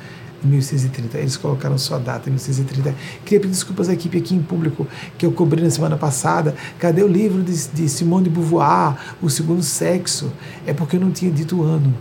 [0.44, 1.18] em 1630.
[1.18, 2.94] Eles colocaram sua data em 1630.
[3.24, 4.86] Queria pedir desculpas à equipe aqui em público
[5.16, 6.54] que eu cobri na semana passada.
[6.78, 10.32] Cadê o livro de, de Simone de Beauvoir, O Segundo Sexo?
[10.66, 11.94] É porque eu não tinha dito o ano.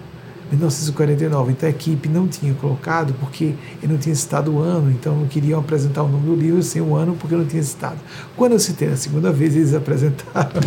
[0.51, 1.51] 1949.
[1.51, 5.27] Então a equipe não tinha colocado porque eu não tinha citado o ano, então não
[5.27, 7.97] queriam apresentar o nome do livro sem o ano porque eu não tinha citado.
[8.35, 10.61] Quando eu citei na segunda vez, eles apresentaram.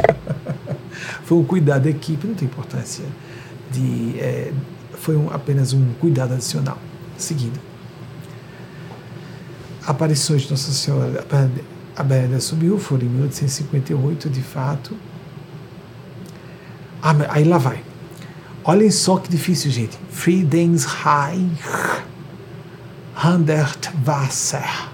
[1.24, 3.05] Foi um cuidado da equipe, não tem importância.
[3.70, 4.53] De, é,
[4.95, 6.78] foi um, apenas um cuidado adicional.
[7.19, 7.61] Seguindo.
[9.86, 11.27] Aparições de Nossa Senhora,
[11.97, 14.97] a Bela subiu, foram em 1858, de fato.
[17.03, 17.82] Ah, aí lá vai.
[18.65, 19.99] Olhem só que difícil, gente.
[20.11, 21.51] Friedensreich
[23.24, 24.89] Hundertwasser.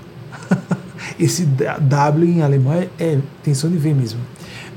[1.20, 4.20] Esse W em alemão é, é tem de V mesmo.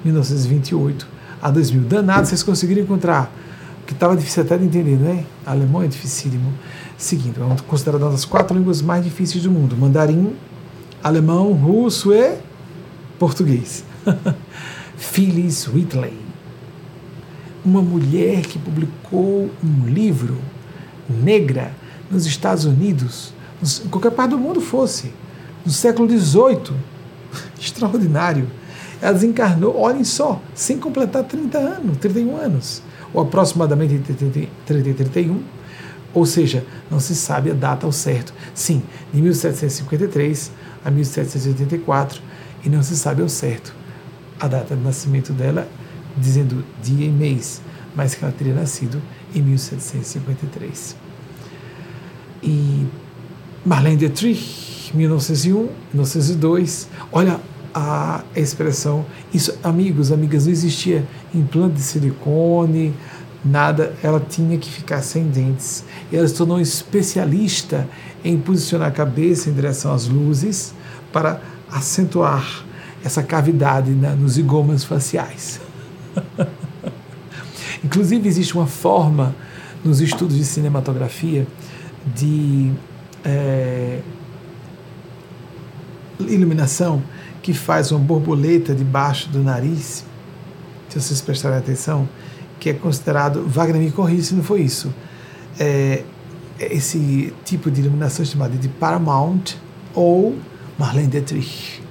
[0.03, 1.07] 1928
[1.41, 1.81] a 2000.
[1.83, 3.31] Danado, vocês conseguiram encontrar.
[3.85, 5.23] Que estava difícil até de entender, não é?
[5.45, 6.53] Alemão é dificílimo.
[6.97, 10.35] Seguindo, é considerada uma das quatro línguas mais difíceis do mundo: mandarim,
[11.03, 12.37] alemão, russo e
[13.19, 13.83] português.
[14.97, 16.27] Phyllis Whitley
[17.67, 20.37] uma mulher que publicou um livro
[21.09, 21.73] negra
[22.09, 23.33] nos Estados Unidos,
[23.85, 25.11] em qualquer parte do mundo fosse,
[25.65, 26.73] no século XVIII.
[27.59, 28.47] Extraordinário.
[29.01, 32.81] Ela desencarnou, olhem só, sem completar 30 anos, 31 anos,
[33.13, 35.43] ou aproximadamente entre 30 e 31,
[36.17, 38.33] ou seja, não se sabe a data ao certo.
[38.55, 38.81] Sim,
[39.13, 40.51] de 1753
[40.83, 42.21] a 1784,
[42.65, 43.71] e não se sabe ao certo
[44.39, 45.67] a data de nascimento dela
[46.17, 47.61] dizendo dia e mês,
[47.95, 48.99] mas que ela teria nascido
[49.35, 50.95] em 1753.
[52.41, 52.87] E
[53.63, 57.39] Marlene Dietrich, 1901, 1902, olha
[57.75, 62.91] a expressão, isso, amigos, amigas, não existia implante de silicone,
[63.47, 65.83] nada, ela tinha que ficar sem dentes.
[66.11, 67.87] E ela se tornou especialista
[68.23, 70.73] em posicionar a cabeça em direção às luzes
[71.11, 71.41] para
[71.71, 72.65] acentuar
[73.03, 75.61] essa cavidade nos zigomas faciais.
[77.83, 79.35] Inclusive, existe uma forma
[79.83, 81.47] nos estudos de cinematografia
[82.15, 82.71] de
[83.23, 83.99] é,
[86.19, 87.01] iluminação
[87.41, 90.03] que faz uma borboleta debaixo do nariz,
[90.89, 92.07] se vocês prestarem atenção,
[92.59, 94.93] que é considerado, Wagner me corrija se não foi isso,
[95.59, 96.03] é,
[96.59, 99.55] esse tipo de iluminação é chamada de Paramount
[99.93, 100.35] ou
[100.77, 101.81] Marlene Dietrich,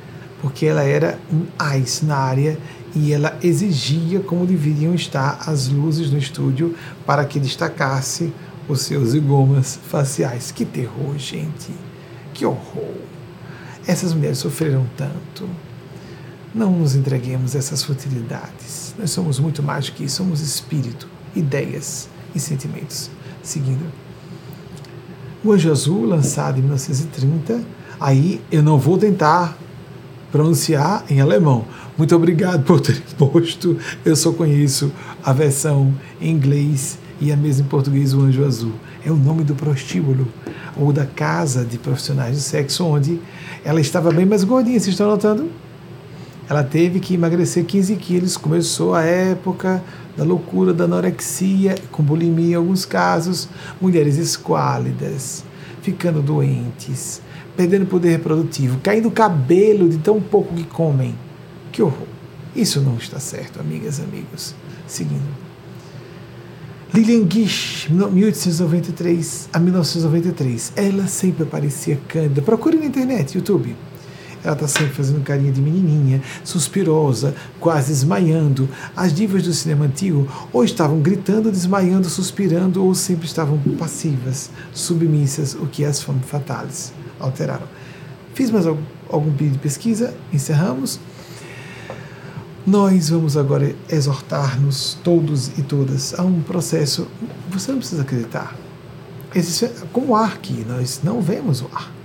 [0.40, 2.58] porque ela era um ice na área
[2.94, 6.74] e ela exigia como deveriam estar as luzes no estúdio
[7.04, 8.32] para que destacasse
[8.68, 10.50] os seus zigomas faciais.
[10.50, 11.70] Que terror, gente!
[12.32, 12.94] Que horror!
[13.86, 15.48] Essas mulheres sofreram tanto.
[16.56, 18.94] Não nos entreguemos a essas futilidades.
[18.98, 23.10] Nós somos muito mais do que isso, somos espírito, ideias e sentimentos.
[23.42, 23.84] Seguindo.
[25.44, 27.62] O Anjo Azul, lançado em 1930,
[28.00, 29.54] aí eu não vou tentar
[30.32, 31.66] pronunciar em alemão.
[31.98, 33.76] Muito obrigado por ter posto.
[34.02, 34.90] Eu só conheço
[35.22, 38.72] a versão em inglês e a mesma em português, o Anjo Azul.
[39.04, 40.26] É o nome do prostíbulo
[40.74, 43.20] ou da casa de profissionais de sexo, onde
[43.62, 45.50] ela estava bem mais gordinha, vocês estão notando?
[46.48, 48.36] Ela teve que emagrecer 15 quilos.
[48.36, 49.82] Começou a época
[50.16, 53.48] da loucura, da anorexia, com bulimia em alguns casos.
[53.80, 55.44] Mulheres esquálidas,
[55.82, 57.20] ficando doentes,
[57.56, 61.14] perdendo poder reprodutivo, caindo cabelo de tão pouco que comem.
[61.72, 62.06] Que horror!
[62.54, 64.54] Isso não está certo, amigas e amigos.
[64.86, 65.46] Seguindo.
[66.94, 70.72] Lilian Gish, 1893 a 1993.
[70.76, 72.40] Ela sempre parecia cândida.
[72.40, 73.76] Procure na internet, YouTube.
[74.46, 78.68] Ela está sempre fazendo carinha de menininha, suspirosa, quase desmaiando.
[78.96, 85.54] As divas do cinema antigo ou estavam gritando, desmaiando, suspirando, ou sempre estavam passivas, submissas,
[85.54, 87.66] o que as fome fatales alteraram.
[88.34, 91.00] Fiz mais algum, algum pedido de pesquisa, encerramos.
[92.64, 97.08] Nós vamos agora exortar-nos, todos e todas, a um processo.
[97.50, 98.56] Você não precisa acreditar.
[99.34, 101.95] Existe, como ar aqui, nós não vemos o ar.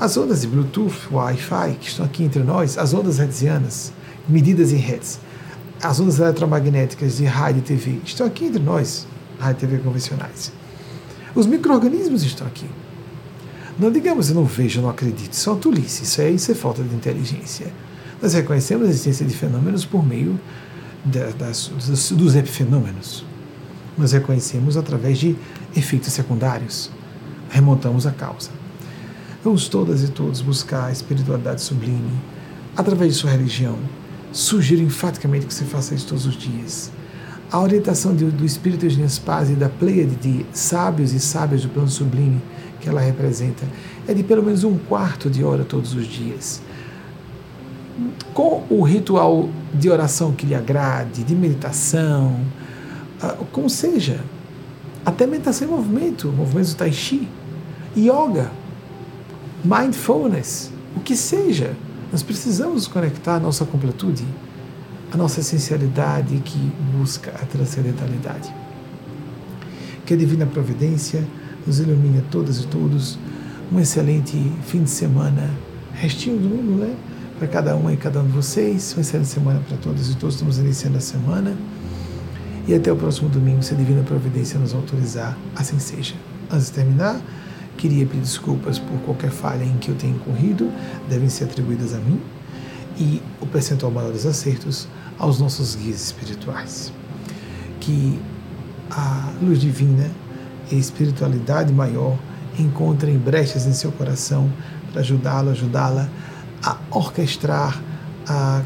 [0.00, 3.92] As ondas de Bluetooth, Wi-Fi, que estão aqui entre nós, as ondas hertzianas,
[4.26, 5.20] medidas em hertz,
[5.82, 9.06] as ondas eletromagnéticas de rádio e TV, estão aqui entre nós,
[9.38, 10.52] rádio e TV convencionais.
[11.34, 12.64] Os micro-organismos estão aqui.
[13.78, 15.36] Não digamos eu não vejo, não acredito.
[15.46, 17.70] Uma tolice, isso é, isso é falta de inteligência.
[18.22, 20.40] Nós reconhecemos a existência de fenômenos por meio
[21.38, 23.22] das, dos, dos epifenômenos.
[23.98, 25.36] Nós reconhecemos através de
[25.76, 26.90] efeitos secundários.
[27.50, 28.59] Remontamos a causa.
[29.42, 32.12] Vamos todas e todos buscar a espiritualidade sublime
[32.76, 33.74] através de sua religião.
[34.32, 36.92] Sugiro enfaticamente que você faça isso todos os dias.
[37.50, 41.70] A orientação do, do Espírito de Paz e da pleiade de sábios e sábias do
[41.70, 42.38] plano sublime
[42.82, 43.64] que ela representa
[44.06, 46.60] é de pelo menos um quarto de hora todos os dias.
[48.34, 52.38] Com o ritual de oração que lhe agrade, de meditação,
[53.22, 54.20] ah, como seja,
[55.02, 57.26] até meditação em movimento, movimentos do Tai Chi,
[57.96, 58.59] yoga,
[59.64, 61.72] mindfulness, o que seja.
[62.10, 64.24] Nós precisamos conectar a nossa completude,
[65.12, 66.58] a nossa essencialidade que
[66.96, 68.52] busca a transcendentalidade.
[70.04, 71.24] Que a Divina Providência
[71.66, 73.18] nos ilumine a todas e todos.
[73.72, 75.48] Um excelente fim de semana,
[75.94, 76.96] restinho do mundo, né?
[77.38, 78.92] Para cada um e cada um de vocês.
[78.94, 80.34] Uma excelente semana para todas e todos.
[80.34, 81.56] Estamos iniciando a semana.
[82.66, 86.14] E até o próximo domingo, se a Divina Providência nos autorizar, assim seja.
[86.50, 87.20] Antes de terminar,
[87.80, 90.70] queria pedir desculpas por qualquer falha em que eu tenha incorrido,
[91.08, 92.20] devem ser atribuídas a mim,
[92.98, 94.86] e o percentual maior dos acertos
[95.18, 96.92] aos nossos guias espirituais.
[97.80, 98.20] Que
[98.90, 100.10] a luz divina
[100.70, 102.18] e a espiritualidade maior
[102.58, 104.52] encontrem brechas em seu coração
[104.92, 106.10] para ajudá-lo, ajudá-la
[106.62, 107.82] a orquestrar,
[108.26, 108.62] a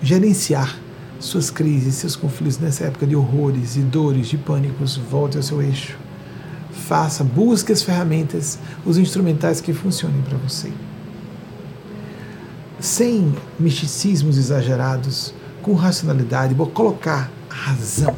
[0.00, 0.78] gerenciar
[1.18, 5.60] suas crises, seus conflitos nessa época de horrores, de dores, de pânicos, volte ao seu
[5.60, 6.01] eixo.
[6.86, 10.72] Faça, busque as ferramentas, os instrumentais que funcionem para você.
[12.80, 15.32] Sem misticismos exagerados,
[15.62, 18.16] com racionalidade, vou colocar a razão,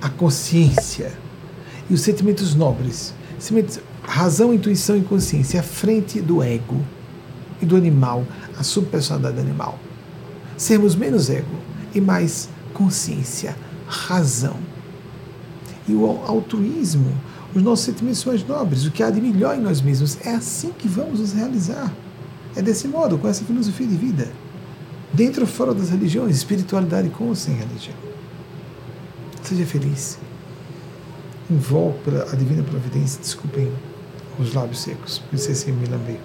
[0.00, 1.12] a consciência
[1.88, 3.14] e os sentimentos nobres,
[4.02, 6.84] razão, intuição e consciência à frente do ego
[7.62, 8.26] e do animal,
[8.58, 9.78] a subpersonalidade animal.
[10.56, 11.64] Sermos menos ego,
[11.94, 14.56] e mais consciência, razão.
[15.86, 17.12] E o altruísmo,
[17.54, 20.18] os nossos sentimentos mais nobres, o que há de melhor em nós mesmos.
[20.24, 21.92] É assim que vamos nos realizar.
[22.56, 24.28] É desse modo, com essa filosofia de vida.
[25.12, 27.96] Dentro ou fora das religiões, espiritualidade com ou sem religião.
[29.42, 30.18] Seja feliz.
[31.50, 33.70] Invoco a divina providência, desculpem
[34.38, 36.18] os lábios secos, por isso assim me lambei.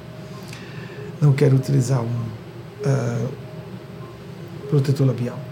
[1.22, 3.30] Não quero utilizar um uh,
[4.70, 5.49] protetor labial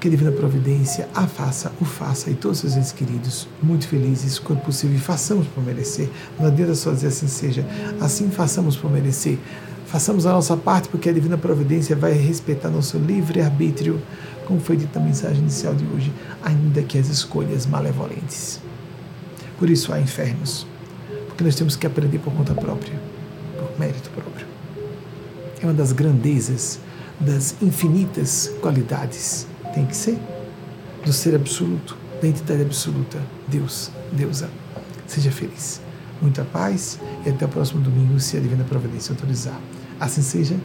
[0.00, 4.38] que a Divina Providência a faça, o faça e todos os entes queridos muito felizes,
[4.38, 6.08] quando possível, e façamos por merecer.
[6.38, 7.66] Não adianta só dizer assim seja,
[8.00, 9.38] assim façamos por merecer.
[9.84, 14.00] Façamos a nossa parte, porque a Divina Providência vai respeitar nosso livre-arbítrio,
[14.46, 16.10] como foi dito na mensagem inicial de hoje,
[16.42, 18.58] ainda que as escolhas malevolentes.
[19.58, 20.66] Por isso há infernos,
[21.26, 22.98] porque nós temos que aprender por conta própria,
[23.58, 24.46] por mérito próprio.
[25.60, 26.80] É uma das grandezas,
[27.20, 30.18] das infinitas qualidades tem que ser
[31.04, 33.18] do ser absoluto, da entidade absoluta,
[33.48, 34.50] Deus, Deusa.
[35.06, 35.80] Seja feliz.
[36.20, 39.58] Muita paz e até o próximo domingo, se a Divina Providência autorizar.
[39.98, 40.56] Assim seja,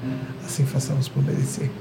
[0.46, 1.72] assim façamos por merecer.